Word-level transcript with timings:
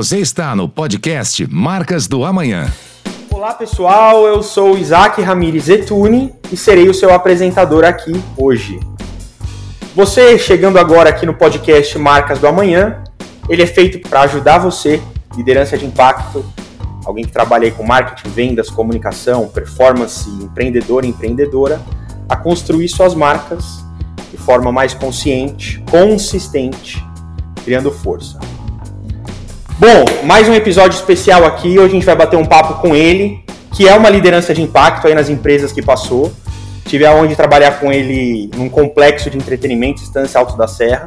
Você 0.00 0.16
está 0.16 0.56
no 0.56 0.66
podcast 0.66 1.46
Marcas 1.52 2.06
do 2.06 2.24
Amanhã. 2.24 2.72
Olá 3.30 3.52
pessoal, 3.52 4.26
eu 4.26 4.42
sou 4.42 4.78
Isaac 4.78 5.20
Ramirez 5.20 5.68
Etune 5.68 6.32
e 6.50 6.56
serei 6.56 6.88
o 6.88 6.94
seu 6.94 7.12
apresentador 7.12 7.84
aqui 7.84 8.10
hoje. 8.34 8.80
Você 9.94 10.38
chegando 10.38 10.78
agora 10.78 11.10
aqui 11.10 11.26
no 11.26 11.34
podcast 11.34 11.98
Marcas 11.98 12.38
do 12.38 12.46
Amanhã, 12.46 13.04
ele 13.46 13.60
é 13.60 13.66
feito 13.66 13.98
para 14.08 14.22
ajudar 14.22 14.56
você, 14.56 15.02
liderança 15.36 15.76
de 15.76 15.84
impacto, 15.84 16.42
alguém 17.04 17.26
que 17.26 17.32
trabalha 17.32 17.66
aí 17.66 17.70
com 17.70 17.84
marketing, 17.84 18.30
vendas, 18.30 18.70
comunicação, 18.70 19.48
performance, 19.48 20.30
empreendedor, 20.30 21.04
empreendedora, 21.04 21.78
a 22.26 22.36
construir 22.36 22.88
suas 22.88 23.14
marcas 23.14 23.84
de 24.30 24.38
forma 24.38 24.72
mais 24.72 24.94
consciente, 24.94 25.84
consistente, 25.90 27.04
criando 27.62 27.92
força. 27.92 28.40
Bom, 29.80 30.04
mais 30.24 30.46
um 30.46 30.52
episódio 30.52 30.94
especial 30.94 31.42
aqui. 31.46 31.78
Hoje 31.78 31.86
a 31.86 31.88
gente 31.88 32.04
vai 32.04 32.14
bater 32.14 32.36
um 32.36 32.44
papo 32.44 32.82
com 32.82 32.94
ele, 32.94 33.42
que 33.74 33.88
é 33.88 33.94
uma 33.96 34.10
liderança 34.10 34.52
de 34.52 34.60
impacto 34.60 35.06
aí 35.06 35.14
nas 35.14 35.30
empresas 35.30 35.72
que 35.72 35.80
passou. 35.80 36.30
Tive 36.84 37.06
a 37.06 37.14
honra 37.14 37.28
de 37.28 37.34
trabalhar 37.34 37.80
com 37.80 37.90
ele 37.90 38.50
num 38.54 38.68
complexo 38.68 39.30
de 39.30 39.38
entretenimento, 39.38 40.02
Estância 40.02 40.38
Alto 40.38 40.54
da 40.54 40.68
Serra. 40.68 41.06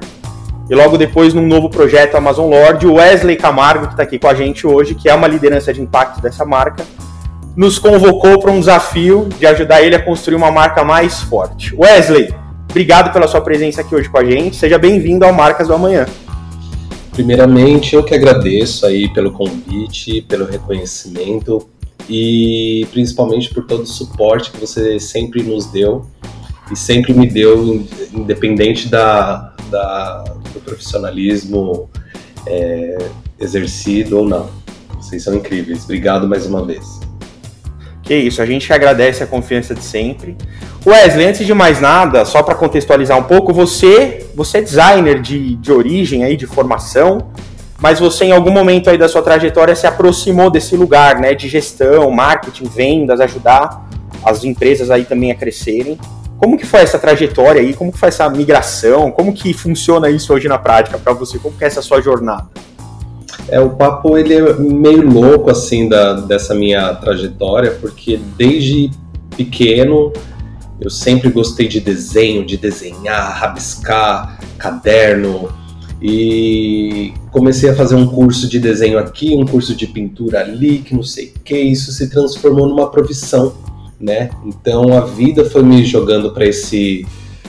E 0.67 0.73
logo 0.73 0.98
depois 0.98 1.35
num 1.35 1.45
novo 1.45 1.70
projeto 1.70 2.15
Amazon 2.15 2.49
Lord, 2.49 2.88
o 2.88 2.95
Wesley 2.95 3.35
Camargo, 3.35 3.85
que 3.85 3.93
está 3.93 4.01
aqui 4.01 4.17
com 4.17 4.27
a 4.27 4.34
gente 4.34 4.65
hoje, 4.65 4.95
que 4.95 5.07
é 5.07 5.13
uma 5.13 5.27
liderança 5.27 5.71
de 5.71 5.79
impacto 5.79 6.20
dessa 6.20 6.43
marca, 6.43 6.84
nos 7.55 7.77
convocou 7.77 8.40
para 8.40 8.49
um 8.49 8.59
desafio 8.59 9.29
de 9.37 9.45
ajudar 9.45 9.84
ele 9.84 9.95
a 9.95 10.03
construir 10.03 10.35
uma 10.35 10.49
marca 10.49 10.84
mais 10.84 11.21
forte. 11.21 11.76
Wesley, 11.76 12.34
obrigado 12.71 13.13
pela 13.13 13.27
sua 13.27 13.41
presença 13.41 13.81
aqui 13.81 13.93
hoje 13.93 14.09
com 14.09 14.17
a 14.17 14.26
gente. 14.26 14.55
Seja 14.55 14.79
bem-vindo 14.79 15.23
ao 15.23 15.31
Marcas 15.31 15.67
do 15.67 15.76
Amanhã. 15.76 16.07
Primeiramente, 17.13 17.95
eu 17.95 18.03
que 18.03 18.16
agradeço 18.16 18.85
aí 18.88 19.08
pelo 19.13 19.31
convite, 19.31 20.21
pelo 20.23 20.45
reconhecimento 20.45 21.70
e 22.09 22.87
principalmente 22.91 23.54
por 23.54 23.65
todo 23.65 23.84
o 23.84 23.87
suporte 23.87 24.51
que 24.51 24.60
você 24.60 24.99
sempre 24.99 25.43
nos 25.43 25.68
deu 25.68 26.05
e 26.71 26.76
sempre 26.76 27.13
me 27.13 27.27
deu, 27.27 27.85
independente 28.12 28.90
da, 28.90 29.54
da 29.70 30.24
do 30.54 30.60
profissionalismo 30.60 31.87
é, 32.48 32.98
exercido 33.40 34.18
ou 34.18 34.27
não. 34.27 34.49
Vocês 34.96 35.24
são 35.24 35.35
incríveis. 35.35 35.84
Obrigado 35.84 36.27
mais 36.27 36.48
uma 36.48 36.65
vez. 36.65 37.02
Que 38.13 38.19
isso, 38.19 38.43
a 38.43 38.45
gente 38.45 38.71
agradece 38.71 39.23
a 39.23 39.25
confiança 39.25 39.73
de 39.73 39.83
sempre. 39.83 40.37
Wesley, 40.85 41.25
antes 41.25 41.47
de 41.47 41.51
mais 41.51 41.81
nada, 41.81 42.23
só 42.25 42.43
para 42.43 42.53
contextualizar 42.53 43.17
um 43.17 43.23
pouco, 43.23 43.51
você, 43.51 44.27
você 44.35 44.59
é 44.59 44.61
designer 44.61 45.19
de, 45.19 45.55
de 45.55 45.71
origem 45.71 46.23
aí, 46.23 46.37
de 46.37 46.45
formação, 46.45 47.29
mas 47.81 47.99
você 47.99 48.25
em 48.25 48.31
algum 48.31 48.51
momento 48.51 48.87
aí 48.91 48.99
da 48.99 49.09
sua 49.09 49.23
trajetória 49.23 49.75
se 49.75 49.87
aproximou 49.87 50.51
desse 50.51 50.75
lugar, 50.75 51.19
né, 51.19 51.34
de 51.34 51.49
gestão, 51.49 52.11
marketing, 52.11 52.65
vendas, 52.65 53.19
ajudar 53.19 53.84
as 54.23 54.43
empresas 54.43 54.91
aí 54.91 55.05
também 55.05 55.31
a 55.31 55.35
crescerem. 55.35 55.97
Como 56.37 56.55
que 56.55 56.67
foi 56.67 56.81
essa 56.81 56.99
trajetória 56.99 57.61
aí? 57.61 57.73
Como 57.73 57.91
que 57.91 57.97
foi 57.97 58.09
essa 58.09 58.29
migração? 58.29 59.09
Como 59.09 59.34
que 59.34 59.55
funciona 59.55 60.07
isso 60.11 60.31
hoje 60.31 60.47
na 60.47 60.59
prática 60.59 60.99
para 60.99 61.13
você? 61.13 61.39
Como 61.39 61.57
que 61.57 61.63
é 61.63 61.67
essa 61.67 61.81
sua 61.81 61.99
jornada? 61.99 62.45
É, 63.49 63.60
o 63.60 63.72
papo 63.72 64.18
ele 64.18 64.34
é 64.34 64.53
meio 64.53 65.08
louco 65.08 65.52
assim 65.52 65.88
da, 65.90 66.13
dessa 66.13 66.56
minha 66.56 66.94
trajetória, 66.96 67.72
porque 67.81 68.19
desde 68.38 68.90
pequeno 69.36 70.12
eu 70.80 70.90
sempre 70.90 71.30
gostei 71.30 71.68
de 71.68 71.80
desenho, 71.80 72.46
de 72.46 72.58
desenhar, 72.58 73.40
rabiscar, 73.40 74.40
caderno. 74.58 75.50
E 76.02 77.14
comecei 77.31 77.69
a 77.69 77.75
fazer 77.75 77.96
um 77.96 78.06
curso 78.06 78.50
de 78.50 78.59
desenho 78.59 79.00
aqui, 79.00 79.34
um 79.36 79.46
curso 79.46 79.74
de 79.74 79.88
pintura 79.88 80.41
ali, 80.41 80.80
que 80.80 80.94
não 80.94 81.03
sei 81.03 81.34
o 81.36 81.40
que. 81.40 81.58
Isso 81.58 81.94
se 81.94 82.09
transformou 82.09 82.68
numa 82.68 82.91
profissão, 82.91 83.53
né? 84.00 84.30
Então 84.46 84.97
a 84.97 85.02
vida 85.02 85.46
foi 85.46 85.64
me 85.64 85.86
jogando 85.86 86.31
para 86.31 86.46
esse 86.46 87.06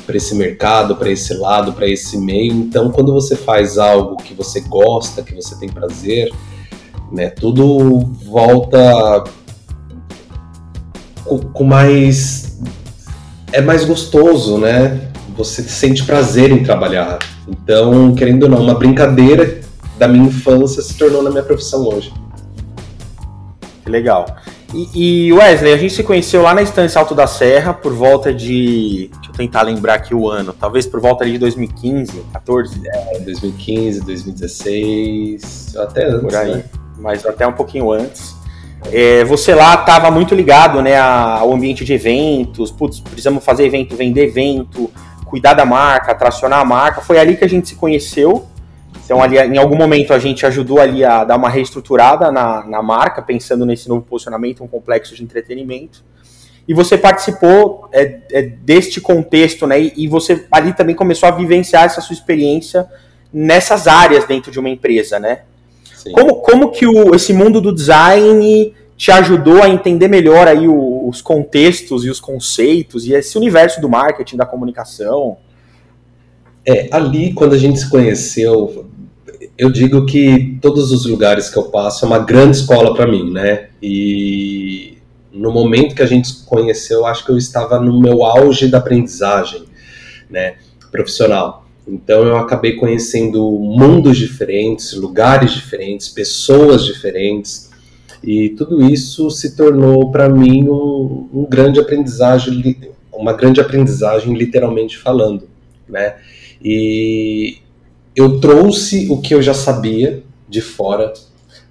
para 0.07 0.17
esse 0.17 0.35
mercado, 0.35 0.97
para 0.97 1.11
esse 1.11 1.35
lado, 1.35 1.73
para 1.73 1.89
esse 1.89 2.19
meio. 2.19 2.53
Então, 2.53 2.91
quando 2.91 3.13
você 3.13 3.37
faz 3.37 3.79
algo 3.79 4.17
que 4.17 4.35
você 4.35 4.61
gosta, 4.61 5.23
que 5.23 5.35
você 5.35 5.57
tem 5.57 5.69
prazer, 5.69 6.33
né, 7.11 7.31
tudo 7.31 8.01
volta 8.25 9.25
com, 11.25 11.39
com 11.39 11.65
mais 11.65 12.59
é 13.53 13.61
mais 13.61 13.85
gostoso, 13.85 14.59
né? 14.59 15.09
Você 15.37 15.63
sente 15.63 16.05
prazer 16.05 16.51
em 16.51 16.65
trabalhar. 16.65 17.19
Então, 17.47 18.15
querendo 18.15 18.45
ou 18.45 18.49
não, 18.49 18.61
uma 18.63 18.75
brincadeira 18.75 19.61
da 19.97 20.09
minha 20.09 20.27
infância 20.27 20.83
se 20.83 20.95
tornou 20.95 21.23
na 21.23 21.31
minha 21.31 21.43
profissão 21.43 21.87
hoje. 21.87 22.13
Que 23.85 23.91
legal. 23.91 24.27
E, 24.75 25.29
e, 25.29 25.33
Wesley, 25.33 25.73
a 25.73 25.77
gente 25.77 25.95
se 25.95 26.03
conheceu 26.03 26.43
lá 26.43 26.53
na 26.53 26.61
Estância 26.61 26.99
Alto 26.99 27.15
da 27.15 27.29
Serra 27.29 27.73
por 27.73 27.93
volta 27.93 28.35
de. 28.35 29.09
Deixa 29.15 29.31
eu 29.31 29.37
tentar 29.37 29.63
lembrar 29.63 29.95
aqui 29.95 30.13
o 30.13 30.29
ano. 30.29 30.53
Talvez 30.53 30.85
por 30.85 31.01
volta 31.01 31.25
de 31.25 31.39
2015, 31.39 32.25
14. 32.33 32.83
É, 32.85 33.21
2015, 33.21 34.01
2016. 34.01 35.77
Até 35.77 36.07
antes. 36.07 36.21
Por 36.23 36.35
aí. 36.35 36.55
Né? 36.57 36.65
Mas 36.99 37.25
até 37.25 37.47
um 37.47 37.53
pouquinho 37.53 37.93
antes. 37.93 38.35
É, 38.93 39.25
você 39.25 39.55
lá 39.55 39.75
estava 39.75 40.11
muito 40.11 40.35
ligado 40.35 40.83
né, 40.83 40.99
ao 40.99 41.53
ambiente 41.53 41.85
de 41.85 41.95
eventos, 41.95 42.71
putz, 42.71 43.01
precisamos 43.01 43.43
fazer 43.43 43.65
evento, 43.65 43.97
vender 43.97 44.25
evento, 44.25 44.91
cuidar 45.25 45.55
da 45.55 45.65
marca, 45.65 46.13
atracionar 46.13 46.61
a 46.61 46.65
marca. 46.65 47.01
Foi 47.01 47.19
ali 47.19 47.37
que 47.37 47.45
a 47.45 47.49
gente 47.49 47.69
se 47.69 47.77
conheceu. 47.77 48.47
Então, 49.05 49.23
ali, 49.23 49.39
em 49.39 49.59
algum 49.59 49.77
momento, 49.77 50.15
a 50.15 50.19
gente 50.19 50.47
ajudou 50.47 50.81
ali 50.81 51.05
a 51.05 51.25
dar 51.25 51.37
uma 51.37 51.51
reestruturada 51.51 52.33
na, 52.33 52.65
na 52.67 52.83
marca, 52.83 53.21
pensando 53.21 53.67
nesse 53.67 53.89
novo 53.89 54.03
posicionamento, 54.03 54.65
um 54.65 54.69
complexo 54.69 55.15
de 55.15 55.23
entretenimento. 55.23 56.03
E 56.67 56.73
você 56.73 56.97
participou 56.97 57.89
é, 57.93 58.21
é, 58.33 58.43
deste 58.43 59.01
contexto, 59.01 59.67
né? 59.67 59.79
E, 59.79 59.93
e 59.97 60.09
você 60.09 60.47
ali 60.51 60.73
também 60.73 60.95
começou 60.95 61.29
a 61.29 61.33
vivenciar 61.33 61.85
essa 61.85 62.01
sua 62.01 62.15
experiência 62.15 62.89
nessas 63.31 63.87
áreas 63.87 64.25
dentro 64.25 64.51
de 64.51 64.59
uma 64.59 64.71
empresa, 64.71 65.19
né? 65.19 65.41
Como, 66.13 66.37
como 66.37 66.71
que 66.71 66.87
o, 66.87 67.15
esse 67.15 67.33
mundo 67.35 67.61
do 67.61 67.75
design 67.75 68.75
te 68.97 69.11
ajudou 69.11 69.63
a 69.63 69.69
entender 69.69 70.09
melhor 70.09 70.49
aí 70.49 70.67
o, 70.67 71.09
os 71.09 71.21
contextos 71.21 72.05
e 72.05 72.11
os 72.11 72.21
conceitos 72.21 73.07
e 73.07 73.13
esse 73.13 73.37
universo 73.37 73.81
do 73.81 73.89
marketing, 73.89 74.37
da 74.37 74.47
comunicação? 74.47 75.37
É, 76.67 76.89
ali, 76.91 77.35
quando 77.35 77.55
a 77.55 77.59
gente 77.59 77.79
se 77.79 77.91
conheceu, 77.91 78.87
eu 79.57 79.71
digo 79.71 80.05
que 80.05 80.59
todos 80.61 80.91
os 80.91 81.07
lugares 81.07 81.49
que 81.49 81.57
eu 81.57 81.65
passo 81.65 82.05
é 82.05 82.09
uma 82.09 82.19
grande 82.19 82.57
escola 82.57 82.95
para 82.95 83.07
mim, 83.07 83.31
né? 83.31 83.69
E 83.83 84.99
no 85.33 85.53
momento 85.53 85.95
que 85.95 86.03
a 86.03 86.07
gente 86.07 86.29
se 86.29 86.45
conheceu, 86.45 87.07
acho 87.07 87.25
que 87.25 87.31
eu 87.31 87.39
estava 87.39 87.79
no 87.79 88.01
meu 88.01 88.25
auge 88.25 88.69
da 88.69 88.79
aprendizagem, 88.79 89.65
né, 90.31 90.55
profissional. 90.91 91.67
Então 91.87 92.23
eu 92.23 92.37
acabei 92.37 92.77
conhecendo 92.77 93.43
mundos 93.51 94.17
diferentes, 94.17 94.93
lugares 94.95 95.53
diferentes, 95.53 96.09
pessoas 96.09 96.85
diferentes, 96.85 97.71
e 98.23 98.51
tudo 98.51 98.83
isso 98.83 99.31
se 99.31 99.55
tornou 99.55 100.11
para 100.11 100.29
mim 100.31 100.67
um, 100.69 101.29
um, 101.33 101.47
grande 101.49 101.79
aprendizagem, 101.79 102.77
uma 103.13 103.35
grande 103.35 103.61
aprendizagem 103.61 104.35
literalmente 104.35 104.97
falando, 104.97 105.47
né? 105.87 106.17
E 106.63 107.59
eu 108.15 108.41
trouxe 108.41 109.09
o 109.11 109.21
que 109.21 109.35
eu 109.35 109.43
já 109.43 109.55
sabia 109.55 110.23
de 110.49 110.61
fora. 110.61 111.13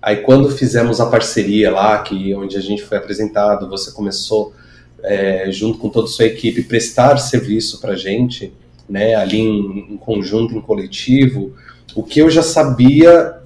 Aí 0.01 0.17
quando 0.17 0.49
fizemos 0.49 0.99
a 0.99 1.05
parceria 1.05 1.71
lá, 1.71 1.97
que 1.99 2.33
onde 2.35 2.57
a 2.57 2.61
gente 2.61 2.83
foi 2.83 2.97
apresentado, 2.97 3.69
você 3.69 3.91
começou 3.91 4.53
é, 5.01 5.51
junto 5.51 5.77
com 5.77 5.89
toda 5.89 6.07
a 6.07 6.11
sua 6.11 6.25
equipe 6.25 6.63
prestar 6.63 7.17
serviço 7.17 7.79
para 7.79 7.95
gente 7.95 8.53
né, 8.87 9.15
ali 9.15 9.39
em, 9.39 9.93
em 9.93 9.97
conjunto, 9.97 10.55
em 10.55 10.61
coletivo, 10.61 11.53
o 11.95 12.03
que 12.03 12.19
eu 12.19 12.29
já 12.29 12.41
sabia 12.43 13.37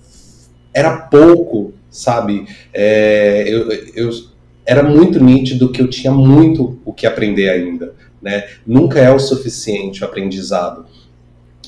era 0.74 0.98
pouco, 0.98 1.74
sabe? 1.90 2.48
É, 2.74 3.46
eu, 3.48 3.72
eu, 3.96 4.10
era 4.66 4.84
muito 4.84 5.24
nítido 5.24 5.72
que 5.72 5.82
eu 5.82 5.90
tinha 5.90 6.12
muito 6.12 6.80
o 6.86 6.94
que 6.94 7.06
aprender 7.06 7.50
ainda, 7.50 7.94
né? 8.22 8.48
Nunca 8.66 9.00
é 9.00 9.12
o 9.12 9.20
suficiente 9.20 10.04
o 10.04 10.06
aprendizado. 10.06 10.86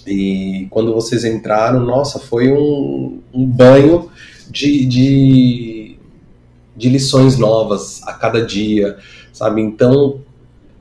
E 0.09 0.67
quando 0.69 0.93
vocês 0.93 1.23
entraram, 1.23 1.85
nossa, 1.85 2.19
foi 2.19 2.51
um, 2.51 3.21
um 3.33 3.45
banho 3.45 4.09
de, 4.49 4.85
de, 4.85 5.95
de 6.75 6.89
lições 6.89 7.37
novas 7.37 8.01
a 8.03 8.13
cada 8.13 8.45
dia, 8.45 8.97
sabe? 9.31 9.61
Então, 9.61 10.21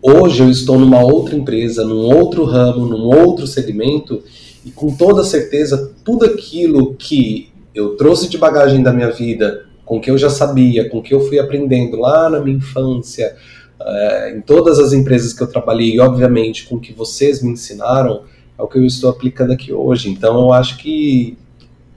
Hoje 0.01 0.45
eu 0.45 0.49
estou 0.49 0.79
numa 0.79 1.03
outra 1.03 1.35
empresa, 1.35 1.85
num 1.85 2.07
outro 2.15 2.45
ramo, 2.45 2.87
num 2.87 3.03
outro 3.03 3.49
segmento, 3.49 4.23
e 4.65 4.71
com 4.71 4.95
toda 4.95 5.25
certeza 5.25 5.93
tudo 6.05 6.25
aquilo 6.25 6.95
que 6.95 7.51
eu 7.75 7.97
trouxe 7.97 8.29
de 8.29 8.39
bagagem 8.39 8.81
da 8.81 8.93
minha 8.93 9.11
vida, 9.11 9.67
com 9.85 10.01
que 10.01 10.09
eu 10.09 10.17
já 10.17 10.31
sabia, 10.31 10.89
com 10.89 11.03
que 11.03 11.13
eu 11.13 11.21
fui 11.21 11.41
aprendendo 11.41 11.99
lá 11.99 12.31
na 12.31 12.39
minha 12.39 12.59
infância, 12.59 13.35
uh, 13.81 14.37
em 14.37 14.41
todas 14.41 14.79
as 14.79 14.93
empresas 14.93 15.33
que 15.33 15.43
eu 15.43 15.49
trabalhei, 15.49 15.97
e 15.97 16.01
obviamente 16.01 16.69
com 16.69 16.79
que 16.79 16.93
vocês 16.93 17.43
me 17.43 17.51
ensinaram, 17.51 18.23
é 18.59 18.63
o 18.63 18.67
que 18.67 18.79
eu 18.79 18.85
estou 18.85 19.09
aplicando 19.09 19.53
aqui 19.53 19.73
hoje. 19.73 20.11
Então 20.11 20.41
eu 20.41 20.53
acho 20.53 20.77
que 20.79 21.39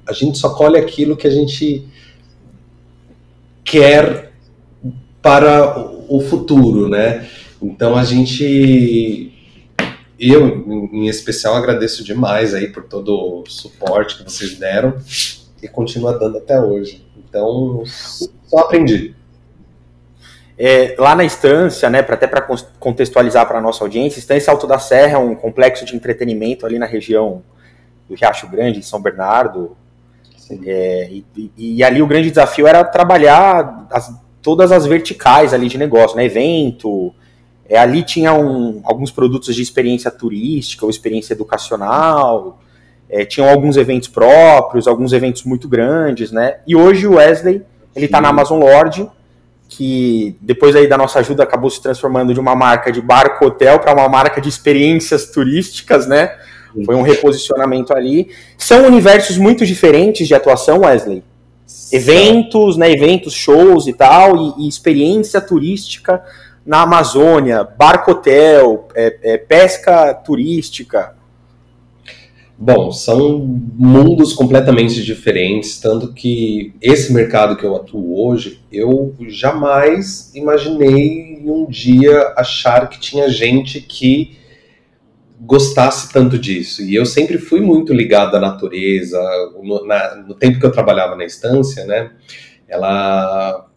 a 0.06 0.14
gente 0.14 0.38
só 0.38 0.54
colhe 0.54 0.78
aquilo 0.78 1.18
que 1.18 1.28
a 1.28 1.32
gente 1.32 1.88
quer 3.64 4.32
para 5.22 5.92
o 6.08 6.22
futuro, 6.22 6.88
né? 6.88 7.28
Então 7.62 7.96
a 7.96 8.04
gente, 8.04 9.34
eu 10.20 10.90
em 10.92 11.08
especial 11.08 11.56
agradeço 11.56 12.04
demais 12.04 12.54
aí 12.54 12.68
por 12.68 12.84
todo 12.84 13.42
o 13.42 13.50
suporte 13.50 14.18
que 14.18 14.24
vocês 14.24 14.58
deram 14.58 14.98
e 15.62 15.68
continua 15.68 16.18
dando 16.18 16.38
até 16.38 16.60
hoje. 16.60 17.06
Então 17.18 17.84
só 17.86 18.60
aprendi. 18.60 19.16
É, 20.64 20.94
lá 21.00 21.16
na 21.16 21.24
Estância, 21.24 21.90
né, 21.90 22.04
pra, 22.04 22.14
até 22.14 22.28
para 22.28 22.48
contextualizar 22.80 23.48
para 23.48 23.58
a 23.58 23.62
nossa 23.62 23.84
audiência, 23.84 24.20
Estância 24.20 24.52
Alto 24.52 24.68
da 24.68 24.78
Serra 24.78 25.14
é 25.14 25.18
um 25.18 25.34
complexo 25.34 25.84
de 25.84 25.96
entretenimento 25.96 26.68
ali 26.68 26.78
na 26.78 26.86
região 26.86 27.42
do 28.08 28.14
Riacho 28.14 28.48
Grande, 28.48 28.78
em 28.78 28.84
São 28.84 29.02
Bernardo. 29.02 29.76
É, 30.64 31.10
e, 31.10 31.52
e, 31.58 31.84
ali 31.84 32.00
o 32.00 32.06
grande 32.06 32.30
desafio 32.30 32.68
era 32.68 32.84
trabalhar 32.84 33.88
as, 33.90 34.14
todas 34.40 34.72
as 34.72 34.86
verticais 34.86 35.52
ali 35.52 35.68
de 35.68 35.80
negócio, 35.80 36.16
né, 36.16 36.26
evento, 36.26 37.12
é, 37.68 37.80
ali 37.80 38.04
tinha 38.04 38.32
um, 38.32 38.82
alguns 38.84 39.10
produtos 39.10 39.56
de 39.56 39.64
experiência 39.64 40.12
turística 40.12 40.86
ou 40.86 40.92
experiência 40.92 41.34
educacional, 41.34 42.60
é, 43.10 43.26
tinham 43.26 43.50
alguns 43.50 43.78
eventos 43.78 44.10
próprios, 44.10 44.88
alguns 44.88 45.12
eventos 45.12 45.44
muito 45.44 45.68
grandes, 45.68 46.32
né, 46.32 46.60
e 46.68 46.76
hoje 46.76 47.08
o 47.08 47.16
Wesley, 47.16 47.64
ele 47.96 48.06
está 48.06 48.22
na 48.22 48.30
Amazon 48.30 48.60
Lord, 48.60 49.10
que 49.72 50.36
depois 50.42 50.76
aí 50.76 50.86
da 50.86 50.98
nossa 50.98 51.20
ajuda 51.20 51.44
acabou 51.44 51.70
se 51.70 51.82
transformando 51.82 52.34
de 52.34 52.40
uma 52.42 52.54
marca 52.54 52.92
de 52.92 53.02
barco 53.02 53.46
hotel 53.46 53.80
para 53.80 53.94
uma 53.94 54.10
marca 54.10 54.42
de 54.42 54.50
experiências 54.50 55.28
turísticas, 55.28 56.06
né? 56.06 56.36
Foi 56.86 56.94
um 56.94 57.02
reposicionamento 57.02 57.96
ali. 57.96 58.30
São 58.58 58.86
universos 58.86 59.38
muito 59.38 59.66
diferentes 59.66 60.28
de 60.28 60.36
atuação, 60.36 60.82
Wesley. 60.82 61.24
Eventos, 61.90 62.76
né? 62.76 62.92
Eventos, 62.92 63.34
shows 63.34 63.88
e 63.88 63.94
tal, 63.94 64.36
e, 64.36 64.66
e 64.66 64.68
experiência 64.68 65.40
turística 65.40 66.22
na 66.66 66.82
Amazônia, 66.82 67.64
barco 67.64 68.12
hotel, 68.12 68.90
é, 68.94 69.18
é, 69.24 69.38
pesca 69.38 70.14
turística. 70.14 71.16
Bom, 72.64 72.92
são 72.92 73.40
mundos 73.40 74.34
completamente 74.34 75.02
diferentes, 75.04 75.80
tanto 75.80 76.14
que 76.14 76.76
esse 76.80 77.12
mercado 77.12 77.56
que 77.58 77.64
eu 77.64 77.76
atuo 77.76 78.24
hoje, 78.24 78.62
eu 78.72 79.16
jamais 79.28 80.32
imaginei 80.36 81.42
um 81.44 81.66
dia 81.68 82.36
achar 82.38 82.88
que 82.88 83.00
tinha 83.00 83.28
gente 83.32 83.82
que 83.82 84.38
gostasse 85.40 86.14
tanto 86.14 86.38
disso. 86.38 86.84
E 86.84 86.94
eu 86.94 87.04
sempre 87.04 87.40
fui 87.40 87.62
muito 87.62 87.96
ligado 87.96 88.38
à 88.38 88.40
natureza. 88.40 89.20
No, 89.64 89.84
na, 89.84 90.18
no 90.18 90.36
tempo 90.36 90.60
que 90.60 90.66
eu 90.68 90.72
trabalhava 90.72 91.16
na 91.16 91.26
estância, 91.26 91.84
né, 91.86 92.12
ela 92.68 93.68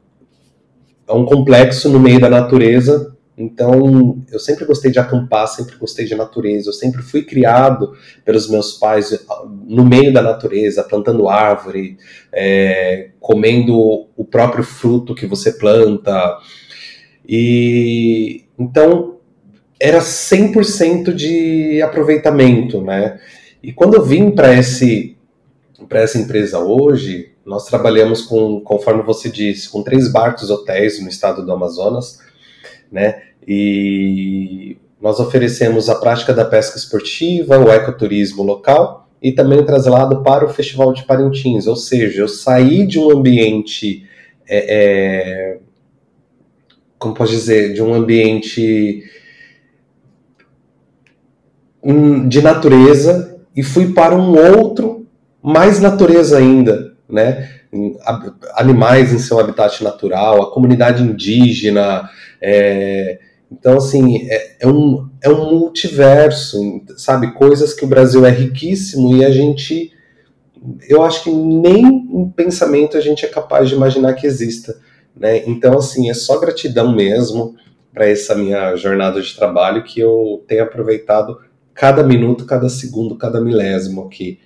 é 1.08 1.12
um 1.14 1.24
complexo 1.24 1.88
no 1.88 1.98
meio 1.98 2.20
da 2.20 2.28
natureza 2.28 3.13
então, 3.36 4.22
eu 4.30 4.38
sempre 4.38 4.64
gostei 4.64 4.92
de 4.92 4.98
acampar, 4.98 5.48
sempre 5.48 5.76
gostei 5.76 6.04
de 6.04 6.14
natureza. 6.14 6.68
Eu 6.68 6.72
sempre 6.72 7.02
fui 7.02 7.22
criado 7.22 7.92
pelos 8.24 8.48
meus 8.48 8.74
pais 8.74 9.26
no 9.66 9.84
meio 9.84 10.12
da 10.12 10.22
natureza, 10.22 10.84
plantando 10.84 11.28
árvore, 11.28 11.98
é, 12.32 13.10
comendo 13.18 14.06
o 14.16 14.24
próprio 14.24 14.62
fruto 14.62 15.14
que 15.14 15.26
você 15.26 15.52
planta. 15.52 16.38
E 17.28 18.44
então 18.56 19.16
era 19.80 19.98
100% 19.98 21.12
de 21.12 21.82
aproveitamento, 21.82 22.80
né? 22.80 23.18
E 23.60 23.72
quando 23.72 23.94
eu 23.94 24.04
vim 24.04 24.30
para 24.30 24.54
esse 24.54 25.16
para 25.88 26.00
essa 26.00 26.18
empresa 26.18 26.60
hoje, 26.60 27.32
nós 27.44 27.66
trabalhamos 27.66 28.22
com, 28.22 28.60
conforme 28.60 29.02
você 29.02 29.28
disse, 29.28 29.68
com 29.68 29.82
três 29.82 30.10
barcos 30.10 30.48
hotéis 30.48 31.02
no 31.02 31.08
estado 31.08 31.44
do 31.44 31.52
Amazonas 31.52 32.20
né? 32.90 33.22
E 33.46 34.76
nós 35.00 35.20
oferecemos 35.20 35.88
a 35.88 35.96
prática 35.96 36.32
da 36.32 36.44
pesca 36.44 36.78
esportiva, 36.78 37.58
o 37.58 37.70
ecoturismo 37.70 38.42
local 38.42 39.08
e 39.22 39.32
também 39.32 39.58
o 39.58 39.64
traslado 39.66 40.22
para 40.22 40.44
o 40.44 40.48
Festival 40.48 40.92
de 40.92 41.04
Parintins, 41.04 41.66
ou 41.66 41.76
seja, 41.76 42.20
eu 42.20 42.28
saí 42.28 42.86
de 42.86 42.98
um 42.98 43.10
ambiente, 43.10 44.06
é, 44.46 44.74
é, 44.76 45.58
como 46.98 47.14
posso 47.14 47.32
dizer, 47.32 47.72
de 47.72 47.82
um 47.82 47.94
ambiente 47.94 49.02
de 52.28 52.40
natureza 52.40 53.38
e 53.54 53.62
fui 53.62 53.92
para 53.92 54.14
um 54.14 54.34
outro 54.58 55.06
mais 55.42 55.80
natureza 55.80 56.38
ainda, 56.38 56.94
né? 57.08 57.50
Animais 58.54 59.12
em 59.12 59.18
seu 59.18 59.38
habitat 59.38 59.82
natural, 59.82 60.42
a 60.42 60.50
comunidade 60.50 61.02
indígena, 61.02 62.08
é, 62.40 63.18
então, 63.50 63.76
assim, 63.76 64.26
é, 64.28 64.56
é, 64.60 64.68
um, 64.68 65.08
é 65.22 65.28
um 65.28 65.58
multiverso, 65.58 66.58
sabe? 66.96 67.32
Coisas 67.32 67.72
que 67.72 67.84
o 67.84 67.88
Brasil 67.88 68.26
é 68.26 68.30
riquíssimo 68.30 69.16
e 69.16 69.24
a 69.24 69.30
gente. 69.30 69.92
Eu 70.88 71.02
acho 71.02 71.22
que 71.22 71.30
nem 71.30 71.84
em 71.84 72.28
pensamento 72.30 72.96
a 72.96 73.00
gente 73.00 73.24
é 73.24 73.28
capaz 73.28 73.68
de 73.68 73.74
imaginar 73.74 74.14
que 74.14 74.26
exista. 74.26 74.76
Né? 75.14 75.44
Então, 75.46 75.78
assim, 75.78 76.10
é 76.10 76.14
só 76.14 76.38
gratidão 76.40 76.94
mesmo 76.94 77.54
para 77.92 78.08
essa 78.08 78.34
minha 78.34 78.74
jornada 78.74 79.20
de 79.20 79.36
trabalho 79.36 79.84
que 79.84 80.00
eu 80.00 80.42
tenho 80.48 80.64
aproveitado 80.64 81.38
cada 81.72 82.02
minuto, 82.02 82.46
cada 82.46 82.68
segundo, 82.68 83.16
cada 83.16 83.40
milésimo 83.40 84.04
aqui. 84.04 84.40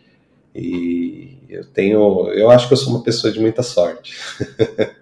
E 0.55 1.38
eu 1.49 1.65
tenho. 1.65 2.29
Eu 2.33 2.51
acho 2.51 2.69
que 2.69 2.75
eu 2.75 2.79
sou 2.79 2.95
uma 2.95 3.03
pessoa 3.03 3.33
de 3.33 3.41
muita 3.41 3.63
sorte. 3.63 4.17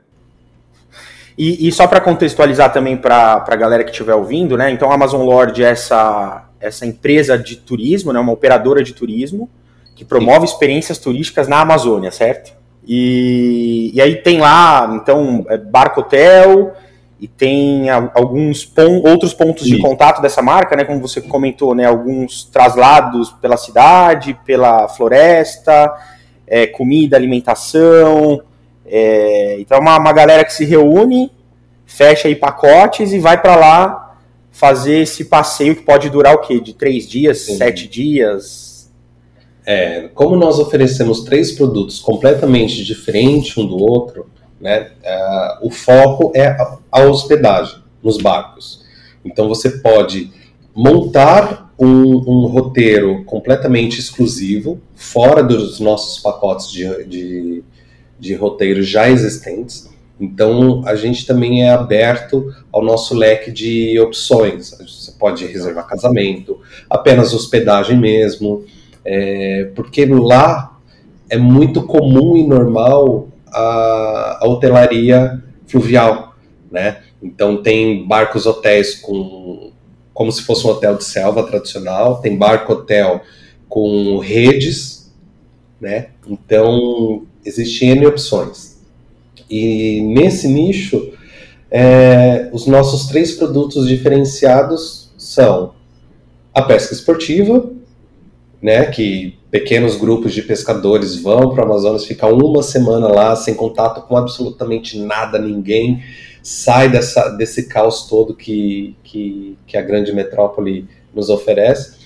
E, 1.38 1.68
e 1.68 1.72
só 1.72 1.86
para 1.86 2.00
contextualizar 2.00 2.72
também 2.72 2.96
para 2.96 3.44
a 3.46 3.56
galera 3.56 3.84
que 3.84 3.90
estiver 3.90 4.14
ouvindo, 4.14 4.56
né? 4.56 4.70
Então 4.70 4.90
a 4.90 4.94
Amazon 4.94 5.22
Lord 5.22 5.62
é 5.62 5.68
essa, 5.68 6.48
essa 6.58 6.86
empresa 6.86 7.36
de 7.36 7.56
turismo, 7.56 8.10
né? 8.12 8.18
Uma 8.18 8.32
operadora 8.32 8.82
de 8.82 8.94
turismo 8.94 9.50
que 9.94 10.04
promove 10.04 10.46
Sim. 10.46 10.54
experiências 10.54 10.98
turísticas 10.98 11.46
na 11.46 11.60
Amazônia, 11.60 12.10
certo? 12.10 12.54
E, 12.86 13.90
e 13.92 14.00
aí 14.00 14.16
tem 14.16 14.40
lá, 14.40 14.90
então, 14.94 15.44
é 15.48 15.58
barco 15.58 16.00
hotel 16.00 16.74
e 17.20 17.26
tem 17.26 17.90
alguns 17.90 18.64
pon 18.64 19.02
outros 19.06 19.34
pontos 19.34 19.64
Sim. 19.64 19.76
de 19.76 19.82
contato 19.82 20.22
dessa 20.22 20.40
marca, 20.40 20.74
né? 20.76 20.84
Como 20.84 21.00
você 21.00 21.20
comentou, 21.20 21.74
né? 21.74 21.84
Alguns 21.84 22.44
traslados 22.44 23.30
pela 23.42 23.56
cidade, 23.58 24.38
pela 24.46 24.88
floresta, 24.88 25.92
é, 26.46 26.66
comida, 26.66 27.16
alimentação, 27.16 28.42
é, 28.88 29.58
então, 29.58 29.78
é 29.78 29.80
uma, 29.80 29.98
uma 29.98 30.12
galera 30.12 30.44
que 30.44 30.52
se 30.52 30.64
reúne, 30.64 31.30
fecha 31.84 32.28
aí 32.28 32.36
pacotes 32.36 33.12
e 33.12 33.18
vai 33.18 33.40
para 33.40 33.56
lá 33.56 34.16
fazer 34.50 35.00
esse 35.00 35.26
passeio 35.26 35.76
que 35.76 35.82
pode 35.82 36.08
durar 36.08 36.34
o 36.34 36.38
quê? 36.38 36.60
De 36.60 36.72
três 36.72 37.08
dias, 37.08 37.40
Sim. 37.40 37.56
sete 37.56 37.86
dias? 37.86 38.90
É, 39.66 40.08
como 40.14 40.36
nós 40.36 40.58
oferecemos 40.58 41.24
três 41.24 41.52
produtos 41.52 41.98
completamente 41.98 42.84
diferentes 42.84 43.56
um 43.56 43.66
do 43.66 43.76
outro, 43.76 44.30
né, 44.60 44.92
uh, 45.02 45.66
o 45.66 45.70
foco 45.70 46.32
é 46.34 46.56
a 46.90 47.02
hospedagem 47.02 47.82
nos 48.02 48.16
barcos. 48.16 48.84
Então 49.24 49.48
você 49.48 49.68
pode 49.70 50.30
montar 50.74 51.65
um, 51.78 51.86
um 51.86 52.46
roteiro 52.46 53.24
completamente 53.24 54.00
exclusivo, 54.00 54.80
fora 54.94 55.42
dos 55.42 55.78
nossos 55.80 56.22
pacotes 56.22 56.70
de, 56.70 57.04
de 57.04 57.64
de 58.18 58.34
roteiros 58.34 58.88
já 58.88 59.08
existentes. 59.08 59.88
Então, 60.18 60.82
a 60.86 60.94
gente 60.94 61.26
também 61.26 61.64
é 61.64 61.70
aberto 61.70 62.52
ao 62.72 62.82
nosso 62.82 63.14
leque 63.14 63.50
de 63.52 63.98
opções. 64.00 64.70
Você 64.70 65.12
pode 65.18 65.46
reservar 65.46 65.86
casamento, 65.86 66.58
apenas 66.88 67.34
hospedagem 67.34 67.98
mesmo, 67.98 68.64
é, 69.04 69.70
porque 69.74 70.06
lá 70.06 70.78
é 71.28 71.36
muito 71.36 71.82
comum 71.82 72.36
e 72.36 72.46
normal 72.46 73.28
a, 73.48 74.38
a 74.40 74.48
hotelaria 74.48 75.42
fluvial, 75.66 76.34
né? 76.70 77.02
Então, 77.22 77.62
tem 77.62 78.06
barcos 78.06 78.46
hotéis 78.46 78.94
com 78.94 79.72
como 80.16 80.32
se 80.32 80.42
fosse 80.42 80.66
um 80.66 80.70
hotel 80.70 80.96
de 80.96 81.04
selva 81.04 81.44
tradicional, 81.44 82.22
tem 82.22 82.36
barco 82.36 82.72
hotel 82.72 83.20
com 83.68 84.18
redes, 84.18 85.12
né? 85.78 86.08
Então, 86.26 87.26
Existem 87.44 87.90
N 87.90 88.06
opções. 88.06 88.76
E 89.48 90.00
nesse 90.00 90.48
nicho, 90.48 91.12
é, 91.70 92.50
os 92.52 92.66
nossos 92.66 93.06
três 93.06 93.32
produtos 93.32 93.86
diferenciados 93.86 95.12
são 95.16 95.74
a 96.52 96.62
pesca 96.62 96.92
esportiva, 96.92 97.70
né, 98.60 98.86
que 98.86 99.38
pequenos 99.48 99.94
grupos 99.94 100.34
de 100.34 100.42
pescadores 100.42 101.14
vão 101.14 101.50
para 101.50 101.62
o 101.62 101.66
Amazonas, 101.66 102.04
ficam 102.04 102.36
uma 102.36 102.64
semana 102.64 103.06
lá 103.06 103.36
sem 103.36 103.54
contato 103.54 104.08
com 104.08 104.16
absolutamente 104.16 104.98
nada, 104.98 105.38
ninguém, 105.38 106.02
sai 106.46 106.88
dessa, 106.88 107.28
desse 107.30 107.64
caos 107.64 108.06
todo 108.06 108.32
que, 108.32 108.94
que, 109.02 109.58
que 109.66 109.76
a 109.76 109.82
grande 109.82 110.12
metrópole 110.12 110.86
nos 111.12 111.28
oferece. 111.28 111.96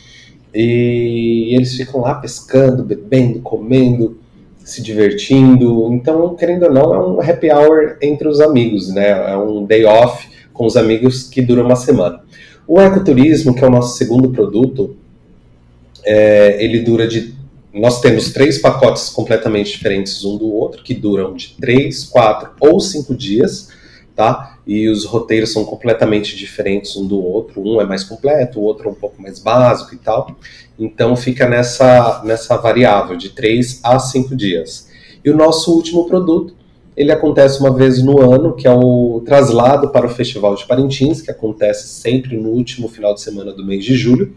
E 0.54 1.54
eles 1.54 1.74
ficam 1.74 2.00
lá 2.00 2.14
pescando, 2.14 2.82
bebendo, 2.82 3.40
comendo, 3.40 4.18
se 4.64 4.80
divertindo. 4.80 5.92
Então, 5.92 6.34
querendo 6.36 6.62
ou 6.62 6.72
não, 6.72 6.94
é 6.94 7.06
um 7.06 7.20
happy 7.20 7.50
hour 7.50 7.98
entre 8.00 8.26
os 8.26 8.40
amigos, 8.40 8.88
né? 8.88 9.10
É 9.10 9.36
um 9.36 9.66
day 9.66 9.84
off 9.84 10.26
com 10.54 10.64
os 10.64 10.74
amigos 10.74 11.24
que 11.24 11.42
dura 11.42 11.62
uma 11.62 11.76
semana. 11.76 12.22
O 12.66 12.80
ecoturismo, 12.80 13.54
que 13.54 13.62
é 13.62 13.66
o 13.66 13.70
nosso 13.70 13.98
segundo 13.98 14.30
produto, 14.30 14.96
é, 16.02 16.64
ele 16.64 16.80
dura 16.80 17.06
de. 17.06 17.34
Nós 17.74 18.00
temos 18.00 18.32
três 18.32 18.58
pacotes 18.58 19.10
completamente 19.10 19.72
diferentes 19.72 20.24
um 20.24 20.38
do 20.38 20.50
outro, 20.50 20.82
que 20.82 20.94
duram 20.94 21.34
de 21.34 21.56
três, 21.60 22.04
quatro 22.04 22.52
ou 22.58 22.80
cinco 22.80 23.14
dias, 23.14 23.68
tá? 24.14 24.58
E 24.66 24.88
os 24.88 25.04
roteiros 25.04 25.52
são 25.52 25.64
completamente 25.64 26.36
diferentes 26.36 26.96
um 26.96 27.06
do 27.06 27.22
outro. 27.22 27.62
Um 27.62 27.80
é 27.80 27.86
mais 27.86 28.04
completo, 28.04 28.60
o 28.60 28.62
outro 28.62 28.88
é 28.88 28.92
um 28.92 28.94
pouco 28.94 29.20
mais 29.20 29.38
básico 29.38 29.94
e 29.94 29.98
tal. 29.98 30.36
Então 30.78 31.16
fica 31.16 31.48
nessa, 31.48 32.22
nessa 32.24 32.56
variável 32.56 33.16
de 33.16 33.30
três 33.30 33.80
a 33.82 33.98
cinco 33.98 34.34
dias. 34.36 34.88
E 35.24 35.30
o 35.30 35.36
nosso 35.36 35.74
último 35.74 36.06
produto, 36.06 36.54
ele 36.96 37.12
acontece 37.12 37.60
uma 37.60 37.74
vez 37.74 38.02
no 38.02 38.20
ano, 38.20 38.54
que 38.54 38.66
é 38.66 38.72
o 38.72 39.22
traslado 39.24 39.90
para 39.90 40.06
o 40.06 40.10
Festival 40.10 40.54
de 40.54 40.66
Parintins, 40.66 41.20
que 41.20 41.30
acontece 41.30 41.88
sempre 41.88 42.36
no 42.36 42.50
último 42.50 42.88
final 42.88 43.14
de 43.14 43.20
semana 43.20 43.52
do 43.52 43.64
mês 43.64 43.84
de 43.84 43.94
julho 43.94 44.34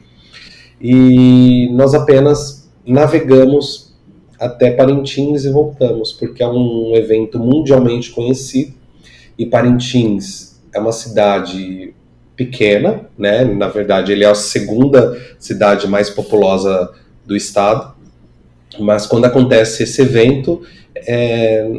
e 0.84 1.70
nós 1.72 1.94
apenas 1.94 2.70
navegamos 2.86 3.94
até 4.38 4.72
Parintins 4.72 5.46
e 5.46 5.50
voltamos, 5.50 6.12
porque 6.12 6.44
é 6.44 6.48
um 6.48 6.94
evento 6.94 7.40
mundialmente 7.40 8.12
conhecido 8.12 8.74
e 9.38 9.46
Parintins 9.46 10.62
é 10.74 10.80
uma 10.80 10.92
cidade 10.92 11.94
pequena, 12.36 13.06
né? 13.18 13.44
Na 13.44 13.68
verdade, 13.68 14.12
ele 14.12 14.24
é 14.24 14.30
a 14.30 14.36
segunda 14.36 15.20
cidade 15.40 15.88
mais 15.88 16.10
populosa 16.10 16.92
do 17.26 17.36
estado. 17.36 17.94
Mas 18.80 19.06
quando 19.06 19.26
acontece 19.26 19.84
esse 19.84 20.02
evento, 20.02 20.64
é, 20.96 21.70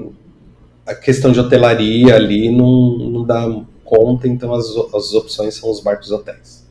a 0.86 0.94
questão 0.94 1.32
de 1.32 1.40
hotelaria 1.40 2.14
ali 2.14 2.50
não, 2.50 2.98
não 2.98 3.24
dá 3.24 3.44
conta, 3.84 4.28
então 4.28 4.54
as, 4.54 4.66
as 4.94 5.12
opções 5.12 5.54
são 5.54 5.70
os 5.70 5.80
barcos 5.80 6.10
hotéis. 6.10 6.64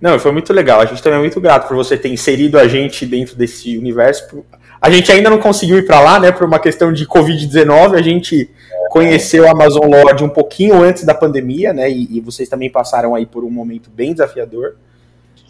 Não, 0.00 0.18
foi 0.18 0.30
muito 0.30 0.52
legal. 0.52 0.80
A 0.80 0.86
gente 0.86 1.02
também 1.02 1.18
é 1.18 1.22
muito 1.22 1.40
grato 1.40 1.66
por 1.66 1.76
você 1.76 1.96
ter 1.96 2.08
inserido 2.08 2.58
a 2.58 2.68
gente 2.68 3.04
dentro 3.04 3.34
desse 3.34 3.76
universo. 3.76 4.44
A 4.80 4.90
gente 4.90 5.10
ainda 5.10 5.28
não 5.28 5.38
conseguiu 5.38 5.76
ir 5.78 5.86
para 5.86 6.00
lá, 6.00 6.20
né, 6.20 6.30
por 6.30 6.46
uma 6.46 6.60
questão 6.60 6.92
de 6.92 7.04
Covid-19. 7.04 7.94
A 7.96 8.02
gente 8.02 8.48
conheceu 8.88 9.46
a 9.46 9.52
Amazon 9.52 9.84
Lord 9.90 10.24
um 10.24 10.28
pouquinho 10.28 10.82
antes 10.82 11.04
da 11.04 11.14
pandemia, 11.14 11.72
né, 11.72 11.90
e, 11.90 12.16
e 12.16 12.20
vocês 12.20 12.48
também 12.48 12.70
passaram 12.70 13.14
aí 13.14 13.26
por 13.26 13.44
um 13.44 13.50
momento 13.50 13.90
bem 13.90 14.12
desafiador. 14.12 14.76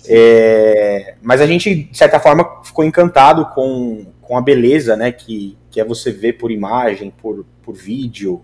É, 0.07 1.16
mas 1.23 1.40
a 1.40 1.47
gente, 1.47 1.85
de 1.85 1.97
certa 1.97 2.18
forma, 2.18 2.62
ficou 2.64 2.85
encantado 2.85 3.47
com, 3.54 4.07
com 4.23 4.37
a 4.37 4.40
beleza, 4.40 4.97
né, 4.97 5.12
que, 5.12 5.57
que 5.71 5.80
é 5.80 5.85
você 5.85 6.11
ver 6.11 6.35
por 6.35 6.50
imagem, 6.50 7.11
por, 7.11 7.45
por 7.62 7.75
vídeo, 7.75 8.42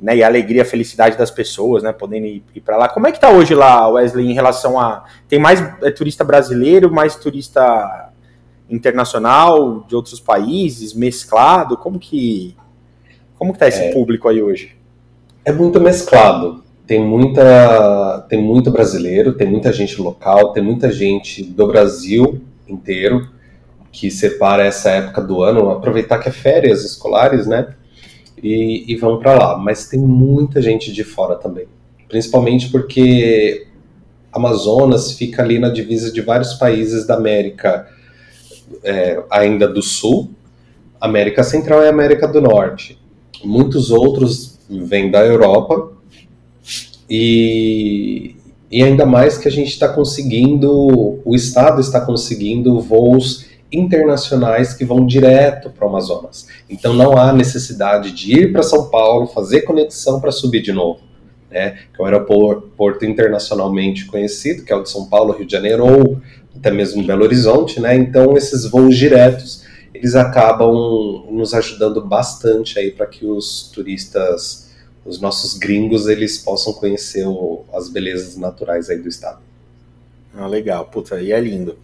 né, 0.00 0.16
e 0.16 0.22
a 0.22 0.26
alegria, 0.26 0.62
a 0.62 0.64
felicidade 0.64 1.18
das 1.18 1.30
pessoas, 1.30 1.82
né, 1.82 1.92
podendo 1.92 2.26
ir, 2.26 2.42
ir 2.54 2.60
para 2.60 2.76
lá. 2.76 2.88
Como 2.88 3.06
é 3.06 3.12
que 3.12 3.20
tá 3.20 3.30
hoje 3.30 3.54
lá, 3.54 3.88
Wesley, 3.88 4.30
em 4.30 4.34
relação 4.34 4.78
a 4.80 5.04
tem 5.28 5.38
mais 5.38 5.60
é, 5.82 5.90
turista 5.90 6.24
brasileiro, 6.24 6.90
mais 6.90 7.16
turista 7.16 8.10
internacional 8.68 9.84
de 9.86 9.94
outros 9.96 10.20
países, 10.20 10.94
mesclado? 10.94 11.76
Como 11.76 11.98
que 11.98 12.56
como 13.40 13.52
que 13.52 13.58
tá 13.58 13.66
esse 13.66 13.80
é, 13.80 13.92
público 13.92 14.28
aí 14.28 14.40
hoje? 14.40 14.76
É 15.44 15.50
muito 15.50 15.80
mesclado. 15.80 16.62
Tem 16.86 17.02
muita 17.02 18.26
tem 18.28 18.40
muito 18.40 18.70
brasileiro, 18.70 19.32
tem 19.32 19.48
muita 19.48 19.72
gente 19.72 20.00
local, 20.00 20.52
tem 20.52 20.62
muita 20.62 20.92
gente 20.92 21.42
do 21.42 21.66
Brasil 21.66 22.40
inteiro 22.68 23.28
que 23.90 24.10
separa 24.10 24.64
essa 24.64 24.90
época 24.90 25.20
do 25.20 25.42
ano, 25.42 25.70
aproveitar 25.70 26.18
que 26.18 26.28
é 26.28 26.32
férias 26.32 26.84
escolares, 26.84 27.46
né? 27.46 27.74
e, 28.42 28.92
e 28.92 28.96
vão 28.96 29.18
para 29.18 29.34
lá. 29.34 29.58
Mas 29.58 29.88
tem 29.88 30.00
muita 30.00 30.60
gente 30.60 30.92
de 30.92 31.04
fora 31.04 31.36
também, 31.36 31.66
principalmente 32.08 32.70
porque 32.70 33.66
Amazonas 34.32 35.12
fica 35.12 35.42
ali 35.42 35.58
na 35.58 35.68
divisa 35.68 36.12
de 36.12 36.20
vários 36.20 36.54
países 36.54 37.06
da 37.06 37.14
América, 37.14 37.88
é, 38.82 39.22
ainda 39.30 39.68
do 39.68 39.82
Sul, 39.82 40.30
América 41.00 41.42
Central 41.42 41.82
e 41.82 41.88
América 41.88 42.26
do 42.26 42.40
Norte. 42.40 42.99
Muitos 43.44 43.90
outros 43.90 44.58
vêm 44.68 45.10
da 45.10 45.24
Europa 45.24 45.92
e, 47.08 48.36
e 48.70 48.82
ainda 48.82 49.04
mais 49.04 49.36
que 49.36 49.48
a 49.48 49.50
gente 49.50 49.68
está 49.68 49.88
conseguindo, 49.88 51.20
o 51.24 51.34
Estado 51.34 51.80
está 51.80 52.00
conseguindo 52.00 52.80
voos 52.80 53.46
internacionais 53.72 54.74
que 54.74 54.84
vão 54.84 55.06
direto 55.06 55.70
para 55.70 55.86
o 55.86 55.88
Amazonas. 55.88 56.46
Então 56.68 56.92
não 56.92 57.16
há 57.16 57.32
necessidade 57.32 58.12
de 58.12 58.32
ir 58.32 58.52
para 58.52 58.62
São 58.62 58.88
Paulo, 58.88 59.26
fazer 59.26 59.62
conexão 59.62 60.20
para 60.20 60.32
subir 60.32 60.62
de 60.62 60.72
novo. 60.72 61.00
Né, 61.50 61.78
que 61.92 62.00
é 62.00 62.04
um 62.04 62.06
aeroporto 62.06 63.04
internacionalmente 63.04 64.06
conhecido, 64.06 64.62
que 64.62 64.72
é 64.72 64.76
o 64.76 64.84
de 64.84 64.88
São 64.88 65.06
Paulo, 65.06 65.32
Rio 65.32 65.44
de 65.44 65.50
Janeiro 65.50 65.84
ou 65.84 66.20
até 66.56 66.70
mesmo 66.70 67.04
Belo 67.04 67.24
Horizonte, 67.24 67.80
né? 67.80 67.96
Então 67.96 68.36
esses 68.36 68.70
voos 68.70 68.96
diretos 68.96 69.64
eles 70.00 70.14
acabam 70.14 71.26
nos 71.30 71.52
ajudando 71.52 72.00
bastante 72.00 72.78
aí 72.78 72.90
para 72.90 73.06
que 73.06 73.26
os 73.26 73.70
turistas, 73.72 74.70
os 75.04 75.20
nossos 75.20 75.58
gringos, 75.58 76.08
eles 76.08 76.38
possam 76.38 76.72
conhecer 76.72 77.26
o, 77.26 77.64
as 77.70 77.90
belezas 77.90 78.34
naturais 78.34 78.88
aí 78.88 78.98
do 78.98 79.08
estado. 79.08 79.40
Ah, 80.34 80.46
legal, 80.46 80.86
puta, 80.86 81.16
aí 81.16 81.32
é 81.32 81.38
lindo. 81.38 81.76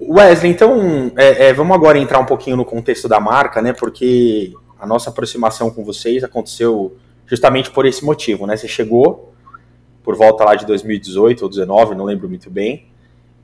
Wesley, 0.00 0.50
então 0.50 1.12
é, 1.16 1.50
é, 1.50 1.52
vamos 1.52 1.76
agora 1.76 1.98
entrar 1.98 2.18
um 2.18 2.26
pouquinho 2.26 2.56
no 2.56 2.64
contexto 2.64 3.06
da 3.08 3.20
marca, 3.20 3.62
né? 3.62 3.72
Porque 3.72 4.52
a 4.76 4.84
nossa 4.84 5.10
aproximação 5.10 5.70
com 5.70 5.84
vocês 5.84 6.24
aconteceu 6.24 6.96
justamente 7.26 7.70
por 7.70 7.86
esse 7.86 8.04
motivo, 8.04 8.44
né? 8.44 8.56
Você 8.56 8.66
chegou 8.66 9.32
por 10.02 10.16
volta 10.16 10.42
lá 10.42 10.56
de 10.56 10.66
2018 10.66 11.42
ou 11.44 11.48
2019, 11.48 11.94
não 11.94 12.04
lembro 12.04 12.28
muito 12.28 12.50
bem, 12.50 12.88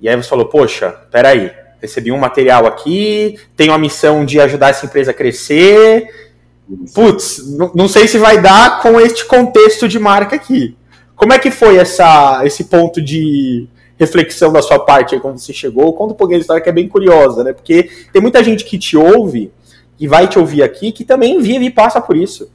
e 0.01 0.09
aí 0.09 0.17
você 0.17 0.29
falou, 0.29 0.47
poxa, 0.47 0.91
peraí, 1.09 1.53
recebi 1.81 2.13
um 2.13 2.19
material 2.19 2.67
aqui, 2.67 3.39
tenho 3.57 3.73
a 3.73 3.79
missão 3.79 4.25
de 4.25 4.41
ajudar 4.41 4.71
essa 4.71 4.87
empresa 4.87 5.11
a 5.11 5.15
crescer, 5.15 6.09
putz, 6.95 7.43
não 7.75 7.89
sei 7.89 8.07
se 8.09 8.19
vai 8.19 8.41
dar 8.41 8.83
com 8.83 9.01
este 9.01 9.25
contexto 9.25 9.89
de 9.89 9.99
marca 9.99 10.37
aqui. 10.37 10.77
Como 11.15 11.33
é 11.33 11.39
que 11.39 11.51
foi 11.51 11.77
essa, 11.77 12.43
esse 12.45 12.65
ponto 12.65 13.03
de 13.03 13.69
reflexão 13.99 14.53
da 14.53 14.63
sua 14.63 14.79
parte 14.79 15.15
aí, 15.15 15.21
quando 15.21 15.39
você 15.39 15.53
chegou. 15.53 15.93
Conta 15.93 16.15
um 16.15 16.17
pouquinho 16.17 16.39
da 16.39 16.43
história 16.43 16.63
que 16.63 16.69
é 16.69 16.73
bem 16.73 16.89
curiosa, 16.89 17.43
né? 17.43 17.53
Porque 17.53 17.91
tem 18.13 18.23
muita 18.23 18.43
gente 18.45 18.65
que 18.65 18.79
te 18.79 18.97
ouve 18.97 19.51
e 19.99 20.07
vai 20.07 20.29
te 20.29 20.39
ouvir 20.39 20.63
aqui 20.63 20.93
que 20.93 21.05
também 21.05 21.41
vive 21.41 21.67
e 21.67 21.71
passa 21.71 22.01
por 22.01 22.17
isso. 22.17 22.49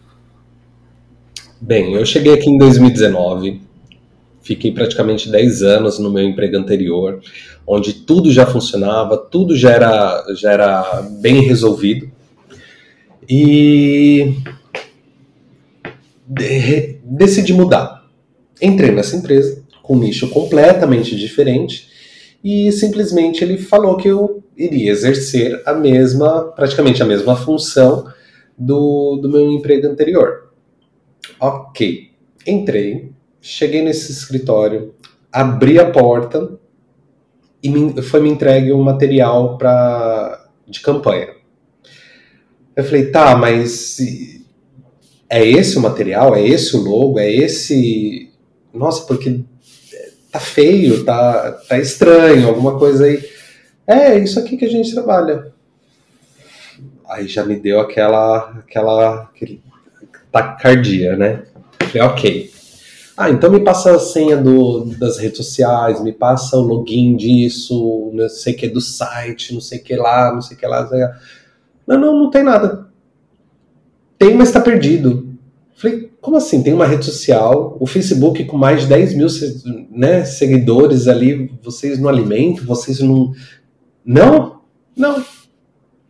Bem, 1.60 1.94
eu 1.94 2.06
cheguei 2.06 2.34
aqui 2.34 2.50
em 2.50 2.58
2019, 2.58 3.62
fiquei 4.44 4.72
praticamente 4.72 5.32
10 5.32 5.64
anos 5.64 5.98
no 5.98 6.12
meu 6.12 6.24
emprego 6.24 6.58
anterior, 6.58 7.22
onde 7.66 7.94
tudo 7.94 8.32
já 8.32 8.46
funcionava, 8.46 9.18
tudo 9.18 9.56
já 9.56 9.72
era, 9.72 10.26
já 10.36 10.52
era 10.52 11.02
bem 11.22 11.42
resolvido. 11.42 12.12
E 13.28 14.36
de, 16.28 17.00
decidi 17.04 17.54
mudar. 17.54 18.04
Entrei 18.62 18.92
nessa 18.92 19.16
empresa, 19.16 19.64
com 19.82 19.96
um 19.96 20.00
nicho 20.00 20.30
completamente 20.30 21.16
diferente, 21.16 21.88
e 22.44 22.72
simplesmente 22.74 23.44
ele 23.44 23.58
falou 23.58 23.96
que 23.96 24.10
eu 24.10 24.44
iria 24.58 24.92
exercer 24.92 25.62
a 25.66 25.74
mesma, 25.74 26.52
praticamente 26.52 27.02
a 27.02 27.06
mesma 27.06 27.36
função 27.36 28.06
do, 28.58 29.18
do 29.22 29.30
meu 29.30 29.50
emprego 29.52 29.88
anterior. 29.88 30.52
Ok, 31.40 32.12
entrei, 32.46 33.13
cheguei 33.44 33.82
nesse 33.82 34.10
escritório, 34.14 34.96
abri 35.30 35.78
a 35.78 35.92
porta 35.92 36.58
e 37.62 37.70
me, 37.70 38.02
foi 38.02 38.22
me 38.22 38.30
entregue 38.30 38.72
um 38.72 38.82
material 38.82 39.58
pra, 39.58 40.48
de 40.66 40.80
campanha. 40.80 41.36
Eu 42.76 42.84
falei, 42.86 43.12
tá, 43.12 43.36
mas 43.36 43.98
é 45.30 45.46
esse 45.46 45.78
o 45.78 45.82
material? 45.82 46.36
É 46.36 46.48
esse 46.48 46.76
o 46.76 46.82
logo? 46.82 47.20
É 47.20 47.30
esse. 47.30 48.32
Nossa, 48.74 49.06
porque 49.06 49.42
tá 50.32 50.40
feio, 50.40 51.04
tá, 51.04 51.52
tá 51.68 51.78
estranho, 51.78 52.48
alguma 52.48 52.80
coisa 52.80 53.06
aí. 53.06 53.24
É, 53.86 54.18
isso 54.18 54.40
aqui 54.40 54.56
que 54.56 54.66
a 54.66 54.70
gente 54.70 54.94
trabalha. 54.94 55.52
Aí 57.08 57.28
já 57.28 57.44
me 57.44 57.58
deu 57.58 57.80
aquela, 57.80 58.58
aquela, 58.60 59.24
aquele 59.24 59.62
taquicardia, 60.32 61.18
né? 61.18 61.44
Falei, 61.92 62.08
ok. 62.08 62.53
Ah, 63.16 63.30
então 63.30 63.52
me 63.52 63.60
passa 63.60 63.96
a 63.96 64.00
senha 64.00 64.36
do, 64.36 64.86
das 64.98 65.20
redes 65.20 65.38
sociais, 65.38 66.02
me 66.02 66.12
passa 66.12 66.58
o 66.58 66.62
login 66.62 67.16
disso, 67.16 68.12
não 68.12 68.28
sei 68.28 68.54
o 68.54 68.58
que 68.58 68.68
do 68.68 68.82
site, 68.82 69.54
não 69.54 69.62
sei 69.62 69.80
o 69.80 69.84
que 69.84 69.96
lá, 69.96 70.34
não 70.34 70.42
sei 70.42 70.58
o 70.58 70.60
que 70.60 70.66
lá. 70.66 70.90
Não, 71.86 72.00
não, 72.00 72.20
não, 72.20 72.30
tem 72.32 72.42
nada. 72.42 72.88
Tem, 74.18 74.34
mas 74.34 74.52
tá 74.52 74.60
perdido. 74.60 75.30
Falei, 75.76 76.12
como 76.20 76.38
assim? 76.38 76.64
Tem 76.64 76.74
uma 76.74 76.88
rede 76.88 77.06
social, 77.06 77.78
o 77.80 77.86
Facebook 77.86 78.46
com 78.46 78.58
mais 78.58 78.82
de 78.82 78.88
10 78.88 79.14
mil 79.16 79.28
né, 79.92 80.26
seguidores 80.26 81.08
ali, 81.08 81.52
vocês 81.62 82.00
não 82.00 82.10
alimentam, 82.10 82.66
vocês 82.66 83.00
não. 83.00 83.32
Não? 84.04 84.62
Não. 84.98 85.24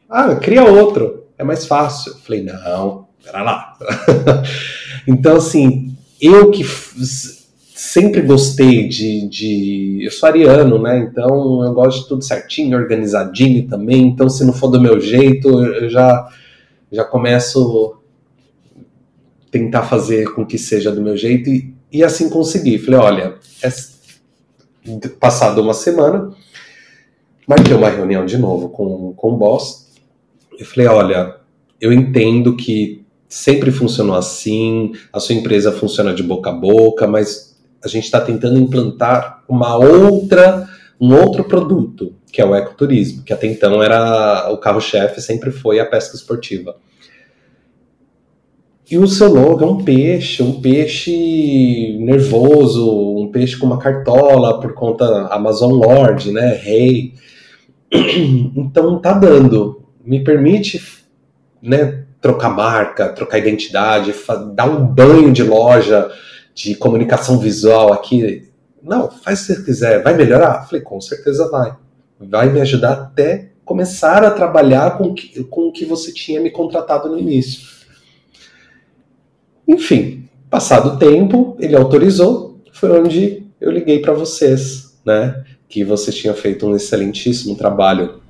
Ah, 0.09 0.35
cria 0.35 0.63
outro. 0.63 1.25
é 1.37 1.43
mais 1.43 1.65
fácil. 1.65 2.15
Falei, 2.19 2.43
não, 2.43 3.07
pera 3.21 3.43
lá. 3.43 3.77
então, 5.07 5.37
assim, 5.37 5.92
eu 6.23 6.51
que 6.51 6.63
sempre 7.75 8.21
gostei 8.21 8.87
de, 8.87 9.27
de. 9.27 10.05
Eu 10.05 10.11
sou 10.11 10.29
ariano, 10.29 10.81
né? 10.81 10.99
Então 10.99 11.61
eu 11.65 11.73
gosto 11.73 12.03
de 12.03 12.07
tudo 12.07 12.23
certinho, 12.23 12.77
organizadinho 12.77 13.67
também. 13.67 14.07
Então, 14.07 14.29
se 14.29 14.45
não 14.45 14.53
for 14.53 14.69
do 14.69 14.79
meu 14.79 15.01
jeito, 15.01 15.49
eu 15.49 15.89
já, 15.89 16.29
já 16.89 17.03
começo 17.03 17.97
tentar 19.51 19.83
fazer 19.83 20.31
com 20.33 20.45
que 20.45 20.57
seja 20.57 20.93
do 20.93 21.01
meu 21.01 21.17
jeito. 21.17 21.49
E, 21.49 21.75
e 21.91 22.01
assim 22.01 22.29
consegui. 22.29 22.77
Falei, 22.77 22.99
olha, 23.01 23.35
é... 23.61 25.09
passado 25.19 25.61
uma 25.61 25.73
semana, 25.73 26.31
marquei 27.45 27.75
uma 27.75 27.89
reunião 27.89 28.25
de 28.25 28.37
novo 28.37 28.69
com, 28.69 29.13
com 29.13 29.33
o 29.33 29.37
boss. 29.37 29.91
Eu 30.57 30.65
falei, 30.65 30.87
olha, 30.87 31.35
eu 31.81 31.91
entendo 31.91 32.55
que 32.55 33.02
sempre 33.33 33.71
funcionou 33.71 34.15
assim, 34.15 34.91
a 35.11 35.19
sua 35.19 35.33
empresa 35.33 35.71
funciona 35.71 36.13
de 36.13 36.21
boca 36.21 36.51
a 36.51 36.53
boca, 36.53 37.07
mas 37.07 37.59
a 37.83 37.87
gente 37.87 38.03
está 38.03 38.21
tentando 38.21 38.59
implantar 38.59 39.43
uma 39.49 39.75
outra, 39.75 40.69
um 41.01 41.15
outro 41.15 41.43
produto, 41.43 42.13
que 42.31 42.39
é 42.39 42.45
o 42.45 42.55
ecoturismo, 42.55 43.23
que 43.23 43.33
até 43.33 43.47
então 43.47 43.81
era 43.81 44.51
o 44.51 44.57
carro-chefe, 44.59 45.19
sempre 45.19 45.49
foi 45.49 45.79
a 45.79 45.85
pesca 45.85 46.15
esportiva. 46.15 46.75
E 48.89 48.99
o 48.99 49.07
seu 49.07 49.33
logo 49.33 49.63
é 49.63 49.67
um 49.67 49.83
peixe, 49.83 50.43
um 50.43 50.61
peixe 50.61 51.97
nervoso, 52.01 53.17
um 53.17 53.31
peixe 53.31 53.57
com 53.57 53.65
uma 53.65 53.79
cartola 53.79 54.59
por 54.59 54.75
conta 54.75 55.25
Amazon 55.31 55.71
Lord, 55.71 56.31
né, 56.31 56.53
rei. 56.53 57.15
Então 58.55 58.99
tá 58.99 59.13
dando. 59.13 59.81
Me 60.05 60.23
permite, 60.23 60.79
né, 61.59 62.02
trocar 62.23 62.49
marca, 62.49 63.09
trocar 63.09 63.37
identidade, 63.37 64.15
dar 64.55 64.65
um 64.65 64.85
banho 64.85 65.29
de 65.33 65.43
loja, 65.43 66.09
de 66.55 66.73
comunicação 66.73 67.37
visual 67.37 67.91
aqui. 67.91 68.49
Não, 68.81 69.11
faz 69.11 69.39
se 69.39 69.53
você 69.53 69.63
quiser, 69.63 70.01
vai 70.01 70.15
melhorar? 70.15 70.65
Falei, 70.65 70.81
com 70.81 71.01
certeza 71.01 71.49
vai. 71.51 71.75
Vai 72.17 72.49
me 72.49 72.61
ajudar 72.61 72.93
até 72.93 73.49
começar 73.65 74.23
a 74.23 74.31
trabalhar 74.31 74.97
com 74.97 75.13
que, 75.13 75.43
com 75.43 75.67
o 75.67 75.71
que 75.73 75.83
você 75.83 76.13
tinha 76.13 76.39
me 76.39 76.49
contratado 76.49 77.09
no 77.09 77.19
início. 77.19 77.67
Enfim, 79.67 80.29
passado 80.49 80.95
o 80.95 80.97
tempo, 80.97 81.57
ele 81.59 81.75
autorizou, 81.75 82.61
foi 82.71 82.89
onde 83.01 83.45
eu 83.59 83.69
liguei 83.69 83.99
para 83.99 84.13
vocês, 84.13 84.97
né? 85.05 85.43
Que 85.67 85.83
vocês 85.83 86.15
tinham 86.15 86.35
feito 86.35 86.65
um 86.65 86.75
excelentíssimo 86.75 87.57
trabalho 87.57 88.21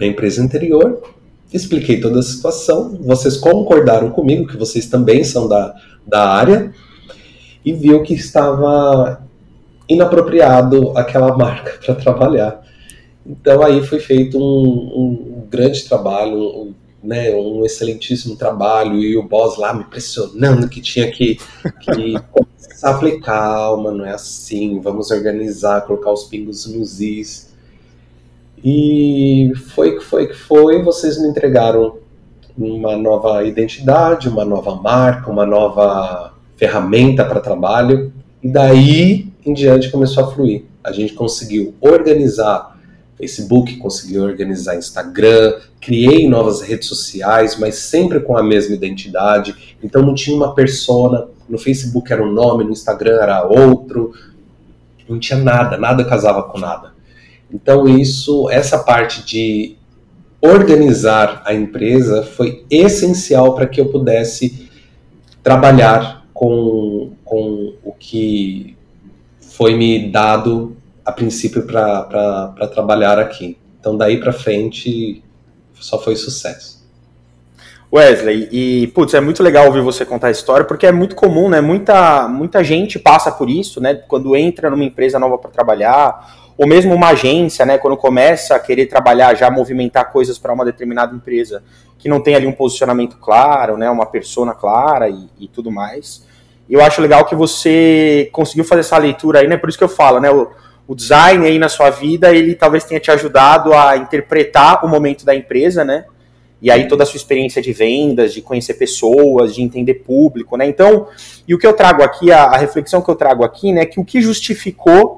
na 0.00 0.06
empresa 0.06 0.42
anterior. 0.42 1.17
Expliquei 1.52 2.00
toda 2.00 2.18
a 2.18 2.22
situação, 2.22 2.98
vocês 3.00 3.36
concordaram 3.36 4.10
comigo, 4.10 4.46
que 4.46 4.56
vocês 4.56 4.86
também 4.86 5.24
são 5.24 5.48
da, 5.48 5.74
da 6.06 6.28
área, 6.28 6.72
e 7.64 7.72
viu 7.72 8.02
que 8.02 8.14
estava 8.14 9.22
inapropriado 9.88 10.96
aquela 10.96 11.34
marca 11.38 11.78
para 11.84 11.94
trabalhar. 11.94 12.62
Então 13.26 13.62
aí 13.62 13.84
foi 13.86 14.00
feito 14.00 14.38
um, 14.38 15.42
um 15.42 15.46
grande 15.50 15.84
trabalho, 15.84 16.36
um, 16.36 16.74
né, 17.02 17.34
um 17.34 17.64
excelentíssimo 17.64 18.36
trabalho 18.36 18.96
e 18.96 19.16
o 19.16 19.22
boss 19.22 19.58
lá 19.58 19.72
me 19.72 19.84
pressionando 19.84 20.68
que 20.68 20.80
tinha 20.80 21.10
que, 21.10 21.38
que 21.82 22.14
começar 22.30 22.90
a 22.90 22.98
falei, 22.98 23.20
calma, 23.20 23.90
não 23.90 24.04
é 24.04 24.12
assim, 24.12 24.80
vamos 24.80 25.10
organizar, 25.10 25.82
colocar 25.82 26.12
os 26.12 26.24
pingos 26.24 26.66
nos 26.66 27.00
is. 27.00 27.47
E 28.64 29.52
foi 29.74 29.96
que 29.96 30.04
foi 30.04 30.26
que 30.26 30.34
foi, 30.34 30.82
vocês 30.82 31.20
me 31.20 31.28
entregaram 31.28 31.98
uma 32.56 32.96
nova 32.96 33.44
identidade, 33.44 34.28
uma 34.28 34.44
nova 34.44 34.74
marca, 34.74 35.30
uma 35.30 35.46
nova 35.46 36.34
ferramenta 36.56 37.24
para 37.24 37.40
trabalho, 37.40 38.12
e 38.42 38.48
daí 38.48 39.28
em 39.46 39.52
diante 39.52 39.90
começou 39.90 40.24
a 40.24 40.32
fluir. 40.32 40.64
A 40.82 40.92
gente 40.92 41.12
conseguiu 41.12 41.74
organizar 41.80 42.76
Facebook, 43.16 43.76
conseguiu 43.76 44.22
organizar 44.22 44.76
Instagram, 44.76 45.54
criei 45.80 46.28
novas 46.28 46.60
redes 46.60 46.88
sociais, 46.88 47.58
mas 47.58 47.76
sempre 47.76 48.20
com 48.20 48.36
a 48.36 48.42
mesma 48.42 48.74
identidade. 48.74 49.76
Então 49.82 50.02
não 50.02 50.14
tinha 50.14 50.36
uma 50.36 50.54
persona. 50.54 51.26
No 51.48 51.58
Facebook 51.58 52.12
era 52.12 52.22
um 52.22 52.32
nome, 52.32 52.64
no 52.64 52.70
Instagram 52.70 53.20
era 53.20 53.44
outro. 53.44 54.12
Não 55.08 55.18
tinha 55.18 55.38
nada, 55.38 55.76
nada 55.76 56.04
casava 56.04 56.42
com 56.44 56.58
nada. 56.58 56.92
Então 57.52 57.88
isso, 57.88 58.48
essa 58.50 58.78
parte 58.78 59.24
de 59.24 59.76
organizar 60.40 61.42
a 61.44 61.52
empresa 61.52 62.22
foi 62.22 62.64
essencial 62.70 63.54
para 63.54 63.66
que 63.66 63.80
eu 63.80 63.86
pudesse 63.86 64.68
trabalhar 65.42 66.26
com, 66.32 67.12
com 67.24 67.74
o 67.82 67.92
que 67.92 68.76
foi 69.40 69.74
me 69.74 70.10
dado 70.10 70.76
a 71.04 71.10
princípio 71.10 71.62
para 71.62 72.68
trabalhar 72.72 73.18
aqui. 73.18 73.56
Então, 73.80 73.96
daí 73.96 74.20
para 74.20 74.32
frente, 74.32 75.22
só 75.74 75.98
foi 75.98 76.14
sucesso. 76.16 76.78
Wesley, 77.92 78.48
e 78.52 78.86
putz, 78.88 79.14
é 79.14 79.20
muito 79.20 79.42
legal 79.42 79.66
ouvir 79.66 79.80
você 79.80 80.04
contar 80.04 80.28
a 80.28 80.30
história, 80.30 80.66
porque 80.66 80.86
é 80.86 80.92
muito 80.92 81.16
comum, 81.16 81.48
né? 81.48 81.62
Muita, 81.62 82.28
muita 82.28 82.62
gente 82.62 82.98
passa 82.98 83.32
por 83.32 83.48
isso, 83.48 83.80
né? 83.80 83.94
Quando 83.94 84.36
entra 84.36 84.68
numa 84.68 84.84
empresa 84.84 85.18
nova 85.18 85.38
para 85.38 85.50
trabalhar, 85.50 86.47
ou 86.58 86.66
mesmo 86.66 86.92
uma 86.92 87.10
agência, 87.10 87.64
né? 87.64 87.78
Quando 87.78 87.96
começa 87.96 88.56
a 88.56 88.58
querer 88.58 88.86
trabalhar, 88.86 89.36
já 89.36 89.48
movimentar 89.48 90.10
coisas 90.10 90.38
para 90.40 90.52
uma 90.52 90.64
determinada 90.64 91.14
empresa 91.14 91.62
que 91.96 92.08
não 92.08 92.20
tem 92.20 92.34
ali 92.34 92.48
um 92.48 92.52
posicionamento 92.52 93.16
claro, 93.18 93.76
né? 93.76 93.88
Uma 93.88 94.06
persona 94.06 94.52
clara 94.52 95.08
e, 95.08 95.28
e 95.38 95.46
tudo 95.46 95.70
mais. 95.70 96.26
Eu 96.68 96.82
acho 96.82 97.00
legal 97.00 97.24
que 97.24 97.36
você 97.36 98.28
conseguiu 98.32 98.64
fazer 98.64 98.80
essa 98.80 98.98
leitura 98.98 99.38
aí, 99.38 99.46
né? 99.46 99.56
Por 99.56 99.68
isso 99.68 99.78
que 99.78 99.84
eu 99.84 99.88
falo, 99.88 100.18
né? 100.18 100.30
O, 100.32 100.50
o 100.88 100.96
design 100.96 101.46
aí 101.46 101.60
na 101.60 101.68
sua 101.68 101.90
vida, 101.90 102.34
ele 102.34 102.56
talvez 102.56 102.82
tenha 102.82 102.98
te 102.98 103.10
ajudado 103.10 103.72
a 103.72 103.96
interpretar 103.96 104.84
o 104.84 104.88
momento 104.88 105.24
da 105.24 105.36
empresa, 105.36 105.84
né? 105.84 106.06
E 106.60 106.72
aí 106.72 106.88
toda 106.88 107.04
a 107.04 107.06
sua 107.06 107.18
experiência 107.18 107.62
de 107.62 107.72
vendas, 107.72 108.34
de 108.34 108.42
conhecer 108.42 108.74
pessoas, 108.74 109.54
de 109.54 109.62
entender 109.62 109.94
público, 109.94 110.56
né? 110.56 110.66
Então, 110.66 111.06
e 111.46 111.54
o 111.54 111.58
que 111.58 111.66
eu 111.66 111.72
trago 111.72 112.02
aqui, 112.02 112.32
a, 112.32 112.44
a 112.44 112.56
reflexão 112.56 113.00
que 113.00 113.08
eu 113.08 113.14
trago 113.14 113.44
aqui, 113.44 113.72
né? 113.72 113.86
Que 113.86 114.00
o 114.00 114.04
que 114.04 114.20
justificou, 114.20 115.17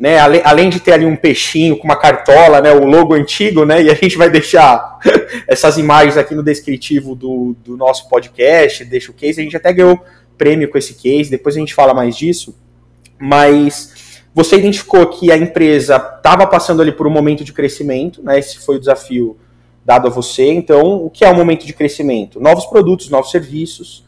né? 0.00 0.18
Além, 0.18 0.40
além 0.42 0.70
de 0.70 0.80
ter 0.80 0.92
ali 0.92 1.04
um 1.04 1.14
peixinho 1.14 1.76
com 1.76 1.84
uma 1.84 1.96
cartola, 1.96 2.62
né? 2.62 2.72
O 2.72 2.86
logo 2.86 3.12
antigo, 3.12 3.66
né? 3.66 3.82
E 3.82 3.90
a 3.90 3.94
gente 3.94 4.16
vai 4.16 4.30
deixar 4.30 4.98
essas 5.46 5.76
imagens 5.76 6.16
aqui 6.16 6.34
no 6.34 6.42
descritivo 6.42 7.14
do, 7.14 7.54
do 7.62 7.76
nosso 7.76 8.08
podcast, 8.08 8.82
deixa 8.86 9.10
o 9.10 9.14
case, 9.14 9.38
a 9.38 9.44
gente 9.44 9.58
até 9.58 9.70
ganhou 9.74 10.02
prêmio 10.38 10.70
com 10.70 10.78
esse 10.78 10.94
case, 10.94 11.30
depois 11.30 11.54
a 11.54 11.58
gente 11.58 11.74
fala 11.74 11.92
mais 11.92 12.16
disso, 12.16 12.58
mas 13.18 14.24
você 14.34 14.56
identificou 14.56 15.06
que 15.06 15.30
a 15.30 15.36
empresa 15.36 15.96
estava 15.96 16.46
passando 16.46 16.80
ali 16.80 16.92
por 16.92 17.06
um 17.06 17.10
momento 17.10 17.44
de 17.44 17.52
crescimento, 17.52 18.22
né? 18.22 18.38
Esse 18.38 18.58
foi 18.58 18.76
o 18.76 18.80
desafio 18.80 19.36
dado 19.84 20.06
a 20.06 20.10
você. 20.10 20.50
Então, 20.50 21.04
o 21.04 21.10
que 21.10 21.26
é 21.26 21.30
um 21.30 21.34
momento 21.34 21.66
de 21.66 21.74
crescimento? 21.74 22.40
Novos 22.40 22.64
produtos, 22.64 23.10
novos 23.10 23.30
serviços. 23.30 24.02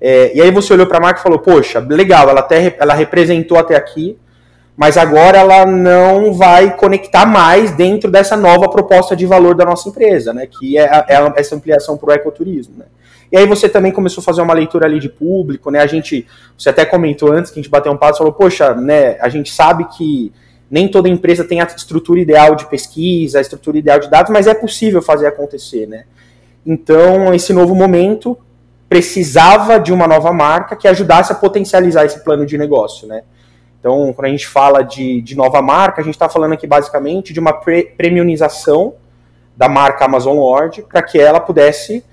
É, 0.00 0.36
e 0.36 0.42
aí 0.42 0.50
você 0.50 0.72
olhou 0.72 0.88
para 0.88 0.98
a 0.98 1.00
marca 1.00 1.20
e 1.20 1.22
falou: 1.22 1.38
Poxa, 1.38 1.78
legal, 1.78 2.28
ela 2.28 2.40
até 2.40 2.76
ela 2.80 2.94
representou 2.94 3.56
até 3.56 3.76
aqui, 3.76 4.18
mas 4.76 4.98
agora 4.98 5.38
ela 5.38 5.64
não 5.64 6.34
vai 6.34 6.76
conectar 6.76 7.24
mais 7.24 7.70
dentro 7.72 8.10
dessa 8.10 8.36
nova 8.36 8.68
proposta 8.68 9.16
de 9.16 9.24
valor 9.24 9.54
da 9.54 9.64
nossa 9.64 9.88
empresa, 9.88 10.34
né? 10.34 10.46
Que 10.46 10.76
é, 10.76 10.82
é 10.84 11.32
essa 11.36 11.56
ampliação 11.56 11.96
para 11.96 12.10
o 12.10 12.12
ecoturismo. 12.12 12.74
Né? 12.78 12.84
E 13.32 13.38
aí 13.38 13.46
você 13.46 13.68
também 13.68 13.90
começou 13.90 14.20
a 14.20 14.24
fazer 14.24 14.42
uma 14.42 14.52
leitura 14.52 14.86
ali 14.86 15.00
de 15.00 15.08
público, 15.08 15.70
né? 15.70 15.80
A 15.80 15.86
gente, 15.86 16.26
você 16.58 16.68
até 16.68 16.84
comentou 16.84 17.32
antes 17.32 17.50
que 17.50 17.58
a 17.58 17.62
gente 17.62 17.70
bateu 17.70 17.90
um 17.90 17.96
passo, 17.96 18.18
falou, 18.18 18.34
poxa, 18.34 18.74
né? 18.74 19.16
A 19.20 19.30
gente 19.30 19.50
sabe 19.50 19.86
que 19.96 20.30
nem 20.70 20.88
toda 20.88 21.08
empresa 21.08 21.42
tem 21.42 21.62
a 21.62 21.64
estrutura 21.64 22.20
ideal 22.20 22.54
de 22.54 22.66
pesquisa, 22.66 23.38
a 23.38 23.40
estrutura 23.40 23.78
ideal 23.78 23.98
de 23.98 24.10
dados, 24.10 24.30
mas 24.30 24.46
é 24.46 24.52
possível 24.54 25.00
fazer 25.00 25.26
acontecer, 25.26 25.86
né? 25.86 26.04
Então, 26.66 27.32
esse 27.32 27.52
novo 27.52 27.74
momento 27.74 28.36
precisava 28.88 29.80
de 29.80 29.92
uma 29.92 30.06
nova 30.06 30.32
marca 30.32 30.76
que 30.76 30.86
ajudasse 30.86 31.32
a 31.32 31.34
potencializar 31.34 32.04
esse 32.04 32.22
plano 32.22 32.44
de 32.44 32.58
negócio, 32.58 33.08
né? 33.08 33.22
Então, 33.78 34.12
quando 34.12 34.26
a 34.26 34.30
gente 34.30 34.46
fala 34.46 34.82
de, 34.82 35.20
de 35.20 35.36
nova 35.36 35.62
marca, 35.62 36.00
a 36.00 36.04
gente 36.04 36.14
está 36.14 36.28
falando 36.28 36.52
aqui 36.52 36.66
basicamente 36.66 37.32
de 37.32 37.40
uma 37.40 37.52
pre 37.52 37.84
premiumização 37.96 38.94
da 39.56 39.68
marca 39.68 40.04
Amazon 40.04 40.36
Lord 40.36 40.82
para 40.82 41.02
que 41.02 41.18
ela 41.18 41.40
pudesse 41.40 42.04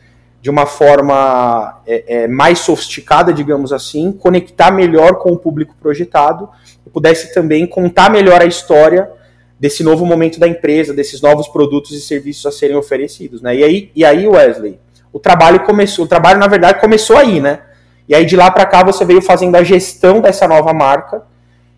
de 0.42 0.50
uma 0.50 0.66
forma 0.66 1.82
é, 1.88 2.24
é, 2.24 2.28
mais 2.28 2.60
sofisticada, 2.60 3.34
digamos 3.34 3.72
assim, 3.72 4.12
conectar 4.12 4.72
melhor 4.72 5.16
com 5.16 5.32
o 5.32 5.38
público 5.38 5.74
projetado 5.82 6.50
e 6.86 6.90
pudesse 6.90 7.34
também 7.34 7.66
contar 7.66 8.10
melhor 8.10 8.42
a 8.42 8.46
história 8.46 9.10
desse 9.58 9.84
novo 9.84 10.06
momento 10.06 10.42
da 10.42 10.48
empresa, 10.48 10.94
desses 10.94 11.22
novos 11.22 11.48
produtos 11.48 11.92
e 11.92 12.02
serviços 12.02 12.46
a 12.46 12.52
serem 12.52 12.76
oferecidos, 12.76 13.42
né? 13.42 13.56
E 13.56 13.64
aí, 13.64 13.92
e 13.96 14.04
aí 14.04 14.28
Wesley, 14.28 14.78
o 15.14 15.20
trabalho 15.20 15.62
começou, 15.62 16.04
o 16.04 16.08
trabalho 16.10 16.40
na 16.40 16.48
verdade 16.48 16.82
começou 16.82 17.16
aí, 17.16 17.40
né? 17.40 17.62
E 18.10 18.14
aí 18.14 18.26
de 18.26 18.36
lá 18.36 18.52
para 18.52 18.66
cá 18.66 18.84
você 18.84 19.06
veio 19.06 19.22
fazendo 19.22 19.56
a 19.56 19.64
gestão 19.64 20.20
dessa 20.20 20.46
nova 20.46 20.74
marca 20.74 21.24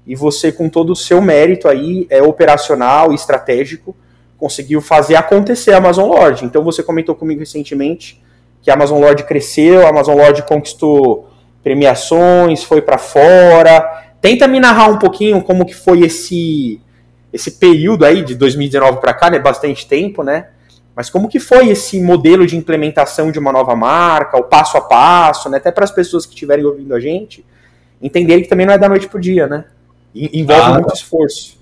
e 0.06 0.16
você 0.16 0.52
com 0.52 0.70
todo 0.70 0.92
o 0.92 0.96
seu 0.96 1.22
mérito 1.22 1.68
aí 1.68 2.06
é 2.10 2.22
operacional 2.22 3.12
e 3.12 3.16
estratégico 3.16 3.96
conseguiu 4.38 4.82
fazer 4.82 5.16
acontecer 5.16 5.72
a 5.72 5.78
Amazon 5.78 6.10
Lord. 6.10 6.46
Então 6.46 6.64
você 6.64 6.84
comentou 6.84 7.16
comigo 7.16 7.40
recentemente 7.40 8.22
que 8.62 8.70
a 8.70 8.74
Amazon 8.74 9.00
Lord 9.00 9.24
cresceu, 9.24 9.86
a 9.86 9.90
Amazon 9.90 10.18
Lord 10.18 10.44
conquistou 10.44 11.30
premiações, 11.64 12.64
foi 12.64 12.82
para 12.82 12.98
fora. 12.98 13.82
Tenta 14.22 14.48
me 14.48 14.60
narrar 14.60 14.88
um 14.88 15.00
pouquinho 15.00 15.42
como 15.42 15.66
que 15.66 15.74
foi 15.74 16.02
esse 16.02 16.82
esse 17.34 17.52
período 17.52 18.06
aí 18.06 18.24
de 18.24 18.34
2019 18.34 19.02
para 19.02 19.14
cá, 19.14 19.30
né, 19.30 19.38
bastante 19.38 19.86
tempo, 19.86 20.24
né? 20.24 20.48
Mas 20.96 21.10
como 21.10 21.28
que 21.28 21.38
foi 21.38 21.68
esse 21.68 22.00
modelo 22.00 22.48
de 22.48 22.56
implementação 22.56 23.30
de 23.30 23.38
uma 23.38 23.52
nova 23.52 23.76
marca, 23.76 24.38
o 24.38 24.44
passo 24.44 24.78
a 24.78 24.82
passo, 24.82 25.50
né? 25.50 25.58
Até 25.58 25.70
para 25.70 25.84
as 25.84 25.92
pessoas 25.92 26.26
que 26.26 26.34
estiverem 26.34 26.64
ouvindo 26.64 26.96
a 26.96 27.00
gente 27.00 27.44
entenderem 28.02 28.44
que 28.44 28.50
também 28.50 28.66
não 28.66 28.74
é 28.74 28.78
da 28.78 28.90
noite 28.90 29.08
pro 29.08 29.20
dia, 29.20 29.48
né? 29.48 29.66
Envolve 30.16 30.62
ah, 30.62 30.74
muito 30.76 30.94
esforço. 30.94 31.58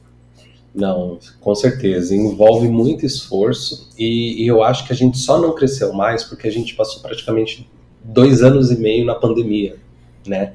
Não, 0.73 1.17
com 1.41 1.55
certeza. 1.55 2.15
Envolve 2.15 2.67
muito 2.67 3.05
esforço 3.05 3.89
e, 3.97 4.43
e, 4.43 4.47
eu 4.47 4.61
acho 4.61 4.85
que 4.85 4.93
a 4.93 4.95
gente 4.95 5.17
só 5.17 5.41
não 5.41 5.53
cresceu 5.53 5.91
mais 5.91 6.23
porque 6.23 6.47
a 6.47 6.51
gente 6.51 6.75
passou 6.75 7.01
praticamente 7.01 7.69
dois 8.03 8.43
anos 8.43 8.69
e 8.69 8.77
meio 8.77 9.05
na 9.05 9.15
pandemia, 9.15 9.77
né? 10.25 10.53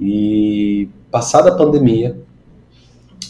E 0.00 0.88
passada 1.10 1.50
a 1.50 1.56
pandemia, 1.56 2.18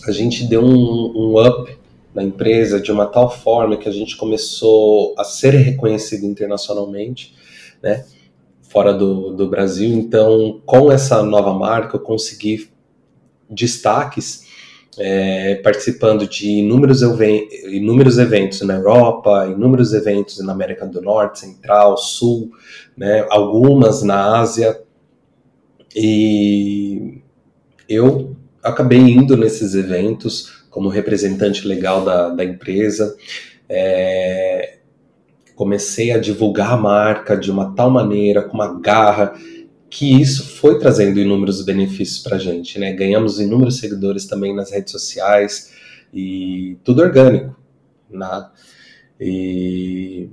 a 0.07 0.13
gente 0.13 0.45
deu 0.45 0.63
um, 0.63 1.13
um 1.17 1.47
up 1.47 1.77
na 2.15 2.23
empresa 2.23 2.81
de 2.81 2.91
uma 2.93 3.07
tal 3.07 3.31
forma 3.31 3.77
que 3.77 3.89
a 3.89 3.93
gente 3.93 4.17
começou 4.17 5.15
a 5.17 5.25
ser 5.25 5.51
reconhecido 5.55 6.25
internacionalmente, 6.25 7.35
né? 7.83 8.05
Fora 8.63 8.93
do, 8.93 9.33
do 9.35 9.49
Brasil. 9.49 9.91
Então, 9.91 10.61
com 10.67 10.93
essa 10.93 11.23
nova 11.23 11.55
marca, 11.55 11.97
eu 11.97 12.01
consegui 12.01 12.69
destaques 13.51 14.47
é, 14.99 15.57
participando 15.57 16.27
de 16.27 16.49
inúmeros, 16.59 17.03
inúmeros 17.03 18.19
eventos 18.19 18.63
na 18.63 18.75
Europa, 18.75 19.47
inúmeros 19.47 19.93
eventos 19.93 20.45
na 20.45 20.53
América 20.53 20.85
do 20.87 21.01
Norte, 21.01 21.41
Central, 21.41 21.97
Sul, 21.97 22.51
né, 22.97 23.25
algumas 23.31 24.03
na 24.03 24.41
Ásia. 24.41 24.81
E 25.95 27.23
eu 27.89 28.37
acabei 28.63 28.99
indo 28.99 29.37
nesses 29.37 29.75
eventos 29.75 30.65
como 30.69 30.89
representante 30.89 31.67
legal 31.67 32.05
da, 32.05 32.29
da 32.31 32.45
empresa. 32.45 33.17
É, 33.69 34.79
comecei 35.55 36.13
a 36.13 36.19
divulgar 36.19 36.73
a 36.73 36.77
marca 36.77 37.37
de 37.37 37.51
uma 37.51 37.75
tal 37.75 37.91
maneira, 37.91 38.43
com 38.43 38.55
uma 38.55 38.81
garra, 38.81 39.35
que 39.91 40.21
isso 40.21 40.45
foi 40.45 40.79
trazendo 40.79 41.19
inúmeros 41.19 41.65
benefícios 41.65 42.19
para 42.19 42.37
a 42.37 42.39
gente, 42.39 42.79
né? 42.79 42.93
Ganhamos 42.93 43.41
inúmeros 43.41 43.79
seguidores 43.79 44.27
também 44.27 44.55
nas 44.55 44.71
redes 44.71 44.93
sociais 44.93 45.73
e 46.13 46.77
tudo 46.85 47.03
orgânico, 47.03 47.57
né? 48.11 48.49
E 49.21 50.29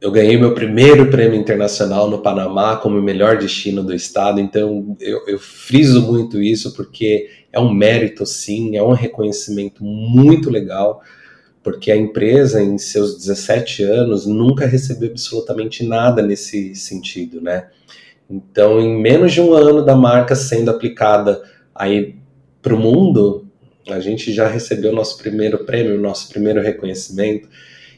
eu 0.00 0.10
ganhei 0.10 0.36
meu 0.38 0.54
primeiro 0.54 1.10
prêmio 1.10 1.38
internacional 1.38 2.08
no 2.08 2.22
Panamá 2.22 2.76
como 2.76 3.00
melhor 3.02 3.36
destino 3.36 3.82
do 3.82 3.94
estado, 3.94 4.40
então 4.40 4.96
eu, 4.98 5.26
eu 5.26 5.38
friso 5.38 6.00
muito 6.00 6.42
isso 6.42 6.72
porque 6.74 7.28
é 7.52 7.60
um 7.60 7.72
mérito, 7.72 8.24
sim, 8.24 8.76
é 8.76 8.82
um 8.82 8.92
reconhecimento 8.92 9.84
muito 9.84 10.48
legal, 10.48 11.02
porque 11.62 11.90
a 11.90 11.96
empresa, 11.96 12.62
em 12.62 12.78
seus 12.78 13.18
17 13.18 13.82
anos, 13.82 14.26
nunca 14.26 14.66
recebeu 14.66 15.10
absolutamente 15.10 15.84
nada 15.84 16.22
nesse 16.22 16.74
sentido, 16.74 17.42
né? 17.42 17.68
Então, 18.30 18.80
em 18.80 19.00
menos 19.00 19.32
de 19.32 19.40
um 19.40 19.52
ano 19.54 19.84
da 19.84 19.96
marca 19.96 20.36
sendo 20.36 20.70
aplicada 20.70 21.42
aí 21.74 22.14
para 22.62 22.74
o 22.74 22.78
mundo, 22.78 23.46
a 23.88 23.98
gente 23.98 24.32
já 24.32 24.46
recebeu 24.46 24.92
nosso 24.92 25.18
primeiro 25.18 25.64
prêmio, 25.64 26.00
nosso 26.00 26.28
primeiro 26.28 26.60
reconhecimento. 26.60 27.48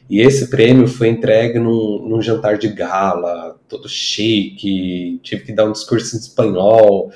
E 0.09 0.19
esse 0.21 0.49
prêmio 0.49 0.87
foi 0.87 1.07
entregue 1.07 1.59
num, 1.59 2.07
num 2.07 2.21
jantar 2.21 2.57
de 2.57 2.67
gala, 2.67 3.57
todo 3.69 3.87
chique, 3.87 5.19
tive 5.21 5.43
que 5.43 5.53
dar 5.53 5.65
um 5.65 5.71
discurso 5.71 6.15
em 6.15 6.19
espanhol. 6.19 7.11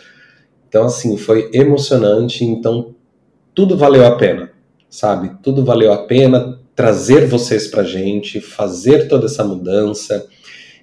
Então, 0.69 0.85
assim, 0.85 1.17
foi 1.17 1.49
emocionante. 1.53 2.45
Então, 2.45 2.95
tudo 3.53 3.75
valeu 3.75 4.05
a 4.05 4.15
pena, 4.15 4.51
sabe? 4.89 5.31
Tudo 5.41 5.65
valeu 5.65 5.91
a 5.91 6.05
pena 6.05 6.59
trazer 6.75 7.25
vocês 7.25 7.67
para 7.67 7.83
gente, 7.83 8.39
fazer 8.39 9.07
toda 9.07 9.25
essa 9.25 9.43
mudança. 9.43 10.27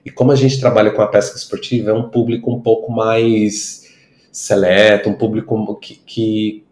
E 0.04 0.10
como 0.10 0.32
a 0.32 0.36
gente 0.36 0.60
trabalha 0.60 0.90
com 0.90 1.00
a 1.00 1.06
pesca 1.06 1.36
esportiva, 1.36 1.90
é 1.90 1.94
um 1.94 2.10
público 2.10 2.52
um 2.52 2.60
pouco 2.60 2.92
mais 2.92 3.84
seleto, 4.30 5.08
um 5.08 5.14
público 5.14 5.76
que, 5.76 5.94
que 6.04 6.64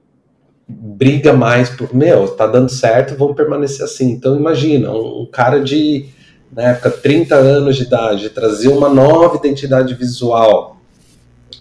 briga 0.69 1.33
mais 1.33 1.71
por, 1.71 1.95
meu, 1.95 2.29
tá 2.29 2.47
dando 2.47 2.69
certo, 2.69 3.17
vamos 3.17 3.37
permanecer 3.37 3.85
assim. 3.85 4.11
Então 4.11 4.37
imagina, 4.37 4.91
um, 4.91 5.23
um 5.23 5.27
cara 5.27 5.61
de, 5.61 6.07
na 6.55 6.71
época, 6.71 6.91
30 6.91 7.35
anos 7.35 7.77
de 7.77 7.85
idade, 7.85 8.31
trazer 8.31 8.69
uma 8.69 8.89
nova 8.89 9.37
identidade 9.37 9.95
visual, 9.95 10.77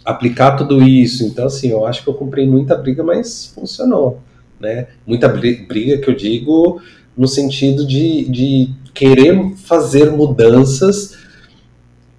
aplicar 0.03 0.55
tudo 0.55 0.81
isso. 0.83 1.23
Então, 1.23 1.45
assim, 1.45 1.69
eu 1.69 1.85
acho 1.85 2.03
que 2.03 2.09
eu 2.09 2.13
comprei 2.13 2.47
muita 2.47 2.75
briga, 2.75 3.03
mas 3.03 3.45
funcionou, 3.53 4.19
né? 4.59 4.87
Muita 5.05 5.27
briga 5.29 5.97
que 5.97 6.09
eu 6.09 6.15
digo 6.15 6.81
no 7.15 7.27
sentido 7.27 7.85
de, 7.85 8.25
de 8.29 8.69
querer 8.93 9.53
fazer 9.55 10.11
mudanças 10.11 11.20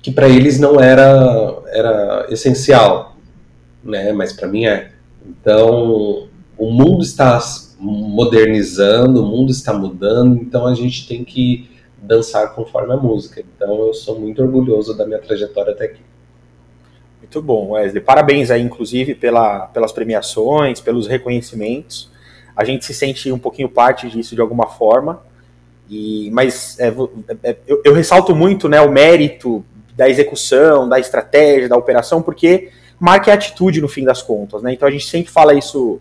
que 0.02 0.10
para 0.10 0.28
eles 0.28 0.58
não 0.58 0.80
era, 0.80 1.62
era 1.68 2.26
essencial, 2.28 3.16
né? 3.82 4.12
Mas 4.12 4.32
para 4.32 4.48
mim 4.48 4.66
é. 4.66 4.90
Então, 5.24 6.28
o 6.58 6.70
mundo 6.70 7.02
está 7.02 7.40
modernizando, 7.78 9.22
o 9.22 9.26
mundo 9.26 9.50
está 9.50 9.72
mudando, 9.72 10.36
então 10.36 10.66
a 10.66 10.74
gente 10.74 11.06
tem 11.06 11.24
que 11.24 11.70
dançar 11.96 12.52
conforme 12.54 12.92
a 12.92 12.96
música. 12.96 13.40
Então, 13.40 13.86
eu 13.86 13.94
sou 13.94 14.18
muito 14.18 14.42
orgulhoso 14.42 14.96
da 14.96 15.06
minha 15.06 15.20
trajetória 15.20 15.72
até 15.72 15.84
aqui. 15.84 16.00
Muito 17.20 17.40
bom, 17.40 17.70
Wesley. 17.70 18.02
Parabéns 18.02 18.50
aí, 18.50 18.60
inclusive, 18.60 19.14
pela, 19.14 19.66
pelas 19.68 19.92
premiações, 19.92 20.80
pelos 20.80 21.06
reconhecimentos. 21.06 22.10
A 22.56 22.64
gente 22.64 22.84
se 22.84 22.92
sente 22.92 23.30
um 23.30 23.38
pouquinho 23.38 23.68
parte 23.68 24.10
disso 24.10 24.34
de 24.34 24.40
alguma 24.40 24.66
forma. 24.66 25.22
E, 25.88 26.30
mas 26.32 26.78
é, 26.80 26.88
é, 27.42 27.56
eu, 27.66 27.82
eu, 27.84 27.92
ressalto 27.92 28.34
muito 28.34 28.68
né, 28.68 28.80
o 28.80 28.90
mérito 28.90 29.64
da 29.94 30.08
execução, 30.08 30.88
da 30.88 30.98
estratégia, 30.98 31.68
da 31.68 31.76
operação, 31.76 32.22
porque 32.22 32.70
marca 32.98 33.30
é 33.30 33.34
atitude 33.34 33.80
no 33.80 33.88
fim 33.88 34.04
das 34.04 34.22
contas, 34.22 34.62
né? 34.62 34.72
Então 34.72 34.88
a 34.88 34.90
gente 34.90 35.06
sempre 35.06 35.30
fala 35.30 35.54
isso 35.54 36.00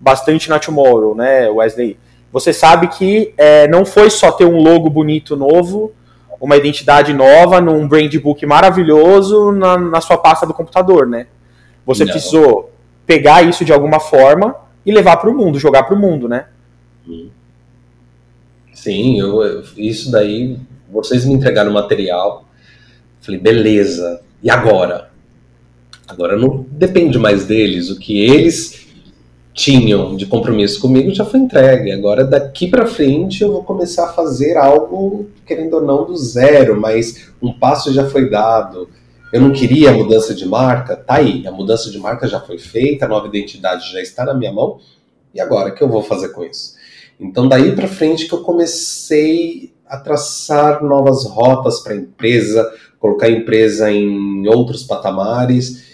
bastante 0.00 0.48
na 0.48 0.58
Tomorrow, 0.58 1.14
né, 1.14 1.48
Wesley? 1.48 1.98
Você 2.32 2.52
sabe 2.52 2.88
que 2.88 3.34
é, 3.36 3.68
não 3.68 3.84
foi 3.84 4.08
só 4.10 4.32
ter 4.32 4.44
um 4.44 4.56
logo 4.56 4.88
bonito 4.88 5.36
novo, 5.36 5.92
uma 6.40 6.56
identidade 6.56 7.12
nova, 7.12 7.60
num 7.60 7.86
brand 7.86 8.12
book 8.16 8.44
maravilhoso 8.46 9.52
na, 9.52 9.78
na 9.78 10.00
sua 10.00 10.18
pasta 10.18 10.46
do 10.46 10.54
computador, 10.54 11.06
né? 11.06 11.26
Você 11.86 12.04
não. 12.04 12.12
precisou 12.12 12.72
pegar 13.06 13.42
isso 13.42 13.64
de 13.64 13.72
alguma 13.72 14.00
forma 14.00 14.56
e 14.84 14.92
levar 14.92 15.18
para 15.18 15.30
o 15.30 15.34
mundo, 15.34 15.58
jogar 15.58 15.84
para 15.84 15.94
o 15.94 15.98
mundo, 15.98 16.28
né? 16.28 16.46
Sim, 18.72 19.20
eu, 19.20 19.62
isso 19.76 20.10
daí, 20.10 20.58
vocês 20.90 21.24
me 21.24 21.34
entregaram 21.34 21.72
material, 21.72 22.44
Falei, 23.22 23.40
beleza. 23.40 24.20
E 24.42 24.50
agora? 24.50 25.10
Agora 26.06 26.36
não 26.36 26.66
depende 26.70 27.18
mais 27.18 27.46
deles. 27.46 27.88
O 27.88 27.98
que 27.98 28.20
eles 28.20 28.86
tinham 29.54 30.16
de 30.16 30.26
compromisso 30.26 30.80
comigo 30.80 31.14
já 31.14 31.24
foi 31.24 31.40
entregue. 31.40 31.92
Agora, 31.92 32.24
daqui 32.24 32.66
para 32.66 32.86
frente, 32.86 33.42
eu 33.42 33.52
vou 33.52 33.62
começar 33.62 34.06
a 34.06 34.12
fazer 34.12 34.56
algo, 34.56 35.30
querendo 35.46 35.74
ou 35.74 35.82
não, 35.82 36.04
do 36.04 36.16
zero, 36.16 36.80
mas 36.80 37.30
um 37.40 37.52
passo 37.52 37.92
já 37.92 38.08
foi 38.08 38.28
dado. 38.28 38.88
Eu 39.32 39.40
não 39.40 39.52
queria 39.52 39.90
a 39.90 39.92
mudança 39.94 40.34
de 40.34 40.46
marca, 40.46 40.96
tá 40.96 41.14
aí. 41.14 41.46
A 41.46 41.52
mudança 41.52 41.90
de 41.90 41.98
marca 41.98 42.26
já 42.26 42.40
foi 42.40 42.58
feita, 42.58 43.04
a 43.04 43.08
nova 43.08 43.26
identidade 43.28 43.90
já 43.90 44.00
está 44.00 44.24
na 44.24 44.34
minha 44.34 44.52
mão. 44.52 44.78
E 45.34 45.40
agora, 45.40 45.70
o 45.70 45.74
que 45.74 45.82
eu 45.82 45.88
vou 45.88 46.02
fazer 46.02 46.30
com 46.30 46.44
isso? 46.44 46.74
Então, 47.18 47.48
daí 47.48 47.72
para 47.72 47.86
frente 47.86 48.26
que 48.26 48.34
eu 48.34 48.42
comecei 48.42 49.72
a 49.86 49.98
traçar 49.98 50.82
novas 50.82 51.24
rotas 51.24 51.80
para 51.80 51.92
a 51.92 51.96
empresa, 51.96 52.70
colocar 53.02 53.26
a 53.26 53.30
empresa 53.30 53.90
em 53.90 54.46
outros 54.46 54.84
patamares 54.84 55.90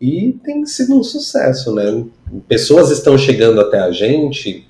e 0.00 0.36
tem 0.44 0.66
sido 0.66 0.98
um 0.98 1.04
sucesso, 1.04 1.72
né? 1.72 2.04
Pessoas 2.48 2.90
estão 2.90 3.16
chegando 3.16 3.60
até 3.60 3.78
a 3.78 3.92
gente 3.92 4.66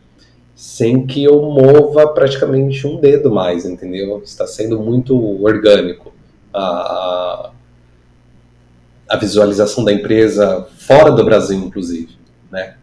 sem 0.55 1.07
que 1.07 1.25
eu 1.25 1.41
mova 1.41 2.09
praticamente 2.09 2.87
um 2.87 3.01
dedo 3.01 3.31
mais, 3.31 3.65
entendeu? 3.65 4.21
Está 4.23 4.47
sendo 4.47 4.79
muito 4.81 5.17
orgânico 5.43 6.13
a, 6.53 7.53
a 9.09 9.17
visualização 9.17 9.83
da 9.83 9.93
empresa 9.93 10.67
fora 10.77 11.11
do 11.11 11.25
Brasil, 11.25 11.59
inclusive, 11.59 12.19
né? 12.51 12.75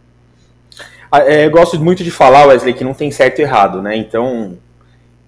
Ah, 1.12 1.22
é, 1.32 1.46
eu 1.46 1.52
gosto 1.52 1.80
muito 1.80 2.04
de 2.04 2.10
falar, 2.10 2.48
Wesley, 2.48 2.74
que 2.74 2.84
não 2.84 2.94
tem 2.96 3.12
certo 3.12 3.38
e 3.38 3.44
errado, 3.44 3.84
né? 3.84 3.96
Então, 3.96 4.58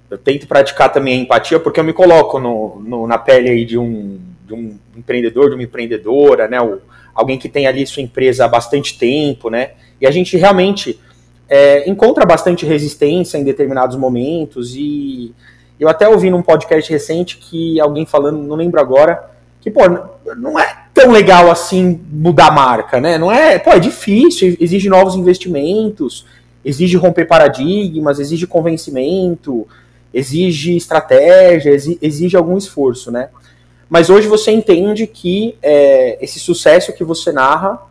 eu 0.09 0.17
tento 0.17 0.47
praticar 0.47 0.91
também 0.91 1.19
a 1.19 1.21
empatia 1.21 1.59
porque 1.59 1.79
eu 1.79 1.83
me 1.83 1.93
coloco 1.93 2.39
no, 2.39 2.81
no, 2.85 3.07
na 3.07 3.17
pele 3.17 3.49
aí 3.49 3.65
de 3.65 3.77
um, 3.77 4.19
de 4.45 4.53
um 4.53 4.77
empreendedor, 4.95 5.49
de 5.49 5.55
uma 5.55 5.63
empreendedora, 5.63 6.47
né? 6.47 6.61
O, 6.61 6.79
alguém 7.13 7.37
que 7.37 7.49
tem 7.49 7.67
ali 7.67 7.85
sua 7.85 8.03
empresa 8.03 8.45
há 8.45 8.47
bastante 8.47 8.97
tempo, 8.97 9.49
né? 9.49 9.71
E 9.99 10.05
a 10.05 10.11
gente 10.11 10.37
realmente 10.37 10.99
é, 11.49 11.89
encontra 11.89 12.25
bastante 12.25 12.65
resistência 12.65 13.37
em 13.37 13.43
determinados 13.43 13.95
momentos 13.95 14.75
e, 14.75 15.33
Eu 15.79 15.89
até 15.89 16.07
ouvi 16.07 16.29
num 16.29 16.41
podcast 16.41 16.91
recente 16.91 17.37
que 17.37 17.79
alguém 17.79 18.05
falando, 18.05 18.41
não 18.41 18.55
lembro 18.55 18.79
agora, 18.79 19.31
que, 19.61 19.69
pô, 19.69 19.81
não 20.35 20.59
é 20.59 20.85
tão 20.93 21.11
legal 21.11 21.51
assim 21.51 21.99
mudar 22.09 22.47
a 22.47 22.51
marca, 22.51 22.99
né? 22.99 23.17
Não 23.17 23.31
é, 23.31 23.59
pô, 23.59 23.71
é 23.71 23.79
difícil, 23.79 24.57
exige 24.59 24.89
novos 24.89 25.15
investimentos, 25.15 26.25
exige 26.63 26.97
romper 26.97 27.25
paradigmas, 27.25 28.19
exige 28.19 28.47
convencimento, 28.47 29.67
exige 30.13 30.75
estratégia, 30.75 31.71
exige 32.01 32.35
algum 32.35 32.57
esforço, 32.57 33.11
né? 33.11 33.29
Mas 33.89 34.09
hoje 34.09 34.27
você 34.27 34.51
entende 34.51 35.07
que 35.07 35.55
é, 35.61 36.23
esse 36.23 36.39
sucesso 36.39 36.93
que 36.93 37.03
você 37.03 37.31
narra, 37.31 37.81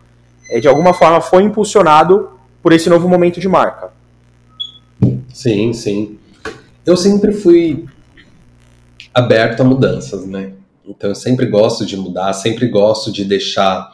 é, 0.51 0.61
de 0.61 0.69
alguma 0.69 0.93
forma, 0.93 1.21
foi 1.21 1.43
impulsionado 1.43 2.31
por 2.63 2.73
esse 2.73 2.89
novo 2.91 3.09
momento 3.09 3.41
de 3.41 3.49
marca. 3.49 3.91
Sim, 5.33 5.73
sim. 5.73 6.19
Eu 6.85 6.97
sempre 6.97 7.33
fui 7.33 7.87
aberto 9.13 9.61
a 9.61 9.65
mudanças, 9.65 10.27
né? 10.27 10.53
Então 10.87 11.11
eu 11.11 11.15
sempre 11.15 11.47
gosto 11.47 11.85
de 11.85 11.97
mudar, 11.97 12.33
sempre 12.33 12.69
gosto 12.69 13.11
de 13.11 13.25
deixar 13.25 13.91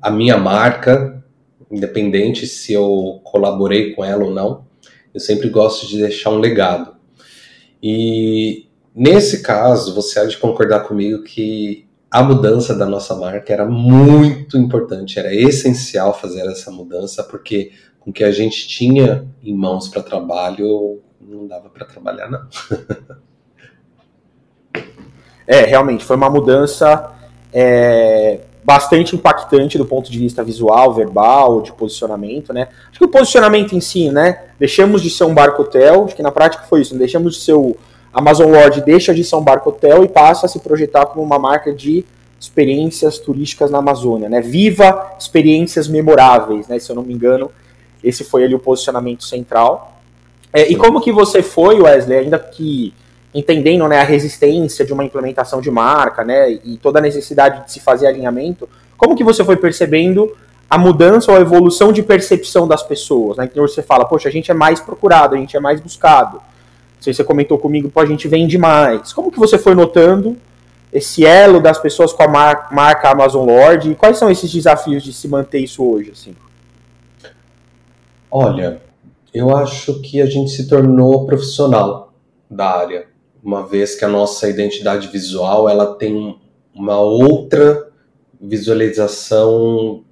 a 0.00 0.10
minha 0.10 0.38
marca, 0.38 1.22
independente 1.70 2.46
se 2.46 2.72
eu 2.72 3.20
colaborei 3.24 3.92
com 3.92 4.04
ela 4.04 4.24
ou 4.24 4.32
não, 4.32 4.64
eu 5.12 5.20
sempre 5.20 5.48
gosto 5.48 5.86
de 5.86 5.98
deixar 5.98 6.30
um 6.30 6.38
legado. 6.38 6.95
E 7.82 8.66
nesse 8.94 9.42
caso, 9.42 9.94
você 9.94 10.18
há 10.18 10.24
de 10.24 10.36
concordar 10.38 10.80
comigo 10.80 11.22
que 11.22 11.86
a 12.10 12.22
mudança 12.22 12.74
da 12.74 12.86
nossa 12.86 13.14
marca 13.14 13.52
era 13.52 13.66
muito 13.66 14.56
importante, 14.56 15.18
era 15.18 15.34
essencial 15.34 16.14
fazer 16.14 16.46
essa 16.46 16.70
mudança, 16.70 17.22
porque 17.22 17.72
com 18.00 18.10
o 18.10 18.12
que 18.12 18.24
a 18.24 18.30
gente 18.30 18.68
tinha 18.68 19.26
em 19.42 19.54
mãos 19.54 19.88
para 19.88 20.02
trabalho, 20.02 21.02
não 21.20 21.46
dava 21.46 21.68
para 21.68 21.84
trabalhar, 21.84 22.30
não. 22.30 22.46
é, 25.46 25.62
realmente, 25.62 26.04
foi 26.04 26.16
uma 26.16 26.30
mudança 26.30 27.12
é, 27.52 28.40
bastante 28.64 29.14
impactante 29.14 29.76
do 29.76 29.84
ponto 29.84 30.10
de 30.10 30.18
vista 30.18 30.42
visual, 30.42 30.94
verbal, 30.94 31.62
de 31.62 31.72
posicionamento, 31.72 32.52
né? 32.52 32.68
Acho 32.88 32.98
que 32.98 33.04
o 33.04 33.08
posicionamento 33.08 33.74
em 33.74 33.80
si, 33.80 34.10
né? 34.10 34.45
Deixamos 34.58 35.02
de 35.02 35.10
ser 35.10 35.24
um 35.24 35.34
barco 35.34 35.62
hotel, 35.62 36.04
acho 36.04 36.16
que 36.16 36.22
na 36.22 36.32
prática 36.32 36.64
foi 36.64 36.80
isso, 36.80 36.94
né? 36.94 37.00
deixamos 37.00 37.34
de 37.36 37.42
ser 37.42 37.52
o 37.52 37.76
Amazon 38.12 38.50
Lord, 38.50 38.80
deixa 38.82 39.14
de 39.14 39.22
ser 39.22 39.36
um 39.36 39.42
barco 39.42 39.68
hotel 39.68 40.02
e 40.02 40.08
passa 40.08 40.46
a 40.46 40.48
se 40.48 40.58
projetar 40.60 41.06
como 41.06 41.22
uma 41.22 41.38
marca 41.38 41.72
de 41.72 42.04
experiências 42.40 43.18
turísticas 43.18 43.70
na 43.70 43.78
Amazônia, 43.78 44.28
né? 44.28 44.40
Viva 44.40 45.14
experiências 45.18 45.88
memoráveis, 45.88 46.68
né? 46.68 46.78
Se 46.78 46.90
eu 46.90 46.96
não 46.96 47.02
me 47.02 47.12
engano, 47.12 47.50
esse 48.02 48.24
foi 48.24 48.44
ali 48.44 48.54
o 48.54 48.58
posicionamento 48.58 49.24
central. 49.24 50.00
É, 50.52 50.70
e 50.70 50.76
como 50.76 51.00
que 51.00 51.12
você 51.12 51.42
foi, 51.42 51.80
Wesley, 51.80 52.18
ainda 52.18 52.38
que 52.38 52.94
entendendo 53.34 53.86
né, 53.86 54.00
a 54.00 54.04
resistência 54.04 54.84
de 54.84 54.92
uma 54.92 55.04
implementação 55.04 55.60
de 55.60 55.70
marca, 55.70 56.24
né, 56.24 56.50
e 56.64 56.78
toda 56.78 56.98
a 56.98 57.02
necessidade 57.02 57.66
de 57.66 57.72
se 57.72 57.80
fazer 57.80 58.06
alinhamento, 58.06 58.66
como 58.96 59.14
que 59.14 59.22
você 59.22 59.44
foi 59.44 59.56
percebendo 59.56 60.34
a 60.68 60.76
mudança 60.76 61.30
ou 61.30 61.38
a 61.38 61.40
evolução 61.40 61.92
de 61.92 62.02
percepção 62.02 62.66
das 62.66 62.82
pessoas, 62.82 63.36
né? 63.36 63.46
Que 63.46 63.60
você 63.60 63.82
fala, 63.82 64.04
poxa, 64.04 64.28
a 64.28 64.32
gente 64.32 64.50
é 64.50 64.54
mais 64.54 64.80
procurado, 64.80 65.34
a 65.34 65.38
gente 65.38 65.56
é 65.56 65.60
mais 65.60 65.80
buscado. 65.80 66.40
Se 67.00 67.12
você 67.12 67.22
comentou 67.22 67.58
comigo, 67.58 67.88
pô, 67.88 68.00
a 68.00 68.06
gente 68.06 68.26
vende 68.26 68.58
mais. 68.58 69.12
Como 69.12 69.30
que 69.30 69.38
você 69.38 69.58
foi 69.58 69.74
notando 69.74 70.36
esse 70.92 71.24
elo 71.24 71.60
das 71.60 71.78
pessoas 71.78 72.12
com 72.12 72.22
a 72.22 72.28
mar 72.28 72.68
marca 72.72 73.10
Amazon 73.10 73.46
Lord 73.46 73.90
e 73.90 73.94
quais 73.94 74.18
são 74.18 74.30
esses 74.30 74.50
desafios 74.52 75.02
de 75.02 75.12
se 75.12 75.28
manter 75.28 75.58
isso 75.58 75.84
hoje, 75.84 76.10
assim? 76.10 76.34
Olha, 78.30 78.82
eu 79.32 79.54
acho 79.56 80.00
que 80.00 80.20
a 80.20 80.26
gente 80.26 80.50
se 80.50 80.66
tornou 80.66 81.26
profissional 81.26 82.12
da 82.50 82.76
área 82.76 83.06
uma 83.42 83.64
vez 83.64 83.94
que 83.94 84.04
a 84.04 84.08
nossa 84.08 84.48
identidade 84.48 85.06
visual 85.06 85.68
ela 85.68 85.94
tem 85.94 86.36
uma 86.74 86.98
outra 86.98 87.88
visualização 88.40 90.02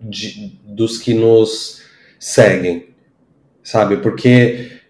de, 0.00 0.58
dos 0.64 0.98
que 0.98 1.14
nos 1.14 1.82
seguem, 2.18 2.88
sabe? 3.62 3.98
Porque 3.98 4.80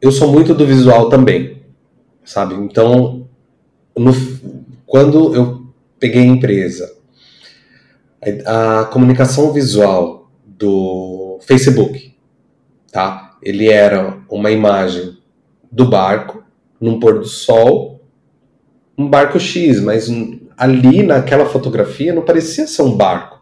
eu 0.00 0.10
sou 0.10 0.32
muito 0.32 0.54
do 0.54 0.66
visual 0.66 1.08
também, 1.08 1.62
sabe? 2.24 2.54
Então, 2.54 3.28
no, 3.96 4.12
quando 4.86 5.34
eu 5.34 5.66
peguei 5.98 6.22
a 6.22 6.26
empresa, 6.26 6.96
a, 8.46 8.80
a 8.80 8.84
comunicação 8.86 9.52
visual 9.52 10.30
do 10.44 11.38
Facebook, 11.42 12.14
tá? 12.90 13.24
ele 13.44 13.68
era 13.68 14.18
uma 14.28 14.50
imagem 14.50 15.18
do 15.70 15.84
barco 15.84 16.42
num 16.80 16.98
pôr 16.98 17.18
do 17.18 17.26
sol, 17.26 18.00
um 18.96 19.08
barco 19.08 19.38
X, 19.38 19.80
mas 19.80 20.08
ali 20.56 21.02
naquela 21.02 21.46
fotografia 21.46 22.14
não 22.14 22.24
parecia 22.24 22.66
ser 22.66 22.82
um 22.82 22.96
barco. 22.96 23.33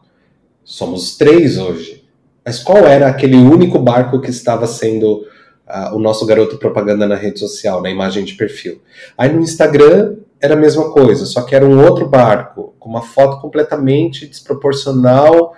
Somos 0.64 1.16
três 1.16 1.59
hoje. 1.59 2.05
Mas 2.44 2.59
qual 2.59 2.79
era 2.79 3.09
aquele 3.09 3.37
único 3.37 3.79
barco 3.79 4.20
que 4.20 4.31
estava 4.31 4.66
sendo 4.66 5.25
uh, 5.68 5.94
o 5.94 5.98
nosso 5.98 6.27
garoto 6.27 6.59
propaganda 6.59 7.07
na 7.07 7.14
rede 7.14 7.38
social, 7.38 7.81
na 7.81 7.90
imagem 7.90 8.25
de 8.25 8.35
perfil? 8.35 8.81
Aí 9.16 9.33
no 9.33 9.40
Instagram 9.40 10.16
era 10.40 10.55
a 10.55 10.59
mesma 10.59 10.90
coisa, 10.90 11.25
só 11.25 11.42
que 11.42 11.55
era 11.55 11.64
um 11.64 11.85
outro 11.85 12.09
barco, 12.09 12.75
com 12.79 12.88
uma 12.88 13.03
foto 13.03 13.40
completamente 13.40 14.27
desproporcional 14.27 15.55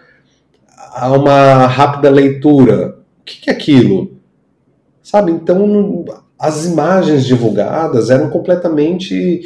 a 0.93 1.11
uma 1.13 1.67
rápida 1.67 2.11
leitura. 2.11 2.99
O 3.21 3.25
que, 3.25 3.41
que 3.41 3.51
é 3.51 3.53
aquilo? 3.53 4.15
sabe? 5.05 5.31
Então, 5.31 6.05
as 6.37 6.65
imagens 6.65 7.27
divulgadas 7.27 8.11
eram 8.11 8.31
completamente 8.31 9.43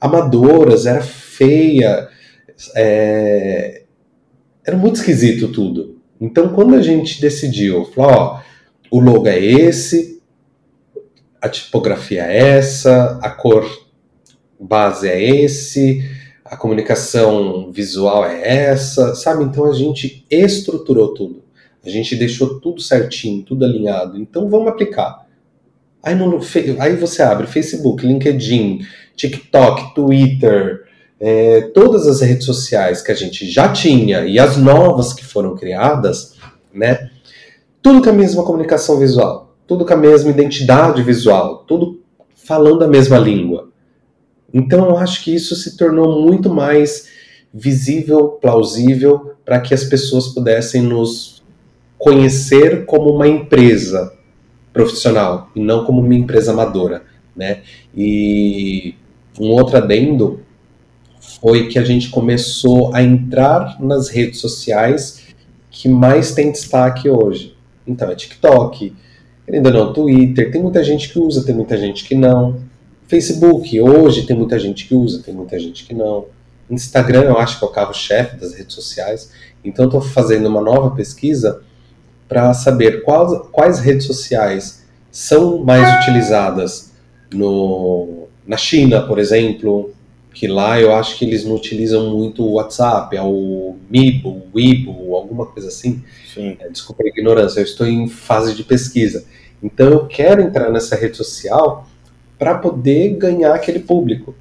amadoras, 0.00 0.86
era 0.86 1.02
feia, 1.02 2.08
é... 2.74 3.81
era 4.64 4.76
muito 4.76 4.96
esquisito 4.96 5.48
tudo. 5.48 6.00
Então, 6.20 6.54
quando 6.54 6.74
a 6.74 6.82
gente 6.82 7.20
decidiu, 7.20 7.84
falou, 7.86 8.12
ó, 8.12 8.40
o 8.90 9.00
logo 9.00 9.26
é 9.26 9.42
esse, 9.42 10.22
a 11.40 11.48
tipografia 11.48 12.22
é 12.22 12.58
essa, 12.58 13.18
a 13.20 13.30
cor 13.30 13.66
base 14.60 15.08
é 15.08 15.20
esse, 15.20 16.08
a 16.44 16.56
comunicação 16.56 17.72
visual 17.72 18.24
é 18.24 18.66
essa, 18.66 19.14
sabe? 19.14 19.42
Então 19.44 19.68
a 19.68 19.74
gente 19.74 20.24
estruturou 20.30 21.14
tudo. 21.14 21.42
A 21.84 21.90
gente 21.90 22.14
deixou 22.14 22.60
tudo 22.60 22.80
certinho, 22.80 23.42
tudo 23.42 23.64
alinhado. 23.64 24.16
Então 24.18 24.48
vamos 24.48 24.68
aplicar. 24.68 25.26
Aí, 26.02 26.14
no, 26.14 26.40
aí 26.78 26.94
você 26.94 27.22
abre 27.22 27.46
Facebook, 27.46 28.06
LinkedIn, 28.06 28.86
TikTok, 29.16 29.94
Twitter, 29.94 30.84
é, 31.24 31.60
todas 31.72 32.08
as 32.08 32.20
redes 32.20 32.44
sociais 32.44 33.00
que 33.00 33.12
a 33.12 33.14
gente 33.14 33.48
já 33.48 33.68
tinha 33.68 34.26
e 34.26 34.40
as 34.40 34.56
novas 34.56 35.12
que 35.12 35.24
foram 35.24 35.54
criadas, 35.54 36.34
né? 36.74 37.10
Tudo 37.80 38.02
com 38.02 38.10
a 38.10 38.12
mesma 38.12 38.42
comunicação 38.42 38.98
visual, 38.98 39.54
tudo 39.64 39.86
com 39.86 39.94
a 39.94 39.96
mesma 39.96 40.30
identidade 40.30 41.00
visual, 41.00 41.58
tudo 41.58 42.00
falando 42.34 42.82
a 42.82 42.88
mesma 42.88 43.18
língua. 43.18 43.68
Então 44.52 44.88
eu 44.88 44.96
acho 44.96 45.22
que 45.22 45.32
isso 45.32 45.54
se 45.54 45.76
tornou 45.76 46.26
muito 46.26 46.50
mais 46.50 47.06
visível, 47.54 48.30
plausível, 48.30 49.36
para 49.44 49.60
que 49.60 49.72
as 49.72 49.84
pessoas 49.84 50.26
pudessem 50.26 50.82
nos 50.82 51.40
conhecer 51.98 52.84
como 52.84 53.14
uma 53.14 53.28
empresa 53.28 54.12
profissional 54.72 55.52
e 55.54 55.60
não 55.60 55.84
como 55.84 56.00
uma 56.00 56.14
empresa 56.16 56.50
amadora, 56.50 57.04
né? 57.36 57.60
E 57.96 58.96
um 59.38 59.50
outro 59.50 59.76
adendo 59.76 60.41
foi 61.40 61.68
que 61.68 61.78
a 61.78 61.84
gente 61.84 62.10
começou 62.10 62.94
a 62.94 63.02
entrar 63.02 63.80
nas 63.80 64.08
redes 64.08 64.40
sociais 64.40 65.22
que 65.70 65.88
mais 65.88 66.34
tem 66.34 66.52
destaque 66.52 67.08
hoje. 67.08 67.56
Então 67.86 68.10
é 68.10 68.14
TikTok, 68.14 68.94
ainda 69.48 69.70
não 69.70 69.92
Twitter, 69.92 70.50
tem 70.50 70.62
muita 70.62 70.82
gente 70.82 71.12
que 71.12 71.18
usa, 71.18 71.44
tem 71.44 71.54
muita 71.54 71.76
gente 71.76 72.04
que 72.04 72.14
não. 72.14 72.60
Facebook, 73.06 73.80
hoje 73.80 74.26
tem 74.26 74.36
muita 74.36 74.58
gente 74.58 74.86
que 74.86 74.94
usa, 74.94 75.22
tem 75.22 75.34
muita 75.34 75.58
gente 75.58 75.84
que 75.84 75.94
não. 75.94 76.26
Instagram, 76.70 77.22
eu 77.22 77.38
acho 77.38 77.58
que 77.58 77.64
é 77.64 77.68
o 77.68 77.70
carro-chefe 77.70 78.36
das 78.36 78.54
redes 78.54 78.74
sociais. 78.74 79.30
Então, 79.64 79.84
estou 79.84 80.00
fazendo 80.00 80.46
uma 80.46 80.60
nova 80.60 80.94
pesquisa 80.94 81.62
para 82.28 82.54
saber 82.54 83.02
quais, 83.02 83.38
quais 83.50 83.78
redes 83.78 84.06
sociais 84.06 84.86
são 85.10 85.62
mais 85.62 86.00
utilizadas 86.00 86.92
no, 87.32 88.28
na 88.46 88.56
China, 88.56 89.02
por 89.02 89.18
exemplo, 89.18 89.91
que 90.34 90.46
lá 90.46 90.80
eu 90.80 90.94
acho 90.94 91.18
que 91.18 91.24
eles 91.24 91.44
não 91.44 91.54
utilizam 91.54 92.10
muito 92.10 92.42
o 92.42 92.54
WhatsApp, 92.54 93.16
é 93.16 93.22
o 93.22 93.76
Mibo, 93.90 94.42
Weibo, 94.54 95.14
alguma 95.14 95.46
coisa 95.46 95.68
assim. 95.68 96.02
Sim. 96.32 96.56
É, 96.58 96.68
desculpa 96.68 97.02
a 97.04 97.08
ignorância, 97.08 97.60
eu 97.60 97.64
estou 97.64 97.86
em 97.86 98.08
fase 98.08 98.54
de 98.54 98.64
pesquisa. 98.64 99.24
Então 99.62 99.88
eu 99.90 100.06
quero 100.06 100.42
entrar 100.42 100.70
nessa 100.70 100.96
rede 100.96 101.16
social 101.16 101.86
para 102.38 102.58
poder 102.58 103.16
ganhar 103.16 103.54
aquele 103.54 103.78
público, 103.78 104.34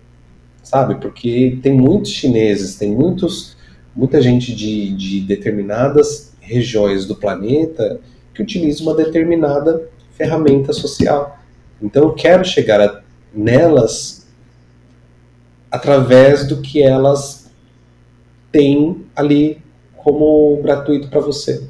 sabe? 0.64 0.96
Porque 0.96 1.60
tem 1.62 1.74
muitos 1.74 2.12
chineses, 2.12 2.76
tem 2.76 2.92
muitos, 2.92 3.56
muita 3.96 4.22
gente 4.22 4.56
de, 4.56 4.92
de 4.96 5.22
determinadas 5.22 6.34
regiões 6.40 7.06
do 7.06 7.16
planeta 7.16 8.00
que 8.34 8.42
utilizam 8.42 8.88
uma 8.88 8.96
determinada 8.96 9.88
ferramenta 10.14 10.74
social. 10.74 11.38
Então 11.82 12.04
eu 12.04 12.14
quero 12.14 12.44
chegar 12.44 12.82
a, 12.82 13.02
nelas 13.34 14.21
através 15.72 16.46
do 16.46 16.62
que 16.62 16.84
elas 16.84 17.50
têm 18.52 19.06
ali 19.16 19.62
como 19.96 20.62
gratuito 20.62 21.08
para 21.08 21.22
você, 21.22 21.64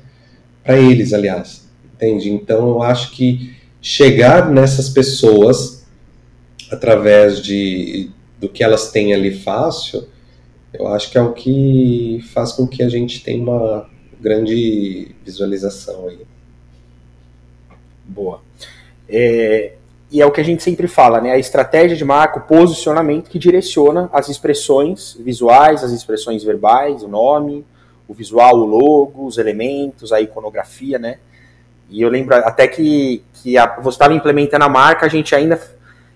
para 0.63 0.77
eles, 0.77 1.13
aliás, 1.13 1.69
entende? 1.93 2.31
Então 2.31 2.69
eu 2.69 2.81
acho 2.81 3.11
que 3.11 3.55
chegar 3.79 4.49
nessas 4.49 4.89
pessoas 4.89 5.85
através 6.71 7.41
de 7.41 8.09
do 8.39 8.49
que 8.49 8.63
elas 8.63 8.91
têm 8.91 9.13
ali 9.13 9.35
fácil, 9.37 10.07
eu 10.73 10.87
acho 10.87 11.11
que 11.11 11.17
é 11.17 11.21
o 11.21 11.33
que 11.33 12.23
faz 12.33 12.53
com 12.53 12.65
que 12.65 12.81
a 12.81 12.89
gente 12.89 13.23
tenha 13.23 13.43
uma 13.43 13.87
grande 14.19 15.13
visualização 15.23 16.07
aí. 16.07 16.19
Boa. 18.07 18.41
É, 19.07 19.73
e 20.11 20.21
é 20.21 20.25
o 20.25 20.31
que 20.31 20.41
a 20.41 20.43
gente 20.43 20.61
sempre 20.61 20.87
fala, 20.87 21.21
né? 21.21 21.31
A 21.31 21.37
estratégia 21.37 21.95
de 21.95 22.03
marca, 22.03 22.39
o 22.39 22.41
posicionamento 22.41 23.29
que 23.29 23.39
direciona 23.39 24.09
as 24.11 24.27
expressões 24.27 25.17
visuais, 25.17 25.85
as 25.85 25.91
expressões 25.91 26.43
verbais, 26.43 27.01
o 27.01 27.07
nome, 27.07 27.65
o 28.07 28.13
visual, 28.13 28.57
o 28.57 28.65
logo, 28.65 29.25
os 29.25 29.37
elementos, 29.37 30.11
a 30.11 30.19
iconografia, 30.19 30.99
né? 30.99 31.17
E 31.89 32.01
eu 32.01 32.09
lembro 32.09 32.35
até 32.35 32.67
que, 32.67 33.23
que 33.35 33.57
a, 33.57 33.79
você 33.79 33.95
estava 33.95 34.13
implementando 34.13 34.65
a 34.65 34.69
marca, 34.69 35.05
a 35.05 35.09
gente 35.09 35.33
ainda 35.33 35.59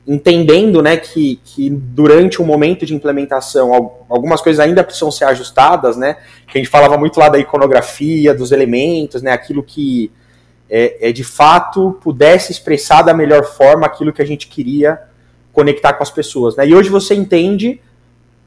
entendendo 0.07 0.83
né, 0.83 0.97
que, 0.97 1.39
que 1.43 1.69
durante 1.69 2.39
o 2.39 2.45
momento 2.45 2.85
de 2.85 2.93
implementação 2.93 3.73
algumas 4.07 4.39
coisas 4.39 4.59
ainda 4.59 4.83
precisam 4.83 5.09
ser 5.09 5.25
ajustadas, 5.25 5.95
né? 5.95 6.17
Que 6.47 6.57
a 6.57 6.61
gente 6.61 6.69
falava 6.69 6.97
muito 6.97 7.17
lá 7.17 7.29
da 7.29 7.39
iconografia, 7.39 8.33
dos 8.33 8.51
elementos, 8.51 9.21
né? 9.21 9.31
Aquilo 9.31 9.63
que 9.63 10.11
é, 10.69 11.09
é, 11.09 11.11
de 11.11 11.23
fato 11.23 11.97
pudesse 12.01 12.51
expressar 12.51 13.01
da 13.01 13.13
melhor 13.13 13.43
forma 13.43 13.85
aquilo 13.85 14.11
que 14.11 14.21
a 14.21 14.25
gente 14.25 14.47
queria 14.47 14.99
conectar 15.53 15.93
com 15.93 16.03
as 16.03 16.09
pessoas. 16.09 16.55
Né? 16.55 16.67
E 16.67 16.75
hoje 16.75 16.89
você 16.89 17.15
entende, 17.15 17.79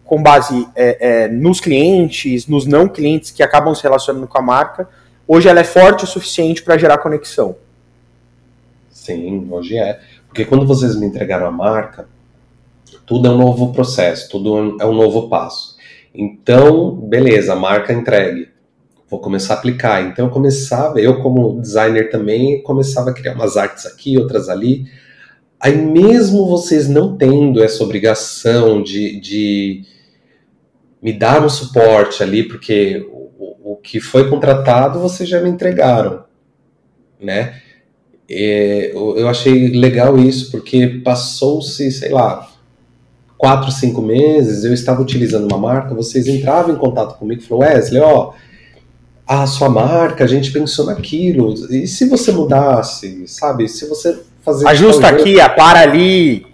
com 0.05 0.23
base 0.23 0.69
é, 0.75 1.25
é, 1.25 1.29
nos 1.29 1.61
clientes, 1.61 2.47
nos 2.47 2.67
não 2.67 2.89
clientes 2.89 3.31
que 3.31 3.43
acabam 3.43 3.75
se 3.75 3.83
relacionando 3.83 4.27
com 4.27 4.39
a 4.39 4.43
marca, 4.43 4.89
hoje 5.27 5.49
ela 5.49 5.61
é 5.61 5.65
forte 5.65 6.05
o 6.05 6.07
suficiente 6.07 6.63
para 6.63 6.77
gerar 6.77 6.99
conexão. 6.99 7.57
Sim, 8.91 9.47
hoje 9.51 9.79
é. 9.79 10.01
Porque 10.27 10.45
quando 10.45 10.67
vocês 10.67 10.97
me 10.97 11.07
entregaram 11.07 11.47
a 11.47 11.51
marca, 11.51 12.09
tudo 13.07 13.29
é 13.29 13.31
um 13.31 13.39
novo 13.39 13.73
processo, 13.73 14.29
tudo 14.29 14.77
é 14.81 14.85
um 14.85 14.95
novo 14.95 15.29
passo. 15.29 15.77
Então, 16.15 16.91
beleza, 16.91 17.53
a 17.55 17.57
marca 17.57 17.93
entregue 17.93 18.49
vou 19.09 19.21
começar 19.21 19.55
a 19.55 19.57
aplicar. 19.57 20.03
Então 20.03 20.27
eu 20.27 20.31
começava, 20.31 21.01
eu 21.01 21.23
como 21.23 21.61
designer 21.61 22.11
também, 22.11 22.63
começava 22.63 23.11
a 23.11 23.13
criar 23.13 23.35
umas 23.35 23.57
artes 23.57 23.87
aqui, 23.87 24.19
outras 24.19 24.49
ali. 24.49 24.87
Aí 25.61 25.77
mesmo 25.77 26.47
vocês 26.47 26.89
não 26.89 27.17
tendo 27.17 27.63
essa 27.63 27.83
obrigação 27.83 28.83
de, 28.83 29.19
de 29.19 29.85
me 31.03 31.13
dar 31.13 31.45
um 31.45 31.49
suporte 31.49 32.23
ali, 32.23 32.45
porque 32.45 33.05
o, 33.11 33.73
o 33.73 33.77
que 33.77 34.01
foi 34.01 34.29
contratado 34.29 35.01
vocês 35.01 35.29
já 35.29 35.41
me 35.41 35.49
entregaram, 35.49 36.25
né? 37.21 37.61
E, 38.29 38.93
eu 38.95 39.27
achei 39.27 39.69
legal 39.69 40.19
isso, 40.19 40.51
porque 40.51 40.87
passou-se, 41.03 41.91
sei 41.91 42.11
lá, 42.11 42.49
quatro, 43.39 43.73
cinco 43.73 44.03
meses, 44.03 44.65
eu 44.65 44.73
estava 44.73 45.01
utilizando 45.01 45.51
uma 45.51 45.59
marca, 45.59 45.95
vocês 45.95 46.27
entravam 46.27 46.75
em 46.75 46.79
contato 46.79 47.19
comigo 47.19 47.41
e 47.41 47.45
falaram, 47.45 47.75
Wesley, 47.75 48.03
ó, 48.03 48.33
a 49.29 49.47
sua 49.47 49.69
marca, 49.69 50.25
a 50.25 50.27
gente 50.27 50.51
pensou 50.51 50.87
naquilo. 50.87 51.53
E 51.71 51.87
se 51.87 52.09
você 52.09 52.33
mudasse, 52.33 53.29
sabe? 53.29 53.69
Se 53.69 53.87
você 53.87 54.23
fazer. 54.43 54.67
Ajusta 54.67 55.07
aqui, 55.07 55.35
para 55.55 55.81
ali. 55.81 56.47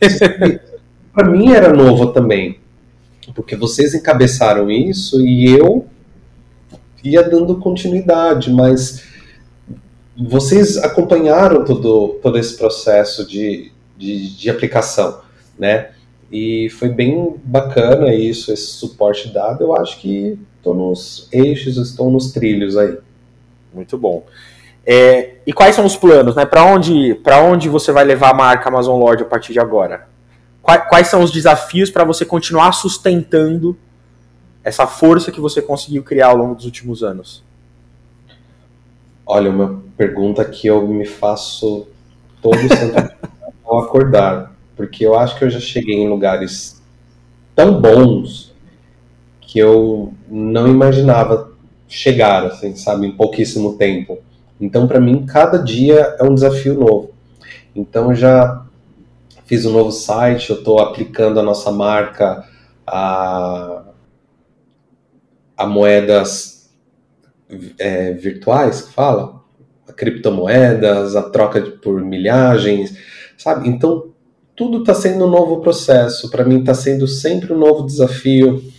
Para 1.12 1.28
mim 1.28 1.52
era 1.52 1.70
novo 1.70 2.06
também. 2.06 2.58
Porque 3.34 3.54
vocês 3.54 3.92
encabeçaram 3.92 4.70
isso 4.70 5.20
e 5.20 5.46
eu 5.46 5.86
ia 7.04 7.22
dando 7.22 7.58
continuidade, 7.58 8.50
mas 8.50 9.04
vocês 10.16 10.78
acompanharam 10.78 11.64
todo, 11.64 12.18
todo 12.22 12.38
esse 12.38 12.56
processo 12.56 13.26
de, 13.26 13.70
de, 13.98 14.34
de 14.34 14.48
aplicação, 14.48 15.20
né? 15.58 15.90
E 16.30 16.70
foi 16.70 16.88
bem 16.88 17.36
bacana 17.44 18.14
isso, 18.14 18.50
esse 18.52 18.68
suporte 18.68 19.28
dado. 19.28 19.64
Eu 19.64 19.76
acho 19.76 20.00
que 20.00 20.38
estou 20.62 20.74
nos 20.74 21.28
eixos, 21.32 21.76
estou 21.76 22.10
nos 22.10 22.30
trilhos 22.30 22.76
aí. 22.76 22.96
Muito 23.74 23.98
bom. 23.98 24.24
É, 24.86 25.34
e 25.44 25.52
quais 25.52 25.74
são 25.74 25.84
os 25.84 25.96
planos, 25.96 26.36
né? 26.36 26.46
Para 26.46 26.64
onde, 26.64 27.20
onde 27.42 27.68
você 27.68 27.90
vai 27.90 28.04
levar 28.04 28.30
a 28.30 28.34
marca 28.34 28.68
Amazon 28.68 28.98
Lord 28.98 29.24
a 29.24 29.26
partir 29.26 29.52
de 29.52 29.58
agora? 29.58 30.08
Quais, 30.62 30.88
quais 30.88 31.06
são 31.08 31.22
os 31.22 31.32
desafios 31.32 31.90
para 31.90 32.04
você 32.04 32.24
continuar 32.24 32.72
sustentando 32.72 33.76
essa 34.62 34.86
força 34.86 35.32
que 35.32 35.40
você 35.40 35.60
conseguiu 35.60 36.04
criar 36.04 36.28
ao 36.28 36.36
longo 36.36 36.54
dos 36.54 36.64
últimos 36.64 37.02
anos? 37.02 37.42
Olha, 39.26 39.50
uma 39.50 39.82
pergunta 39.96 40.44
que 40.44 40.68
eu 40.68 40.86
me 40.86 41.04
faço 41.04 41.88
todo 42.40 42.56
santo 42.56 43.12
ao 43.64 43.80
acordar 43.80 44.52
porque 44.76 45.04
eu 45.04 45.16
acho 45.16 45.38
que 45.38 45.44
eu 45.44 45.50
já 45.50 45.60
cheguei 45.60 45.96
em 45.96 46.08
lugares 46.08 46.82
tão 47.54 47.80
bons 47.80 48.51
que 49.52 49.58
eu 49.58 50.14
não 50.30 50.66
imaginava 50.66 51.52
chegar, 51.86 52.46
assim, 52.46 52.74
sabe, 52.74 53.06
em 53.06 53.12
pouquíssimo 53.12 53.76
tempo. 53.76 54.18
Então, 54.58 54.88
para 54.88 54.98
mim, 54.98 55.26
cada 55.26 55.58
dia 55.58 56.16
é 56.18 56.22
um 56.22 56.32
desafio 56.32 56.72
novo. 56.72 57.10
Então, 57.76 58.14
já 58.14 58.64
fiz 59.44 59.66
um 59.66 59.72
novo 59.72 59.92
site, 59.92 60.48
eu 60.48 60.56
estou 60.56 60.78
aplicando 60.78 61.38
a 61.38 61.42
nossa 61.42 61.70
marca 61.70 62.48
a, 62.86 63.82
a 65.54 65.66
moedas 65.66 66.70
é, 67.78 68.12
virtuais, 68.12 68.80
que 68.80 68.92
fala, 68.94 69.42
a 69.86 69.92
criptomoedas, 69.92 71.14
a 71.14 71.28
troca 71.28 71.60
de, 71.60 71.72
por 71.72 72.00
milhagens, 72.02 72.96
sabe? 73.36 73.68
Então, 73.68 74.12
tudo 74.56 74.78
está 74.78 74.94
sendo 74.94 75.26
um 75.26 75.30
novo 75.30 75.60
processo. 75.60 76.30
Para 76.30 76.42
mim 76.42 76.60
está 76.60 76.72
sendo 76.72 77.06
sempre 77.06 77.52
um 77.52 77.58
novo 77.58 77.84
desafio. 77.84 78.71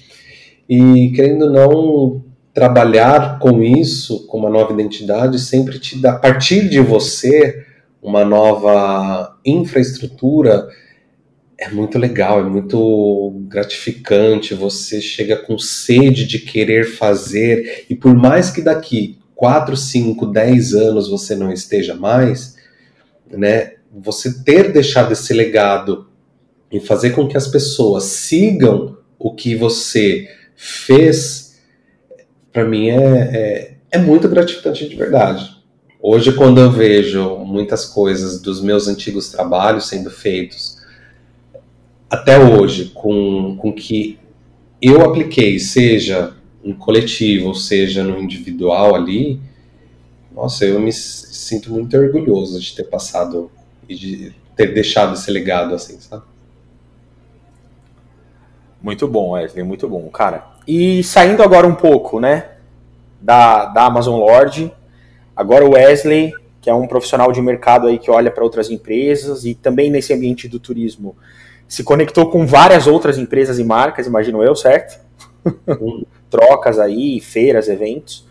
E 0.76 1.12
querendo 1.12 1.52
não 1.52 2.26
trabalhar 2.52 3.38
com 3.38 3.62
isso, 3.62 4.26
com 4.26 4.40
uma 4.40 4.50
nova 4.50 4.74
identidade, 4.74 5.38
sempre 5.38 5.78
te 5.78 6.02
dá, 6.02 6.14
a 6.14 6.18
partir 6.18 6.68
de 6.68 6.80
você, 6.80 7.64
uma 8.02 8.26
nova 8.26 9.38
infraestrutura, 9.46 10.68
é 11.60 11.70
muito 11.70 12.00
legal, 12.00 12.40
é 12.40 12.44
muito 12.44 13.44
gratificante. 13.48 14.56
Você 14.56 15.00
chega 15.00 15.36
com 15.36 15.60
sede 15.60 16.26
de 16.26 16.40
querer 16.40 16.86
fazer, 16.86 17.86
e 17.88 17.96
por 17.96 18.16
mais 18.16 18.50
que 18.50 18.64
daqui 18.64 19.20
4, 19.36 19.78
5, 19.78 20.26
10 20.26 20.74
anos 20.74 21.08
você 21.08 21.36
não 21.36 21.54
esteja 21.54 21.94
mais, 21.94 22.56
né, 23.30 23.74
você 23.96 24.44
ter 24.44 24.72
deixado 24.72 25.14
esse 25.14 25.34
legado 25.34 26.08
e 26.72 26.80
fazer 26.80 27.12
com 27.12 27.28
que 27.28 27.38
as 27.38 27.48
pessoas 27.48 28.06
sigam 28.06 28.98
o 29.20 29.36
que 29.36 29.56
você 29.56 30.28
fez, 30.64 31.60
para 32.50 32.64
mim 32.64 32.88
é, 32.88 32.96
é, 32.96 33.78
é, 33.92 33.98
muito 33.98 34.30
gratificante 34.30 34.88
de 34.88 34.96
verdade. 34.96 35.62
Hoje, 36.02 36.32
quando 36.34 36.62
eu 36.62 36.72
vejo 36.72 37.38
muitas 37.40 37.84
coisas 37.84 38.42
dos 38.42 38.62
meus 38.62 38.88
antigos 38.88 39.30
trabalhos 39.30 39.88
sendo 39.90 40.10
feitos, 40.10 40.78
até 42.10 42.40
hoje, 42.40 42.92
com, 42.94 43.58
com 43.58 43.74
que 43.74 44.18
eu 44.82 45.02
apliquei, 45.02 45.60
seja 45.60 46.34
no 46.64 46.76
coletivo, 46.76 47.54
seja 47.54 48.02
no 48.02 48.18
individual 48.22 48.96
ali, 48.96 49.42
nossa, 50.34 50.66
eu 50.66 50.80
me 50.80 50.94
sinto 50.94 51.72
muito 51.74 51.96
orgulhoso 51.98 52.60
de 52.60 52.74
ter 52.74 52.84
passado 52.84 53.52
e 53.88 53.96
de 53.96 54.34
ter 54.56 54.74
deixado 54.74 55.14
esse 55.14 55.30
legado 55.30 55.76
assim, 55.76 56.00
sabe? 56.00 56.24
Muito 58.82 59.08
bom, 59.08 59.32
Wesley, 59.32 59.64
muito 59.64 59.88
bom, 59.90 60.08
cara. 60.10 60.53
E 60.68 61.04
saindo 61.04 61.44
agora 61.44 61.68
um 61.68 61.76
pouco, 61.76 62.20
né, 62.20 62.52
da, 63.22 63.66
da 63.66 63.86
Amazon 63.86 64.20
Lord, 64.20 64.74
agora 65.36 65.66
o 65.66 65.72
Wesley, 65.72 66.34
que 66.62 66.70
é 66.70 66.74
um 66.74 66.88
profissional 66.88 67.32
de 67.32 67.42
mercado 67.42 67.88
aí 67.88 68.00
que 68.00 68.10
olha 68.10 68.32
para 68.32 68.44
outras 68.44 68.70
empresas 68.70 69.46
e 69.46 69.54
também 69.54 69.90
nesse 69.90 70.14
ambiente 70.14 70.48
do 70.48 70.60
turismo, 70.60 71.16
se 71.68 71.84
conectou 71.84 72.30
com 72.30 72.46
várias 72.46 72.88
outras 72.88 73.18
empresas 73.18 73.60
e 73.60 73.64
marcas, 73.64 74.08
imagino 74.08 74.44
eu, 74.44 74.56
certo? 74.56 75.00
Trocas 76.30 76.80
aí, 76.80 77.20
feiras, 77.20 77.68
eventos 77.68 78.26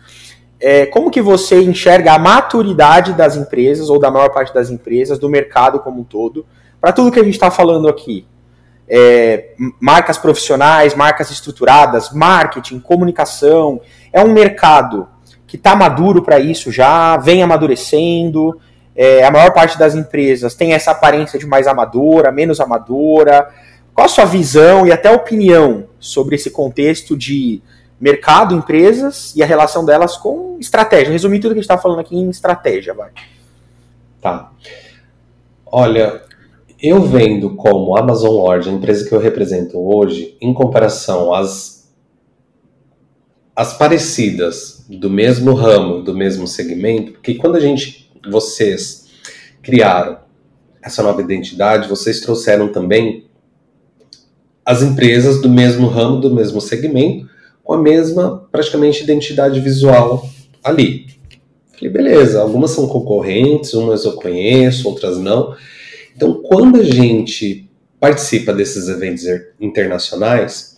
é, 0.65 0.85
como 0.85 1.11
que 1.11 1.21
você 1.21 1.61
enxerga 1.61 2.13
a 2.13 2.17
maturidade 2.17 3.11
das 3.11 3.35
empresas, 3.35 3.89
ou 3.89 3.99
da 3.99 4.09
maior 4.09 4.29
parte 4.29 4.53
das 4.53 4.69
empresas, 4.69 5.19
do 5.19 5.27
mercado 5.27 5.81
como 5.81 5.99
um 5.99 6.03
todo, 6.05 6.45
para 6.79 6.93
tudo 6.93 7.11
que 7.11 7.19
a 7.19 7.23
gente 7.23 7.33
está 7.33 7.51
falando 7.51 7.89
aqui? 7.89 8.25
É, 8.87 9.51
marcas 9.79 10.17
profissionais, 10.17 10.93
marcas 10.93 11.31
estruturadas, 11.31 12.11
marketing, 12.11 12.79
comunicação. 12.79 13.81
É 14.11 14.21
um 14.21 14.31
mercado 14.31 15.07
que 15.47 15.55
está 15.55 15.75
maduro 15.75 16.23
para 16.23 16.39
isso 16.39 16.71
já, 16.71 17.15
vem 17.17 17.43
amadurecendo. 17.43 18.59
É, 18.95 19.23
a 19.23 19.31
maior 19.31 19.51
parte 19.53 19.77
das 19.77 19.95
empresas 19.95 20.55
tem 20.55 20.73
essa 20.73 20.91
aparência 20.91 21.39
de 21.39 21.45
mais 21.45 21.67
amadora, 21.67 22.31
menos 22.31 22.59
amadora. 22.59 23.49
Qual 23.93 24.05
a 24.05 24.09
sua 24.09 24.25
visão 24.25 24.87
e 24.87 24.91
até 24.91 25.11
opinião 25.11 25.87
sobre 25.99 26.35
esse 26.35 26.49
contexto 26.49 27.15
de 27.15 27.61
mercado, 27.99 28.55
empresas 28.55 29.31
e 29.35 29.43
a 29.43 29.45
relação 29.45 29.85
delas 29.85 30.17
com 30.17 30.57
estratégia? 30.59 31.11
Resumir 31.11 31.39
tudo 31.39 31.51
que 31.51 31.59
a 31.59 31.61
gente 31.61 31.69
está 31.69 31.77
falando 31.77 31.99
aqui 31.99 32.15
em 32.15 32.29
estratégia, 32.29 32.93
vai. 32.93 33.11
Tá. 34.21 34.51
Olha, 35.65 36.23
eu 36.83 37.01
vendo 37.01 37.55
como 37.55 37.97
Amazon 37.97 38.31
Lord, 38.31 38.67
a 38.67 38.73
empresa 38.73 39.07
que 39.07 39.15
eu 39.15 39.19
represento 39.19 39.79
hoje, 39.79 40.35
em 40.41 40.53
comparação 40.53 41.33
às, 41.33 41.89
às 43.55 43.77
parecidas 43.77 44.85
do 44.89 45.09
mesmo 45.09 45.53
ramo, 45.53 46.03
do 46.03 46.13
mesmo 46.13 46.45
segmento, 46.45 47.13
porque 47.13 47.35
quando 47.35 47.55
a 47.55 47.59
gente, 47.61 48.11
vocês 48.29 49.07
criaram 49.61 50.17
essa 50.81 51.01
nova 51.01 51.21
identidade, 51.21 51.87
vocês 51.87 52.19
trouxeram 52.19 52.67
também 52.67 53.27
as 54.65 54.81
empresas 54.83 55.41
do 55.41 55.49
mesmo 55.49 55.87
ramo, 55.87 56.19
do 56.19 56.35
mesmo 56.35 56.59
segmento, 56.59 57.29
com 57.63 57.73
a 57.75 57.81
mesma, 57.81 58.45
praticamente, 58.51 59.03
identidade 59.03 59.61
visual 59.61 60.29
ali. 60.61 61.05
Falei, 61.71 61.89
beleza, 61.89 62.41
algumas 62.41 62.71
são 62.71 62.87
concorrentes, 62.87 63.73
umas 63.73 64.03
eu 64.03 64.13
conheço, 64.13 64.89
outras 64.89 65.17
não. 65.17 65.55
Então, 66.15 66.41
quando 66.43 66.79
a 66.79 66.83
gente 66.83 67.69
participa 67.99 68.53
desses 68.53 68.87
eventos 68.89 69.23
internacionais, 69.59 70.73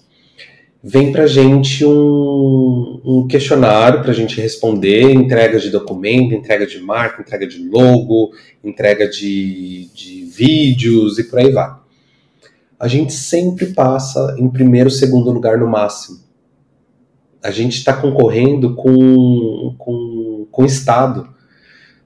vem 0.84 1.12
para 1.12 1.24
a 1.24 1.28
gente 1.28 1.84
um, 1.84 3.02
um 3.04 3.28
questionário 3.28 4.02
para 4.02 4.12
a 4.12 4.14
gente 4.14 4.40
responder, 4.40 5.12
entrega 5.12 5.60
de 5.60 5.72
documento, 5.72 6.36
entrega 6.36 6.68
de 6.68 6.80
marca, 6.80 7.22
entrega 7.22 7.48
de 7.48 7.68
logo, 7.68 8.32
entrega 8.64 9.10
de, 9.10 9.90
de 9.94 10.26
vídeos 10.26 11.18
e 11.18 11.24
por 11.24 11.40
aí 11.40 11.52
vai. 11.52 11.74
A 12.80 12.88
gente 12.88 13.14
sempre 13.14 13.68
passa 13.74 14.36
em 14.38 14.48
primeiro, 14.48 14.92
segundo 14.92 15.32
lugar 15.32 15.58
no 15.58 15.68
máximo. 15.68 16.20
A 17.42 17.50
gente 17.50 17.78
está 17.78 17.94
concorrendo 17.94 18.76
com, 18.76 19.74
com, 19.78 20.48
com 20.52 20.62
o 20.62 20.66
Estado 20.66 21.35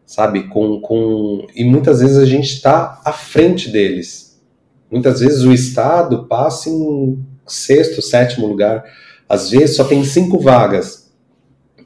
sabe? 0.09 0.47
Com, 0.47 0.81
com... 0.81 1.45
E 1.55 1.63
muitas 1.63 1.99
vezes 1.99 2.17
a 2.17 2.25
gente 2.25 2.51
está 2.51 2.99
à 3.05 3.13
frente 3.13 3.69
deles. 3.69 4.41
Muitas 4.89 5.19
vezes 5.19 5.43
o 5.43 5.53
Estado 5.53 6.25
passa 6.25 6.67
em 6.67 7.23
sexto, 7.45 8.01
sétimo 8.01 8.47
lugar. 8.47 8.83
Às 9.29 9.51
vezes 9.51 9.75
só 9.75 9.83
tem 9.83 10.03
cinco 10.03 10.39
vagas. 10.39 11.13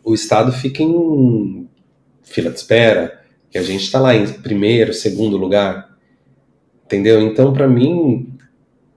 O 0.06 0.14
Estado 0.14 0.54
fica 0.54 0.82
em 0.82 1.68
fila 2.24 2.50
de 2.50 2.56
espera, 2.56 3.20
que 3.52 3.58
a 3.58 3.62
gente 3.62 3.84
está 3.84 4.00
lá 4.00 4.16
em 4.16 4.26
primeiro, 4.26 4.94
segundo 4.94 5.36
lugar. 5.36 5.90
Entendeu? 6.86 7.20
Então, 7.20 7.52
para 7.52 7.68
mim, 7.68 8.38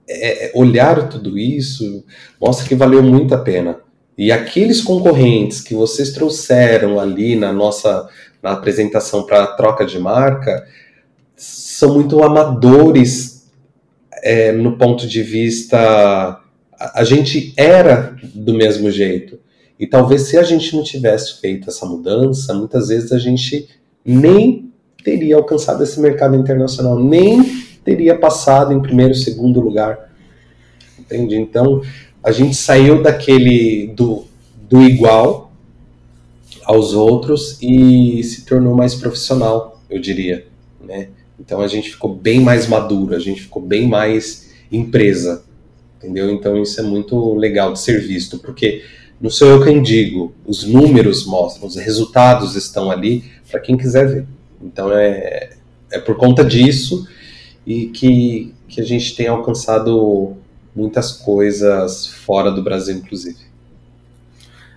é, 0.07 0.45
é, 0.45 0.51
olhar 0.55 1.09
tudo 1.09 1.37
isso 1.37 2.05
mostra 2.39 2.65
que 2.65 2.75
valeu 2.75 3.03
muito 3.03 3.35
a 3.35 3.39
pena. 3.39 3.77
E 4.17 4.31
aqueles 4.31 4.81
concorrentes 4.81 5.61
que 5.61 5.75
vocês 5.75 6.11
trouxeram 6.11 6.99
ali 6.99 7.35
na 7.35 7.53
nossa 7.53 8.09
na 8.41 8.51
apresentação 8.51 9.25
para 9.25 9.47
troca 9.47 9.85
de 9.85 9.99
marca 9.99 10.65
são 11.35 11.93
muito 11.93 12.23
amadores 12.23 13.47
é, 14.23 14.51
no 14.51 14.77
ponto 14.77 15.07
de 15.07 15.21
vista. 15.21 16.39
A, 16.79 17.03
gente 17.03 17.53
era 17.55 18.15
do 18.33 18.53
mesmo 18.53 18.89
jeito. 18.89 19.39
E 19.79 19.85
talvez 19.85 20.23
se 20.23 20.37
a 20.37 20.43
gente 20.43 20.75
não 20.75 20.83
tivesse 20.83 21.39
feito 21.39 21.69
essa 21.69 21.85
mudança, 21.85 22.53
muitas 22.53 22.87
vezes 22.87 23.11
a 23.11 23.19
gente 23.19 23.69
nem 24.03 24.71
teria 25.03 25.35
alcançado 25.35 25.83
esse 25.83 25.99
mercado 25.99 26.35
internacional, 26.35 26.99
nem 26.99 27.43
teria 27.83 28.17
passado 28.17 28.73
em 28.73 28.81
primeiro, 28.81 29.13
segundo 29.13 29.59
lugar. 29.59 30.11
Entende? 30.99 31.35
Então, 31.35 31.81
a 32.27 32.31
gente 32.33 32.57
saiu 32.57 33.01
daquele 33.01 33.87
do, 33.95 34.25
do 34.69 34.81
igual 34.81 35.49
aos 36.65 36.93
outros 36.93 37.57
e 37.61 38.21
se 38.21 38.43
tornou 38.43 38.75
mais 38.75 38.93
profissional, 38.93 39.81
eu 39.89 39.97
diria, 39.97 40.45
né? 40.85 41.07
Então 41.39 41.61
a 41.61 41.67
gente 41.69 41.89
ficou 41.89 42.13
bem 42.13 42.41
mais 42.41 42.67
maduro, 42.67 43.15
a 43.15 43.19
gente 43.19 43.43
ficou 43.43 43.61
bem 43.61 43.87
mais 43.87 44.49
empresa, 44.69 45.45
entendeu? 45.95 46.29
Então 46.29 46.61
isso 46.61 46.77
é 46.81 46.83
muito 46.83 47.33
legal 47.35 47.71
de 47.71 47.79
ser 47.79 48.05
visto, 48.05 48.39
porque 48.39 48.83
não 49.21 49.29
sou 49.29 49.47
eu 49.47 49.63
quem 49.63 49.81
digo, 49.81 50.35
os 50.45 50.65
números 50.65 51.25
mostram, 51.25 51.65
os 51.65 51.77
resultados 51.77 52.57
estão 52.57 52.91
ali 52.91 53.23
para 53.49 53.61
quem 53.61 53.77
quiser 53.77 54.05
ver. 54.05 54.25
Então 54.61 54.91
é, 54.91 55.51
é 55.89 55.97
por 55.97 56.17
conta 56.17 56.43
disso 56.43 57.07
e 57.65 57.85
que, 57.85 58.53
que 58.67 58.81
a 58.81 58.83
gente 58.83 59.15
tem 59.15 59.27
alcançado 59.27 60.35
muitas 60.77 61.11
coisas 61.11 62.05
fora 62.05 62.51
do 62.51 62.61
Brasil, 62.61 62.95
inclusive. 62.95 63.47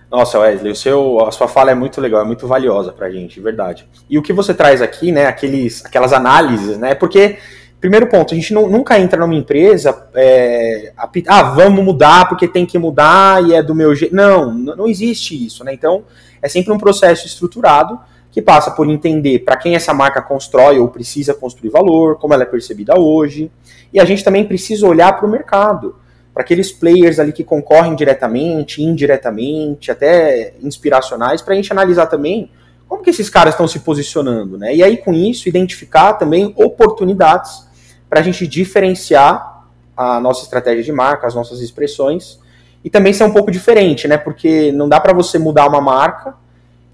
Nossa, 0.09 0.39
Wesley, 0.39 0.71
o 0.71 0.75
seu, 0.75 1.25
a 1.25 1.31
sua 1.31 1.47
fala 1.47 1.71
é 1.71 1.75
muito 1.75 2.01
legal, 2.01 2.21
é 2.21 2.25
muito 2.25 2.47
valiosa 2.47 2.91
pra 2.91 3.11
gente, 3.11 3.35
de 3.35 3.39
verdade. 3.39 3.87
E 4.09 4.17
o 4.17 4.21
que 4.21 4.33
você 4.33 4.51
traz 4.51 4.81
aqui, 4.81 5.11
né, 5.11 5.27
aqueles, 5.27 5.85
aquelas 5.85 6.11
análises, 6.11 6.77
né, 6.77 6.95
porque, 6.95 7.37
primeiro 7.79 8.07
ponto, 8.07 8.33
a 8.33 8.35
gente 8.35 8.51
não, 8.51 8.67
nunca 8.67 8.99
entra 8.99 9.21
numa 9.21 9.35
empresa, 9.35 10.07
é, 10.15 10.91
ah, 11.27 11.43
vamos 11.43 11.85
mudar 11.85 12.27
porque 12.27 12.47
tem 12.47 12.65
que 12.65 12.79
mudar 12.79 13.47
e 13.47 13.53
é 13.53 13.61
do 13.61 13.75
meu 13.75 13.95
jeito. 13.95 14.13
Não, 14.13 14.51
não 14.51 14.87
existe 14.87 15.45
isso, 15.45 15.63
né, 15.63 15.71
então 15.71 16.03
é 16.41 16.49
sempre 16.49 16.73
um 16.73 16.79
processo 16.79 17.27
estruturado 17.27 17.97
que 18.31 18.41
passa 18.41 18.71
por 18.71 18.89
entender 18.89 19.39
para 19.39 19.57
quem 19.57 19.75
essa 19.75 19.93
marca 19.93 20.21
constrói 20.21 20.79
ou 20.79 20.87
precisa 20.87 21.33
construir 21.33 21.69
valor, 21.69 22.17
como 22.17 22.33
ela 22.33 22.43
é 22.43 22.45
percebida 22.45 22.97
hoje, 22.97 23.51
e 23.93 23.99
a 23.99 24.05
gente 24.05 24.23
também 24.23 24.45
precisa 24.45 24.87
olhar 24.87 25.17
para 25.17 25.27
o 25.27 25.29
mercado 25.29 25.95
para 26.33 26.43
aqueles 26.43 26.71
players 26.71 27.19
ali 27.19 27.33
que 27.33 27.43
concorrem 27.43 27.93
diretamente, 27.93 28.81
indiretamente, 28.81 29.91
até 29.91 30.53
inspiracionais, 30.61 31.41
para 31.41 31.53
a 31.53 31.57
gente 31.57 31.71
analisar 31.73 32.07
também 32.07 32.49
como 32.87 33.03
que 33.03 33.09
esses 33.09 33.29
caras 33.29 33.53
estão 33.53 33.67
se 33.67 33.79
posicionando, 33.79 34.57
né? 34.57 34.73
E 34.73 34.81
aí 34.81 34.97
com 34.97 35.13
isso 35.13 35.49
identificar 35.49 36.13
também 36.13 36.53
oportunidades 36.55 37.67
para 38.09 38.21
a 38.21 38.23
gente 38.23 38.47
diferenciar 38.47 39.65
a 39.95 40.19
nossa 40.21 40.43
estratégia 40.43 40.83
de 40.83 40.91
marca, 40.91 41.27
as 41.27 41.35
nossas 41.35 41.61
expressões 41.61 42.39
e 42.83 42.89
também 42.89 43.13
ser 43.13 43.25
um 43.25 43.31
pouco 43.31 43.51
diferente, 43.51 44.07
né? 44.07 44.17
Porque 44.17 44.71
não 44.71 44.87
dá 44.87 44.99
para 44.99 45.13
você 45.13 45.37
mudar 45.37 45.67
uma 45.67 45.81
marca 45.81 46.35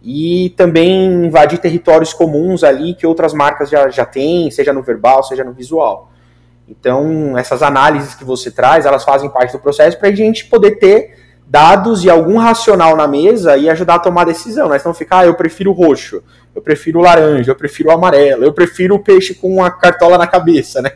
e 0.10 0.52
também 0.52 1.26
invadir 1.26 1.60
territórios 1.60 2.14
comuns 2.14 2.64
ali 2.64 2.94
que 2.94 3.06
outras 3.06 3.34
marcas 3.34 3.70
já, 3.70 3.90
já 3.90 4.06
têm, 4.06 4.50
seja 4.50 4.72
no 4.72 4.82
verbal, 4.82 5.22
seja 5.22 5.44
no 5.44 5.52
visual. 5.52 6.10
Então, 6.66 7.38
essas 7.38 7.62
análises 7.62 8.16
que 8.16 8.24
você 8.24 8.50
traz, 8.50 8.86
elas 8.86 9.04
fazem 9.04 9.30
parte 9.30 9.52
do 9.52 9.60
processo 9.60 10.00
para 10.00 10.08
a 10.08 10.16
gente 10.16 10.46
poder 10.46 10.80
ter 10.80 11.18
dados 11.46 12.06
e 12.06 12.10
algum 12.10 12.38
racional 12.38 12.96
na 12.96 13.06
mesa 13.06 13.58
e 13.58 13.70
ajudar 13.70 13.96
a 13.96 14.00
tomar 14.00 14.24
decisão. 14.24 14.70
Né? 14.70 14.80
Senão 14.80 14.94
ficar, 14.94 15.20
ah, 15.20 15.26
eu 15.26 15.36
prefiro 15.36 15.74
roxo, 15.74 16.24
eu 16.56 16.62
prefiro 16.62 17.02
laranja, 17.02 17.52
eu 17.52 17.56
prefiro 17.56 17.92
amarelo, 17.92 18.46
eu 18.46 18.54
prefiro 18.54 18.96
o 18.96 19.00
peixe 19.00 19.36
com 19.36 19.56
uma 19.56 19.70
cartola 19.70 20.18
na 20.18 20.26
cabeça, 20.26 20.82
né? 20.82 20.94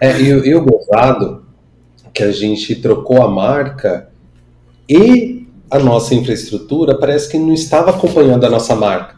é, 0.00 0.20
e, 0.20 0.52
o 0.52 0.64
gozado 0.64 1.44
que 2.12 2.24
a 2.24 2.32
gente 2.32 2.74
trocou 2.74 3.22
a 3.22 3.28
marca 3.28 4.08
e 4.88 5.43
a 5.74 5.78
nossa 5.80 6.14
infraestrutura 6.14 6.96
parece 6.96 7.28
que 7.28 7.36
não 7.36 7.52
estava 7.52 7.90
acompanhando 7.90 8.46
a 8.46 8.48
nossa 8.48 8.76
marca. 8.76 9.16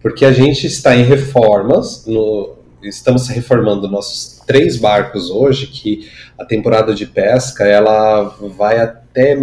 Porque 0.00 0.24
a 0.24 0.30
gente 0.30 0.64
está 0.64 0.94
em 0.94 1.02
reformas 1.02 2.06
no, 2.06 2.54
estamos 2.80 3.26
reformando 3.26 3.88
nossos 3.88 4.40
três 4.46 4.76
barcos 4.76 5.30
hoje, 5.30 5.66
que 5.66 6.08
a 6.38 6.44
temporada 6.44 6.94
de 6.94 7.06
pesca 7.06 7.64
ela 7.64 8.36
vai 8.56 8.78
até 8.78 9.36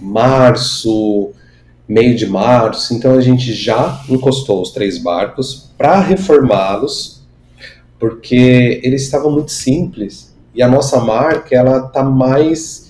março, 0.00 1.32
meio 1.86 2.16
de 2.16 2.26
março, 2.26 2.94
então 2.94 3.12
a 3.12 3.20
gente 3.20 3.52
já 3.52 4.02
encostou 4.08 4.62
os 4.62 4.70
três 4.70 4.96
barcos 4.96 5.70
para 5.76 6.00
reformá-los, 6.00 7.22
porque 7.98 8.80
eles 8.82 9.02
estavam 9.02 9.30
muito 9.30 9.52
simples 9.52 10.34
e 10.54 10.62
a 10.62 10.68
nossa 10.68 10.98
marca 11.00 11.54
ela 11.54 11.82
tá 11.82 12.02
mais 12.02 12.87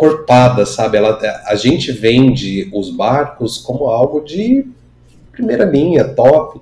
encorpada, 0.00 0.64
sabe? 0.64 0.96
Ela, 0.96 1.18
a 1.46 1.54
gente 1.54 1.92
vende 1.92 2.70
os 2.72 2.90
barcos 2.90 3.58
como 3.58 3.86
algo 3.86 4.24
de 4.24 4.66
primeira 5.30 5.64
linha, 5.64 6.04
top 6.04 6.60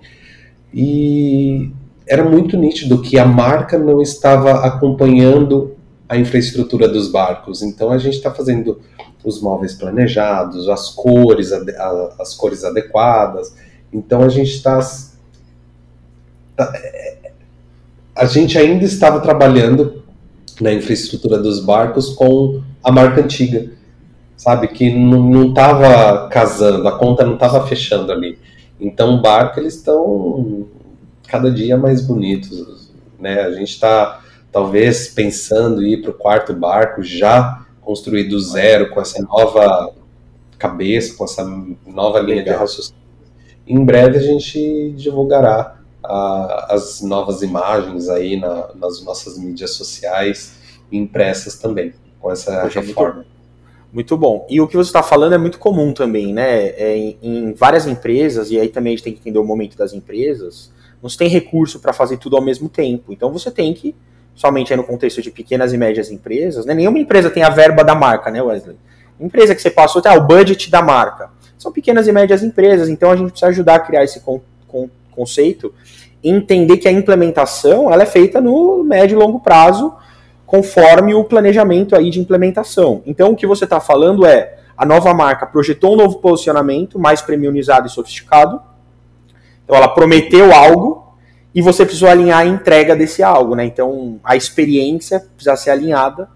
e 0.74 1.70
era 2.06 2.24
muito 2.24 2.56
nítido 2.56 3.00
que 3.00 3.18
a 3.18 3.24
marca 3.24 3.78
não 3.78 4.02
estava 4.02 4.66
acompanhando 4.66 5.76
a 6.08 6.16
infraestrutura 6.16 6.88
dos 6.88 7.10
barcos. 7.10 7.62
Então 7.62 7.90
a 7.92 7.98
gente 7.98 8.16
está 8.16 8.32
fazendo 8.32 8.80
os 9.24 9.40
móveis 9.40 9.74
planejados, 9.74 10.68
as 10.68 10.90
cores, 10.90 11.52
as 12.18 12.34
cores 12.34 12.64
adequadas. 12.64 13.54
Então 13.92 14.22
a 14.22 14.28
gente 14.28 14.50
está 14.50 14.80
tá, 16.56 16.72
a 18.16 18.24
gente 18.24 18.58
ainda 18.58 18.84
estava 18.84 19.20
trabalhando 19.20 20.02
na 20.60 20.72
infraestrutura 20.72 21.38
dos 21.38 21.60
barcos 21.60 22.10
com 22.10 22.62
a 22.82 22.92
marca 22.92 23.20
antiga, 23.20 23.70
sabe 24.36 24.68
que 24.68 24.92
não 24.92 25.48
estava 25.48 26.28
casando, 26.28 26.86
a 26.86 26.98
conta 26.98 27.24
não 27.24 27.34
estava 27.34 27.66
fechando 27.66 28.12
ali. 28.12 28.38
Então, 28.80 29.14
o 29.14 29.20
barco, 29.20 29.58
eles 29.58 29.74
estão 29.74 30.66
cada 31.26 31.50
dia 31.50 31.76
mais 31.76 32.00
bonitos. 32.00 32.90
Né? 33.18 33.40
A 33.40 33.52
gente 33.52 33.70
está, 33.70 34.20
talvez, 34.52 35.08
pensando 35.08 35.84
em 35.84 35.94
ir 35.94 36.02
para 36.02 36.10
o 36.12 36.14
quarto 36.14 36.52
barco, 36.52 37.02
já 37.02 37.66
construído 37.80 38.30
do 38.30 38.40
zero, 38.40 38.90
com 38.90 39.00
essa 39.00 39.22
nova 39.22 39.92
cabeça, 40.58 41.16
com 41.16 41.24
essa 41.24 41.44
nova 41.86 42.18
linha 42.20 42.38
Legal. 42.38 42.54
de 42.54 42.60
raciocínio. 42.60 43.00
Em 43.66 43.84
breve 43.84 44.18
a 44.18 44.22
gente 44.22 44.92
divulgará 44.92 45.78
a, 46.04 46.66
as 46.70 47.00
novas 47.00 47.42
imagens 47.42 48.08
aí 48.08 48.38
na, 48.38 48.68
nas 48.74 49.02
nossas 49.02 49.38
mídias 49.38 49.72
sociais 49.72 50.58
impressas 50.90 51.58
também, 51.58 51.92
com 52.20 52.30
essa 52.30 52.62
Poxa, 52.62 52.80
reforma. 52.80 53.24
Muito, 53.92 54.16
bom. 54.16 54.46
E 54.50 54.60
o 54.60 54.68
que 54.68 54.76
você 54.76 54.88
está 54.88 55.02
falando 55.02 55.34
é 55.34 55.38
muito 55.38 55.58
comum 55.58 55.92
também, 55.92 56.32
né? 56.32 56.68
É, 56.70 56.96
em, 56.96 57.18
em, 57.22 57.52
várias 57.54 57.86
empresas, 57.86 58.50
e 58.50 58.60
aí 58.60 58.68
também 58.68 58.92
a 58.92 58.96
gente 58.96 59.04
tem 59.04 59.12
que 59.14 59.20
entender 59.20 59.38
o 59.38 59.44
momento 59.44 59.76
das 59.78 59.94
empresas, 59.94 60.70
não 61.02 61.08
se 61.08 61.16
tem 61.16 61.28
recurso 61.28 61.80
para 61.80 61.92
fazer 61.92 62.18
tudo 62.18 62.36
ao 62.36 62.42
mesmo 62.42 62.68
tempo. 62.68 63.12
Então 63.12 63.32
você 63.32 63.50
tem 63.50 63.72
que, 63.72 63.94
somente 64.34 64.74
no 64.76 64.84
contexto 64.84 65.22
de 65.22 65.30
pequenas 65.30 65.72
e 65.72 65.78
médias 65.78 66.10
empresas, 66.10 66.66
né? 66.66 66.74
nenhuma 66.74 66.98
empresa 66.98 67.30
tem 67.30 67.42
a 67.42 67.50
verba 67.50 67.82
da 67.82 67.94
marca, 67.94 68.30
né, 68.30 68.42
Wesley? 68.42 68.76
Empresa 69.18 69.54
que 69.54 69.62
você 69.62 69.70
passou, 69.70 70.02
tá, 70.02 70.14
o 70.14 70.26
budget 70.26 70.70
da 70.70 70.82
marca. 70.82 71.30
São 71.58 71.72
pequenas 71.72 72.06
e 72.06 72.12
médias 72.12 72.42
empresas, 72.42 72.88
então 72.88 73.10
a 73.10 73.16
gente 73.16 73.30
precisa 73.30 73.48
ajudar 73.50 73.76
a 73.76 73.80
criar 73.80 74.04
esse 74.04 74.20
con 74.20 74.40
con 74.68 74.88
conceito 75.10 75.74
e 76.22 76.30
entender 76.30 76.76
que 76.76 76.86
a 76.86 76.92
implementação 76.92 77.92
ela 77.92 78.02
é 78.02 78.06
feita 78.06 78.40
no 78.40 78.84
médio 78.84 79.16
e 79.16 79.18
longo 79.18 79.40
prazo, 79.40 79.92
conforme 80.48 81.14
o 81.14 81.22
planejamento 81.22 81.94
aí 81.94 82.10
de 82.10 82.18
implementação. 82.18 83.02
Então 83.06 83.30
o 83.30 83.36
que 83.36 83.46
você 83.46 83.64
está 83.64 83.78
falando 83.78 84.26
é 84.26 84.56
a 84.76 84.84
nova 84.84 85.14
marca 85.14 85.46
projetou 85.46 85.92
um 85.92 85.96
novo 85.96 86.18
posicionamento 86.18 86.98
mais 86.98 87.22
premiumizado 87.22 87.86
e 87.86 87.90
sofisticado. 87.90 88.60
Então 89.62 89.76
ela 89.76 89.88
prometeu 89.88 90.52
algo 90.52 91.14
e 91.54 91.62
você 91.62 91.84
precisou 91.84 92.08
alinhar 92.08 92.40
a 92.40 92.46
entrega 92.46 92.96
desse 92.96 93.22
algo, 93.22 93.54
né? 93.54 93.64
Então 93.64 94.18
a 94.24 94.34
experiência 94.36 95.20
precisa 95.20 95.54
ser 95.54 95.70
alinhada 95.70 96.28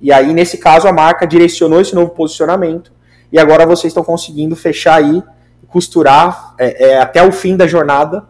e 0.00 0.10
aí, 0.10 0.32
nesse 0.32 0.56
caso, 0.56 0.88
a 0.88 0.92
marca 0.92 1.26
direcionou 1.26 1.80
esse 1.80 1.94
novo 1.94 2.10
posicionamento 2.10 2.90
e 3.30 3.38
agora 3.38 3.66
vocês 3.66 3.90
estão 3.90 4.02
conseguindo 4.02 4.56
fechar 4.56 4.96
aí, 4.96 5.22
costurar 5.68 6.54
é, 6.58 6.88
é, 6.88 6.98
até 6.98 7.22
o 7.22 7.30
fim 7.30 7.56
da 7.56 7.66
jornada 7.66 8.24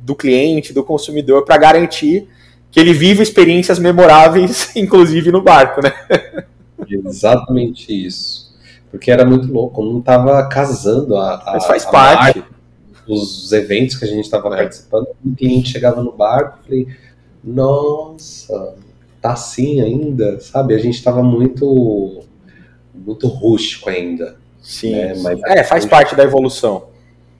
do 0.00 0.14
cliente, 0.14 0.72
do 0.72 0.82
consumidor, 0.82 1.44
para 1.44 1.56
garantir 1.56 2.28
que 2.74 2.80
ele 2.80 2.92
viva 2.92 3.22
experiências 3.22 3.78
memoráveis, 3.78 4.70
inclusive 4.74 5.30
no 5.30 5.40
barco, 5.40 5.80
né? 5.80 5.94
Exatamente 6.88 7.92
isso. 7.92 8.52
Porque 8.90 9.12
era 9.12 9.24
muito 9.24 9.46
louco, 9.50 9.80
não 9.84 10.00
estava 10.00 10.44
casando 10.48 11.16
a, 11.16 11.36
a, 11.36 11.52
Mas 11.52 11.66
faz 11.66 11.84
parte. 11.84 12.40
Marca, 12.40 12.54
os 13.06 13.52
eventos 13.52 13.96
que 13.96 14.04
a 14.04 14.08
gente 14.08 14.24
estava 14.24 14.48
é. 14.54 14.56
participando, 14.56 15.06
o 15.24 15.36
cliente 15.36 15.70
chegava 15.70 16.02
no 16.02 16.10
barco, 16.10 16.58
falei, 16.64 16.88
nossa, 17.44 18.74
tá 19.22 19.34
assim 19.34 19.80
ainda, 19.80 20.40
sabe? 20.40 20.74
A 20.74 20.78
gente 20.78 20.96
estava 20.96 21.22
muito 21.22 22.24
muito 22.92 23.28
rústico 23.28 23.88
ainda. 23.88 24.36
Sim. 24.60 24.92
Né? 24.92 25.14
Mas 25.22 25.40
é, 25.44 25.62
faz 25.62 25.84
gente... 25.84 25.90
parte 25.90 26.16
da 26.16 26.24
evolução. 26.24 26.88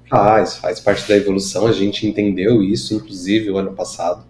Faz, 0.08 0.58
faz 0.58 0.78
parte 0.78 1.08
da 1.08 1.16
evolução. 1.16 1.66
A 1.66 1.72
gente 1.72 2.06
entendeu 2.06 2.62
isso, 2.62 2.94
inclusive, 2.94 3.50
o 3.50 3.56
ano 3.56 3.72
passado. 3.72 4.24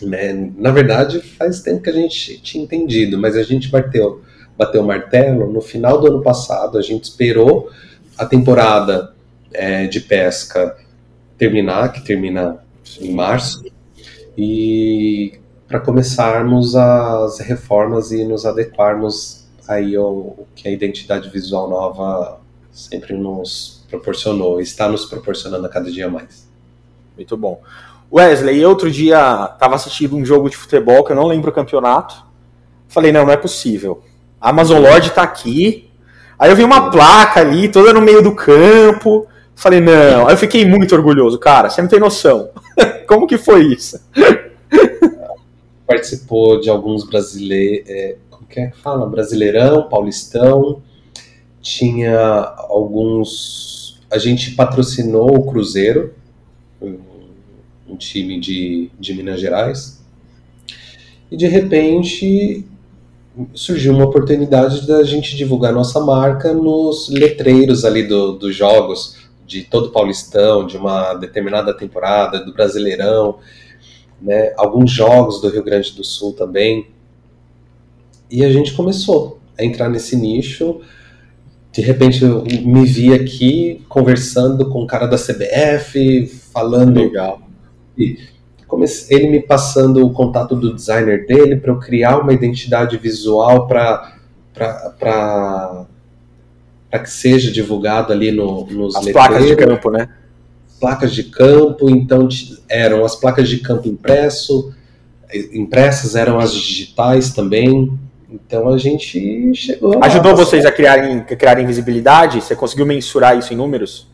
Né? 0.00 0.50
Na 0.56 0.70
verdade, 0.70 1.20
faz 1.20 1.60
tempo 1.60 1.82
que 1.82 1.90
a 1.90 1.94
gente 1.94 2.40
tinha 2.40 2.64
entendido, 2.64 3.18
mas 3.18 3.36
a 3.36 3.42
gente 3.42 3.68
bateu, 3.68 4.22
bateu 4.56 4.82
o 4.82 4.86
martelo 4.86 5.52
no 5.52 5.60
final 5.60 6.00
do 6.00 6.06
ano 6.06 6.22
passado. 6.22 6.78
A 6.78 6.82
gente 6.82 7.04
esperou 7.04 7.70
a 8.16 8.24
temporada 8.24 9.14
é, 9.52 9.86
de 9.86 10.00
pesca 10.00 10.76
terminar, 11.36 11.92
que 11.92 12.04
termina 12.04 12.58
em 13.00 13.12
março, 13.12 13.64
e 14.36 15.38
para 15.66 15.80
começarmos 15.80 16.76
as 16.76 17.38
reformas 17.40 18.12
e 18.12 18.24
nos 18.24 18.44
adequarmos 18.44 19.46
aí 19.66 19.96
ao, 19.96 20.46
que 20.54 20.68
a 20.68 20.70
identidade 20.70 21.30
visual 21.30 21.68
nova 21.68 22.40
sempre 22.70 23.14
nos 23.14 23.84
proporcionou, 23.88 24.60
está 24.60 24.88
nos 24.88 25.04
proporcionando 25.04 25.66
a 25.66 25.68
cada 25.68 25.90
dia 25.90 26.08
mais. 26.08 26.48
Muito 27.16 27.36
bom. 27.36 27.60
Wesley, 28.12 28.64
outro 28.64 28.90
dia 28.90 29.50
estava 29.52 29.74
assistindo 29.74 30.16
um 30.16 30.24
jogo 30.24 30.50
de 30.50 30.56
futebol 30.56 31.04
que 31.04 31.12
eu 31.12 31.16
não 31.16 31.26
lembro 31.26 31.50
o 31.50 31.54
campeonato. 31.54 32.14
Falei, 32.88 33.10
não, 33.10 33.24
não 33.24 33.32
é 33.32 33.36
possível. 33.36 34.02
A 34.40 34.50
Amazon 34.50 34.82
Lord 34.82 35.08
está 35.08 35.22
aqui. 35.22 35.90
Aí 36.38 36.50
eu 36.50 36.56
vi 36.56 36.64
uma 36.64 36.90
placa 36.90 37.40
ali, 37.40 37.68
toda 37.68 37.92
no 37.92 38.02
meio 38.02 38.22
do 38.22 38.34
campo. 38.34 39.26
Falei, 39.54 39.80
não. 39.80 40.26
Aí 40.26 40.34
eu 40.34 40.38
fiquei 40.38 40.64
muito 40.64 40.94
orgulhoso, 40.94 41.38
cara. 41.38 41.70
Você 41.70 41.80
não 41.80 41.88
tem 41.88 42.00
noção. 42.00 42.50
Como 43.06 43.26
que 43.26 43.38
foi 43.38 43.62
isso? 43.62 43.98
participou 45.92 46.58
de 46.58 46.70
alguns 46.70 47.04
brasileiros, 47.04 47.88
é, 47.88 48.16
como 48.30 48.46
que 48.46 48.60
é 48.60 48.66
que 48.68 48.78
fala? 48.78 49.06
Brasileirão, 49.06 49.88
Paulistão, 49.88 50.82
tinha 51.60 52.18
alguns. 52.68 54.00
A 54.10 54.16
gente 54.16 54.52
patrocinou 54.52 55.36
o 55.36 55.46
Cruzeiro, 55.46 56.14
um, 57.92 57.96
time 57.96 58.40
de, 58.40 58.90
de 58.98 59.14
Minas 59.14 59.40
Gerais, 59.40 60.02
e 61.30 61.36
de 61.36 61.46
repente 61.46 62.64
surgiu 63.54 63.94
uma 63.94 64.04
oportunidade 64.04 64.86
da 64.86 65.02
gente 65.02 65.36
divulgar 65.36 65.72
nossa 65.72 66.00
marca 66.00 66.52
nos 66.52 67.08
letreiros 67.08 67.84
ali 67.84 68.02
do, 68.02 68.32
dos 68.32 68.54
jogos, 68.54 69.16
de 69.46 69.62
todo 69.62 69.90
Paulistão, 69.90 70.66
de 70.66 70.76
uma 70.76 71.14
determinada 71.14 71.74
temporada, 71.74 72.44
do 72.44 72.52
Brasileirão 72.52 73.38
né, 74.22 74.52
alguns 74.56 74.90
jogos 74.90 75.40
do 75.40 75.48
Rio 75.48 75.64
Grande 75.64 75.92
do 75.92 76.04
Sul 76.04 76.32
também. 76.32 76.86
E 78.30 78.44
a 78.44 78.50
gente 78.50 78.72
começou 78.72 79.40
a 79.58 79.64
entrar 79.64 79.88
nesse 79.88 80.16
nicho. 80.16 80.80
De 81.72 81.82
repente 81.82 82.22
eu 82.22 82.44
me 82.44 82.84
vi 82.86 83.12
aqui 83.12 83.84
conversando 83.88 84.70
com 84.70 84.82
o 84.82 84.86
cara 84.86 85.06
da 85.06 85.16
CBF, 85.16 86.26
falando. 86.52 87.00
Legal. 87.00 87.42
Comecei, 88.66 89.16
ele 89.16 89.28
me 89.28 89.40
passando 89.40 90.04
o 90.04 90.12
contato 90.12 90.56
do 90.56 90.74
designer 90.74 91.26
dele 91.26 91.56
para 91.56 91.70
eu 91.70 91.78
criar 91.78 92.18
uma 92.18 92.32
identidade 92.32 92.96
visual 92.96 93.66
para 93.66 94.16
para 94.54 95.86
que 97.02 97.10
seja 97.10 97.50
divulgado 97.50 98.12
ali 98.12 98.30
no, 98.30 98.66
nos 98.66 98.94
As 98.96 99.08
placas 99.08 99.46
de 99.46 99.56
campo, 99.56 99.90
né? 99.90 100.08
placas 100.82 101.14
de 101.14 101.22
campo, 101.22 101.88
então 101.88 102.28
eram 102.68 103.04
as 103.04 103.14
placas 103.14 103.48
de 103.48 103.58
campo 103.58 103.86
impresso, 103.86 104.74
impressas 105.52 106.16
eram 106.16 106.40
as 106.40 106.52
digitais 106.52 107.32
também. 107.32 107.96
Então 108.28 108.68
a 108.68 108.76
gente 108.76 109.54
chegou. 109.54 110.02
Ajudou 110.02 110.34
vocês 110.34 110.66
a 110.66 110.72
criarem, 110.72 111.18
a 111.18 111.36
criarem 111.36 111.64
visibilidade? 111.64 112.40
Você 112.40 112.56
conseguiu 112.56 112.84
mensurar 112.84 113.38
isso 113.38 113.52
em 113.52 113.56
números? 113.56 114.08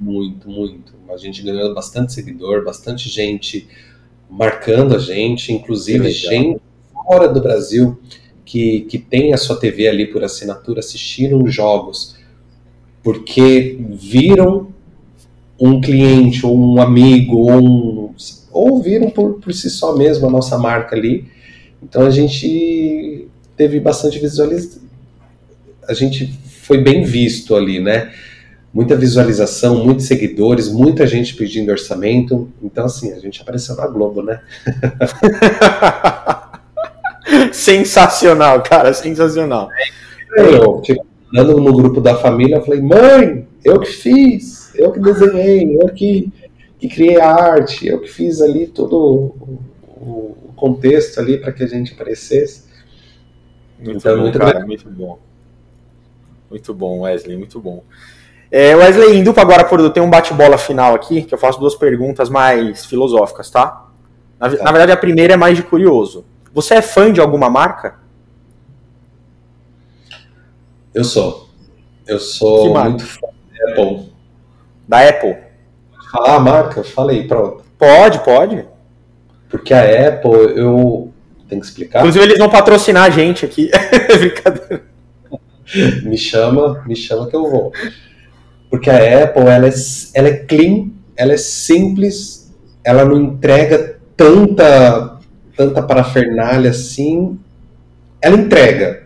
Muito, 0.00 0.48
muito. 0.48 0.93
A 1.14 1.16
gente 1.16 1.42
ganhou 1.42 1.72
bastante 1.72 2.12
seguidor, 2.12 2.64
bastante 2.64 3.08
gente 3.08 3.68
marcando 4.28 4.94
a 4.94 4.98
gente, 4.98 5.52
inclusive 5.52 6.10
gente 6.10 6.60
fora 6.92 7.28
do 7.28 7.40
Brasil 7.40 8.00
que, 8.44 8.80
que 8.82 8.98
tem 8.98 9.32
a 9.32 9.36
sua 9.36 9.56
TV 9.56 9.86
ali 9.86 10.06
por 10.06 10.24
assinatura 10.24 10.80
assistiram 10.80 11.46
jogos 11.46 12.16
porque 13.02 13.78
viram 13.90 14.72
um 15.60 15.80
cliente 15.80 16.44
ou 16.44 16.58
um 16.58 16.80
amigo 16.80 17.36
ou, 17.36 17.62
um, 17.62 18.14
ou 18.50 18.82
viram 18.82 19.10
por, 19.10 19.34
por 19.34 19.52
si 19.52 19.70
só 19.70 19.96
mesmo 19.96 20.26
a 20.26 20.30
nossa 20.30 20.58
marca 20.58 20.96
ali. 20.96 21.28
Então 21.82 22.02
a 22.02 22.10
gente 22.10 23.28
teve 23.56 23.78
bastante 23.78 24.18
visualização. 24.18 24.82
A 25.86 25.92
gente 25.92 26.32
foi 26.62 26.78
bem 26.78 27.04
visto 27.04 27.54
ali, 27.54 27.78
né? 27.78 28.12
Muita 28.74 28.96
visualização, 28.96 29.84
muitos 29.84 30.06
seguidores, 30.06 30.68
muita 30.68 31.06
gente 31.06 31.36
pedindo 31.36 31.70
orçamento. 31.70 32.50
Então, 32.60 32.86
assim, 32.86 33.12
a 33.12 33.20
gente 33.20 33.40
apareceu 33.40 33.76
na 33.76 33.86
Globo, 33.86 34.20
né? 34.20 34.40
sensacional, 37.54 38.60
cara, 38.62 38.92
sensacional. 38.92 39.68
Eu, 40.36 40.80
tipo, 40.82 41.06
andando 41.32 41.60
no 41.60 41.72
grupo 41.72 42.00
da 42.00 42.16
família, 42.16 42.56
eu 42.56 42.64
falei, 42.64 42.82
mãe, 42.82 43.46
eu 43.64 43.78
que 43.78 43.92
fiz 43.92 44.64
eu 44.74 44.92
que 44.92 45.00
desenhei, 45.00 45.76
eu 45.80 45.88
que, 45.88 46.32
que 46.78 46.88
criei 46.88 47.20
a 47.20 47.30
arte, 47.32 47.86
eu 47.86 48.00
que 48.00 48.08
fiz 48.08 48.40
ali 48.40 48.66
todo 48.66 48.96
o, 48.96 49.60
o 49.96 50.52
contexto 50.56 51.18
ali 51.20 51.38
para 51.38 51.52
que 51.52 51.62
a 51.62 51.66
gente 51.66 51.92
aparecesse. 51.92 52.64
Muito 53.78 53.98
então, 53.98 54.16
bom, 54.16 54.22
muito, 54.22 54.38
cara, 54.38 54.66
muito 54.66 54.90
bom. 54.90 55.18
Muito 56.50 56.74
bom, 56.74 57.00
Wesley, 57.00 57.36
muito 57.36 57.60
bom. 57.60 57.82
É, 58.56 58.76
Wesley, 58.76 59.18
indo 59.18 59.34
agora 59.36 59.64
por 59.64 59.90
tem 59.90 60.00
um 60.00 60.08
bate-bola 60.08 60.56
final 60.56 60.94
aqui, 60.94 61.22
que 61.22 61.34
eu 61.34 61.38
faço 61.38 61.58
duas 61.58 61.74
perguntas 61.74 62.30
mais 62.30 62.86
filosóficas, 62.86 63.50
tá? 63.50 63.88
Na, 64.38 64.48
tá? 64.48 64.62
na, 64.62 64.70
verdade, 64.70 64.92
a 64.92 64.96
primeira 64.96 65.34
é 65.34 65.36
mais 65.36 65.56
de 65.56 65.64
curioso. 65.64 66.24
Você 66.52 66.74
é 66.74 66.80
fã 66.80 67.12
de 67.12 67.20
alguma 67.20 67.50
marca? 67.50 67.96
Eu 70.94 71.02
sou. 71.02 71.48
Eu 72.06 72.20
sou 72.20 72.72
muito 72.78 73.04
fã 73.04 73.26
da 73.26 73.72
Apple. 73.72 74.12
Da 74.86 75.08
Apple? 75.08 75.36
falar 76.12 76.36
a 76.36 76.38
marca? 76.38 76.84
Falei, 76.84 77.26
pronto. 77.26 77.64
Pode, 77.76 78.20
pode. 78.20 78.64
Porque 79.48 79.74
a 79.74 80.10
Apple, 80.10 80.56
eu. 80.56 81.12
Tem 81.48 81.58
que 81.58 81.66
explicar? 81.66 81.98
Inclusive, 81.98 82.24
eles 82.24 82.38
vão 82.38 82.48
patrocinar 82.48 83.02
a 83.02 83.10
gente 83.10 83.44
aqui. 83.44 83.68
Brincadeira. 84.16 84.84
me 86.04 86.16
chama, 86.16 86.84
me 86.86 86.94
chama 86.94 87.26
que 87.26 87.34
eu 87.34 87.50
vou. 87.50 87.72
Porque 88.74 88.90
a 88.90 89.22
Apple, 89.22 89.44
ela 89.44 89.68
é, 89.68 89.74
ela 90.14 90.28
é 90.30 90.32
clean, 90.32 90.90
ela 91.16 91.32
é 91.32 91.36
simples, 91.36 92.52
ela 92.82 93.04
não 93.04 93.22
entrega 93.22 94.00
tanta, 94.16 95.20
tanta 95.56 95.80
parafernália 95.80 96.70
assim. 96.70 97.38
Ela 98.20 98.36
entrega, 98.36 99.04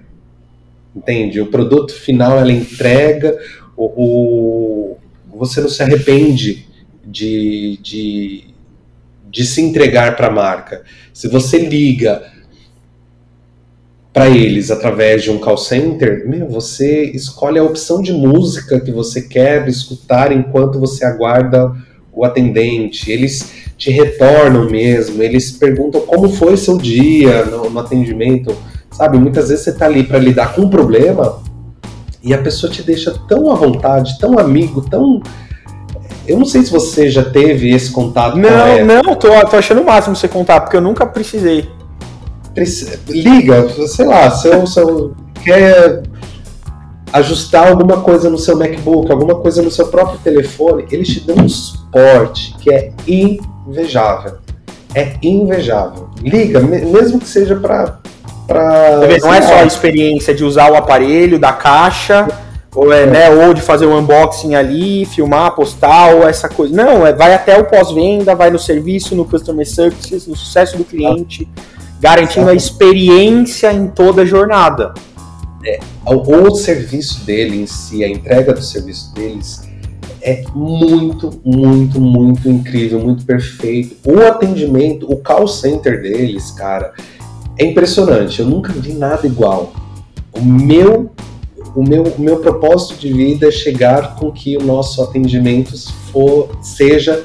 entende? 0.96 1.38
O 1.42 1.48
produto 1.48 1.92
final 1.92 2.38
ela 2.38 2.50
entrega, 2.50 3.38
o, 3.76 4.96
o 5.34 5.36
você 5.36 5.60
não 5.60 5.68
se 5.68 5.82
arrepende 5.82 6.66
de, 7.04 7.78
de, 7.82 8.44
de 9.30 9.44
se 9.44 9.60
entregar 9.60 10.16
para 10.16 10.28
a 10.28 10.32
marca. 10.32 10.82
Se 11.12 11.28
você 11.28 11.58
liga 11.58 12.22
para 14.18 14.28
eles 14.28 14.68
através 14.72 15.22
de 15.22 15.30
um 15.30 15.38
call 15.38 15.56
center, 15.56 16.28
meu, 16.28 16.48
você 16.48 17.04
escolhe 17.04 17.56
a 17.56 17.62
opção 17.62 18.02
de 18.02 18.12
música 18.12 18.80
que 18.80 18.90
você 18.90 19.22
quer 19.22 19.68
escutar 19.68 20.32
enquanto 20.32 20.80
você 20.80 21.04
aguarda 21.04 21.72
o 22.12 22.24
atendente. 22.24 23.12
Eles 23.12 23.48
te 23.76 23.92
retornam 23.92 24.68
mesmo, 24.68 25.22
eles 25.22 25.52
perguntam 25.52 26.00
como 26.00 26.28
foi 26.30 26.56
seu 26.56 26.76
dia 26.76 27.44
no, 27.44 27.70
no 27.70 27.78
atendimento. 27.78 28.52
Sabe, 28.90 29.18
muitas 29.18 29.50
vezes 29.50 29.62
você 29.62 29.70
está 29.70 29.86
ali 29.86 30.02
para 30.02 30.18
lidar 30.18 30.52
com 30.52 30.62
um 30.62 30.68
problema 30.68 31.40
e 32.20 32.34
a 32.34 32.38
pessoa 32.38 32.72
te 32.72 32.82
deixa 32.82 33.14
tão 33.28 33.52
à 33.52 33.54
vontade, 33.54 34.18
tão 34.18 34.36
amigo, 34.36 34.80
tão 34.80 35.22
eu 36.26 36.36
não 36.36 36.44
sei 36.44 36.62
se 36.62 36.72
você 36.72 37.08
já 37.08 37.22
teve 37.22 37.70
esse 37.70 37.92
contato 37.92 38.36
não, 38.36 38.84
não, 38.84 39.14
tô, 39.14 39.28
tô 39.46 39.56
achando 39.56 39.80
o 39.80 39.86
máximo 39.86 40.16
você 40.16 40.26
contar, 40.26 40.60
porque 40.60 40.76
eu 40.76 40.80
nunca 40.80 41.06
precisei. 41.06 41.77
Liga, 43.08 43.68
sei 43.86 44.06
lá, 44.06 44.30
se 44.30 44.48
eu, 44.48 44.66
se 44.66 44.80
eu 44.80 45.14
quer 45.44 46.02
ajustar 47.12 47.68
alguma 47.68 48.00
coisa 48.00 48.28
no 48.28 48.38
seu 48.38 48.56
MacBook, 48.56 49.10
alguma 49.10 49.36
coisa 49.36 49.62
no 49.62 49.70
seu 49.70 49.88
próprio 49.88 50.18
telefone, 50.18 50.86
eles 50.90 51.08
te 51.08 51.20
dão 51.20 51.36
um 51.36 51.48
suporte 51.48 52.54
que 52.60 52.72
é 52.72 52.92
invejável. 53.06 54.38
É 54.94 55.14
invejável. 55.22 56.08
Liga, 56.22 56.60
mesmo 56.60 57.18
que 57.18 57.28
seja 57.28 57.56
para. 57.56 57.98
Pra, 58.46 59.00
não 59.20 59.34
é 59.34 59.42
só 59.42 59.56
a 59.56 59.64
experiência 59.64 60.34
de 60.34 60.42
usar 60.42 60.70
o 60.72 60.74
aparelho, 60.74 61.38
da 61.38 61.52
caixa 61.52 62.26
ou, 62.74 62.92
é, 62.92 63.06
né, 63.06 63.30
ou 63.30 63.52
de 63.52 63.60
fazer 63.60 63.86
o 63.86 63.90
um 63.90 63.98
unboxing 63.98 64.54
ali, 64.54 65.04
filmar, 65.06 65.54
postar, 65.54 66.14
ou 66.14 66.28
essa 66.28 66.48
coisa. 66.48 66.74
Não, 66.74 67.06
é, 67.06 67.12
vai 67.12 67.34
até 67.34 67.58
o 67.58 67.64
pós-venda, 67.64 68.34
vai 68.34 68.50
no 68.50 68.58
serviço, 68.58 69.14
no 69.14 69.24
customer 69.24 69.66
services, 69.66 70.26
no 70.26 70.36
sucesso 70.36 70.76
do 70.76 70.84
cliente, 70.84 71.48
garantindo 72.00 72.48
a 72.48 72.54
experiência 72.54 73.72
em 73.72 73.88
toda 73.88 74.22
a 74.22 74.24
jornada. 74.24 74.94
É, 75.64 75.80
o, 76.06 76.48
o 76.48 76.54
serviço 76.54 77.24
dele 77.24 77.62
em 77.62 77.66
si, 77.66 78.04
a 78.04 78.08
entrega 78.08 78.52
do 78.52 78.62
serviço 78.62 79.12
deles 79.14 79.68
é 80.20 80.42
muito, 80.54 81.40
muito, 81.44 82.00
muito 82.00 82.48
incrível, 82.48 83.00
muito 83.00 83.24
perfeito. 83.24 83.96
O 84.04 84.20
atendimento, 84.26 85.10
o 85.10 85.16
call 85.16 85.46
center 85.48 86.02
deles, 86.02 86.50
cara, 86.52 86.92
é 87.58 87.64
impressionante. 87.64 88.40
Eu 88.40 88.46
nunca 88.46 88.72
vi 88.72 88.92
nada 88.92 89.26
igual. 89.26 89.72
O 90.32 90.42
meu 90.42 91.10
o 91.74 91.82
meu, 91.82 92.02
o 92.02 92.20
meu 92.20 92.38
propósito 92.38 92.98
de 92.98 93.12
vida 93.12 93.48
é 93.48 93.50
chegar 93.50 94.16
com 94.16 94.32
que 94.32 94.56
o 94.56 94.62
nosso 94.62 95.02
atendimento 95.02 95.76
for, 96.10 96.50
seja 96.60 97.24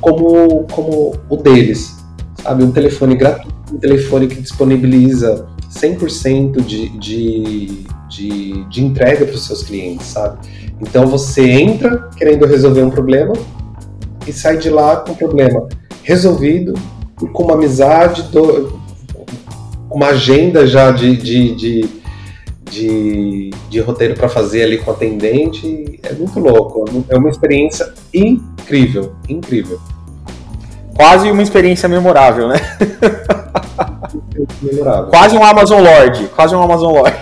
como, 0.00 0.64
como 0.70 1.16
o 1.28 1.36
deles, 1.36 1.96
sabe? 2.42 2.62
Um 2.62 2.70
telefone 2.70 3.16
gratuito, 3.16 3.55
um 3.72 3.78
telefone 3.78 4.26
que 4.26 4.40
disponibiliza 4.40 5.46
100% 5.70 6.60
de, 6.62 6.88
de, 6.98 7.84
de, 8.08 8.64
de 8.68 8.84
entrega 8.84 9.24
para 9.24 9.34
os 9.34 9.46
seus 9.46 9.62
clientes, 9.62 10.06
sabe? 10.06 10.38
Então 10.80 11.06
você 11.06 11.48
entra 11.50 12.10
querendo 12.16 12.46
resolver 12.46 12.82
um 12.82 12.90
problema 12.90 13.32
e 14.26 14.32
sai 14.32 14.58
de 14.58 14.70
lá 14.70 14.96
com 14.96 15.12
o 15.12 15.16
problema 15.16 15.68
resolvido, 16.02 16.74
com 17.32 17.44
uma 17.44 17.54
amizade, 17.54 18.22
do, 18.24 18.78
uma 19.90 20.08
agenda 20.08 20.66
já 20.66 20.90
de, 20.90 21.16
de, 21.16 21.54
de 21.54 21.96
de, 22.70 23.50
de 23.70 23.80
roteiro 23.80 24.14
para 24.14 24.28
fazer 24.28 24.64
ali 24.64 24.78
com 24.78 24.90
o 24.90 24.94
atendente. 24.94 26.00
É 26.02 26.12
muito 26.12 26.38
louco. 26.38 26.84
É 27.08 27.16
uma 27.16 27.30
experiência 27.30 27.92
incrível, 28.12 29.14
incrível. 29.28 29.80
Quase 30.96 31.30
uma 31.30 31.42
experiência 31.42 31.88
memorável, 31.88 32.48
né? 32.48 32.56
memorável. 34.62 35.06
Quase 35.08 35.36
um 35.36 35.44
Amazon 35.44 35.82
Lord. 35.82 36.28
Quase 36.28 36.56
um 36.56 36.62
Amazon 36.62 36.92
Lord. 36.92 37.16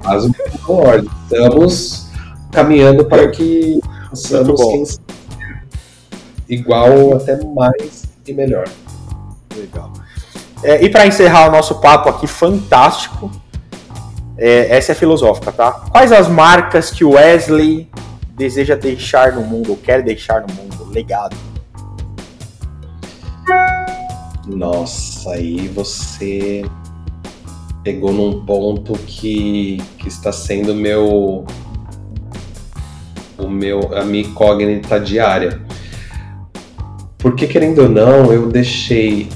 Quase 0.00 0.28
um 0.28 0.32
Amazon 0.32 0.76
Lord. 0.76 1.10
Estamos 1.24 2.08
caminhando 2.52 3.04
para 3.04 3.28
que 3.28 3.80
possamos 4.08 5.00
igual 6.48 7.16
até 7.16 7.42
mais 7.44 8.04
e 8.26 8.32
melhor. 8.32 8.68
Legal. 9.56 9.92
É, 10.62 10.84
e 10.84 10.88
para 10.88 11.06
encerrar 11.06 11.48
o 11.48 11.52
nosso 11.52 11.80
papo 11.80 12.08
aqui 12.08 12.26
fantástico, 12.26 13.30
é, 14.36 14.76
essa 14.76 14.92
é 14.92 14.94
filosófica, 14.94 15.50
tá? 15.50 15.72
Quais 15.90 16.12
as 16.12 16.28
marcas 16.28 16.90
que 16.90 17.04
o 17.04 17.12
Wesley 17.12 17.88
deseja 18.36 18.74
deixar 18.74 19.32
no 19.32 19.42
mundo, 19.42 19.70
ou 19.70 19.76
quer 19.76 20.02
deixar 20.02 20.42
no 20.42 20.54
mundo? 20.54 20.88
Legado. 20.90 21.36
Nossa, 24.54 25.32
aí 25.32 25.68
você 25.68 26.64
pegou 27.82 28.12
num 28.12 28.44
ponto 28.44 28.92
que, 29.06 29.78
que 29.98 30.08
está 30.08 30.32
sendo 30.32 30.74
meu 30.74 31.44
o 33.38 33.48
meu 33.48 33.94
a 33.94 34.04
minha 34.04 34.24
incógnita 34.24 35.00
diária. 35.00 35.60
Porque 37.18 37.46
querendo 37.46 37.82
ou 37.82 37.88
não, 37.88 38.32
eu 38.32 38.48
deixei 38.48 39.28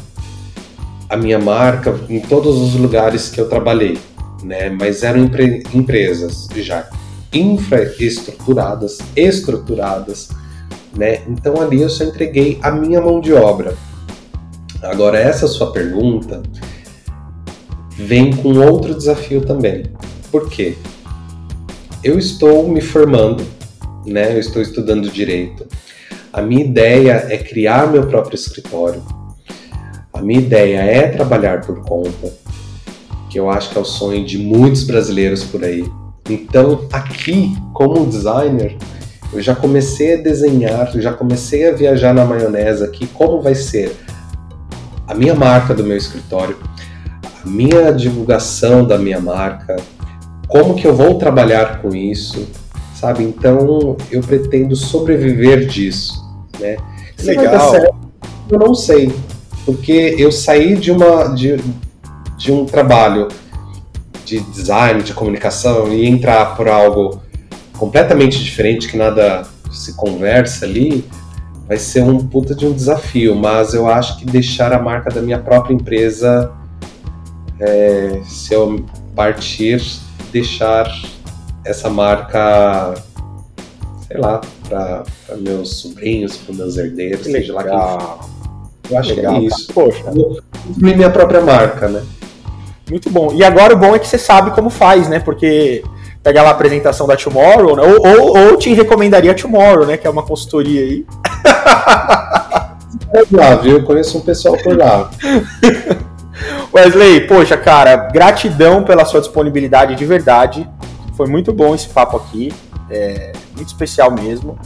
a 1.08 1.16
minha 1.16 1.38
marca 1.38 1.98
em 2.08 2.20
todos 2.20 2.56
os 2.56 2.74
lugares 2.74 3.28
que 3.28 3.40
eu 3.40 3.48
trabalhei 3.48 3.98
né? 4.44 4.70
Mas 4.70 5.02
eram 5.02 5.24
empre 5.24 5.62
empresas 5.72 6.48
já 6.56 6.88
infraestruturadas, 7.32 8.98
estruturadas, 9.16 10.28
né? 10.96 11.22
Então 11.26 11.60
ali 11.60 11.82
eu 11.82 11.90
só 11.90 12.04
entreguei 12.04 12.58
a 12.62 12.70
minha 12.70 13.00
mão 13.00 13.20
de 13.20 13.32
obra. 13.32 13.74
Agora 14.84 15.18
essa 15.18 15.46
sua 15.48 15.72
pergunta 15.72 16.42
vem 17.96 18.36
com 18.36 18.58
outro 18.58 18.94
desafio 18.94 19.40
também. 19.40 19.84
Por 20.30 20.50
quê? 20.50 20.76
Eu 22.02 22.18
estou 22.18 22.68
me 22.68 22.82
formando, 22.82 23.44
né? 24.04 24.34
Eu 24.34 24.40
estou 24.40 24.60
estudando 24.60 25.08
direito. 25.10 25.66
A 26.32 26.42
minha 26.42 26.64
ideia 26.64 27.26
é 27.30 27.38
criar 27.38 27.90
meu 27.90 28.06
próprio 28.06 28.34
escritório. 28.34 29.02
A 30.12 30.20
minha 30.20 30.40
ideia 30.40 30.78
é 30.78 31.08
trabalhar 31.08 31.62
por 31.62 31.80
conta 31.82 32.32
que 33.30 33.40
eu 33.40 33.50
acho 33.50 33.70
que 33.70 33.78
é 33.78 33.80
o 33.80 33.84
sonho 33.84 34.24
de 34.24 34.38
muitos 34.38 34.84
brasileiros 34.84 35.42
por 35.44 35.64
aí. 35.64 35.84
Então, 36.28 36.86
aqui, 36.92 37.56
como 37.72 38.06
designer, 38.06 38.76
eu 39.32 39.40
já 39.40 39.54
comecei 39.54 40.14
a 40.14 40.22
desenhar, 40.22 40.92
já 41.00 41.12
comecei 41.12 41.68
a 41.68 41.72
viajar 41.72 42.14
na 42.14 42.24
maionese 42.24 42.84
aqui, 42.84 43.06
como 43.08 43.40
vai 43.42 43.54
ser 43.54 44.03
a 45.06 45.14
minha 45.14 45.34
marca 45.34 45.74
do 45.74 45.84
meu 45.84 45.96
escritório, 45.96 46.56
a 47.44 47.48
minha 47.48 47.92
divulgação 47.92 48.86
da 48.86 48.98
minha 48.98 49.20
marca, 49.20 49.76
como 50.48 50.74
que 50.74 50.86
eu 50.86 50.94
vou 50.94 51.18
trabalhar 51.18 51.80
com 51.80 51.94
isso, 51.94 52.48
sabe? 52.94 53.24
Então, 53.24 53.96
eu 54.10 54.20
pretendo 54.20 54.74
sobreviver 54.76 55.66
disso, 55.66 56.24
né? 56.58 56.76
Se 57.16 57.26
Legal. 57.26 57.70
Certo, 57.70 57.94
eu 58.50 58.58
não 58.58 58.74
sei, 58.74 59.14
porque 59.64 60.14
eu 60.18 60.30
saí 60.30 60.76
de 60.76 60.90
uma 60.90 61.28
de, 61.28 61.58
de 62.36 62.52
um 62.52 62.64
trabalho 62.64 63.28
de 64.24 64.40
design, 64.40 65.02
de 65.02 65.12
comunicação 65.12 65.92
e 65.92 66.06
entrar 66.06 66.56
por 66.56 66.68
algo 66.68 67.22
completamente 67.78 68.42
diferente 68.42 68.88
que 68.88 68.96
nada 68.96 69.46
se 69.70 69.94
conversa 69.94 70.64
ali, 70.64 71.04
vai 71.66 71.78
ser 71.78 72.02
um 72.02 72.18
puta 72.26 72.54
de 72.54 72.66
um 72.66 72.72
desafio, 72.72 73.34
mas 73.34 73.74
eu 73.74 73.88
acho 73.88 74.18
que 74.18 74.26
deixar 74.26 74.72
a 74.72 74.78
marca 74.78 75.10
da 75.10 75.20
minha 75.20 75.38
própria 75.38 75.74
empresa, 75.74 76.52
é, 77.58 78.20
se 78.24 78.52
eu 78.52 78.84
partir, 79.14 79.82
deixar 80.32 80.86
essa 81.64 81.88
marca, 81.88 82.94
sei 84.06 84.18
lá, 84.18 84.40
para 84.68 85.04
meus 85.38 85.78
sobrinhos, 85.78 86.36
para 86.36 86.54
meus 86.54 86.76
herdeiros, 86.76 87.24
seja 87.24 87.54
lá 87.54 87.62
quem 87.64 88.90
Eu 88.90 88.98
acho 88.98 89.14
Legal, 89.14 89.34
que 89.34 89.40
é 89.40 89.46
isso. 89.46 89.72
Poxa. 89.72 90.04
minha 90.76 91.10
própria 91.10 91.40
marca, 91.40 91.88
né? 91.88 92.04
Muito 92.90 93.08
bom. 93.08 93.32
E 93.32 93.42
agora 93.42 93.72
o 93.72 93.78
bom 93.78 93.94
é 93.94 93.98
que 93.98 94.06
você 94.06 94.18
sabe 94.18 94.50
como 94.50 94.68
faz, 94.68 95.08
né? 95.08 95.18
Porque 95.18 95.82
pega 96.22 96.42
lá 96.42 96.50
a 96.50 96.52
apresentação 96.52 97.06
da 97.06 97.16
Tomorrow, 97.16 97.76
né? 97.76 97.82
ou, 97.82 98.06
ou, 98.06 98.38
ou 98.50 98.56
te 98.58 98.72
recomendaria 98.74 99.30
a 99.30 99.34
Tomorrow, 99.34 99.86
né? 99.86 99.96
Que 99.96 100.06
é 100.06 100.10
uma 100.10 100.22
consultoria 100.22 100.82
aí. 100.82 101.06
Lá, 103.30 103.56
viu? 103.56 103.78
Eu 103.78 103.84
conheço 103.84 104.18
um 104.18 104.20
pessoal 104.20 104.56
por 104.62 104.76
lá. 104.76 105.10
Wesley, 106.72 107.26
poxa, 107.26 107.56
cara, 107.56 107.96
gratidão 107.96 108.82
pela 108.82 109.04
sua 109.04 109.20
disponibilidade 109.20 109.94
de 109.94 110.04
verdade. 110.04 110.68
Foi 111.16 111.26
muito 111.28 111.52
bom 111.52 111.74
esse 111.74 111.88
papo 111.88 112.16
aqui. 112.16 112.52
É 112.90 113.32
muito 113.54 113.68
especial 113.68 114.10
mesmo. 114.10 114.58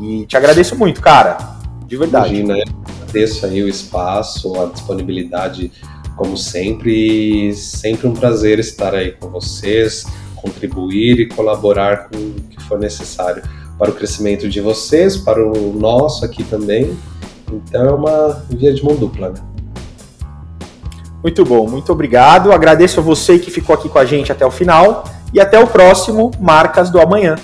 E 0.00 0.24
te 0.26 0.36
agradeço 0.36 0.76
muito, 0.76 1.00
cara. 1.00 1.36
De 1.86 1.96
verdade. 1.96 2.36
Imagina, 2.36 2.64
agradeço 3.00 3.46
aí 3.46 3.62
o 3.62 3.68
espaço, 3.68 4.54
a 4.60 4.66
disponibilidade, 4.66 5.72
como 6.16 6.36
sempre. 6.36 7.52
Sempre 7.54 8.06
um 8.06 8.14
prazer 8.14 8.58
estar 8.60 8.94
aí 8.94 9.12
com 9.12 9.28
vocês, 9.28 10.06
contribuir 10.36 11.20
e 11.20 11.26
colaborar 11.26 12.08
com 12.08 12.16
o 12.16 12.34
que 12.48 12.62
for 12.62 12.78
necessário 12.78 13.42
para 13.78 13.90
o 13.90 13.94
crescimento 13.94 14.48
de 14.48 14.60
vocês, 14.60 15.16
para 15.16 15.40
o 15.42 15.72
nosso 15.72 16.24
aqui 16.24 16.42
também. 16.42 16.96
Então 17.50 17.86
é 17.86 17.92
uma 17.92 18.42
via 18.50 18.74
de 18.74 18.84
mão 18.84 18.96
dupla, 18.96 19.30
né? 19.30 19.40
Muito 21.22 21.44
bom, 21.44 21.68
muito 21.68 21.92
obrigado. 21.92 22.52
Agradeço 22.52 23.00
a 23.00 23.02
você 23.02 23.38
que 23.38 23.50
ficou 23.50 23.74
aqui 23.74 23.88
com 23.88 23.98
a 23.98 24.04
gente 24.04 24.30
até 24.30 24.44
o 24.44 24.50
final 24.50 25.04
e 25.32 25.40
até 25.40 25.58
o 25.58 25.66
próximo 25.66 26.30
Marcas 26.38 26.90
do 26.90 27.00
Amanhã. 27.00 27.36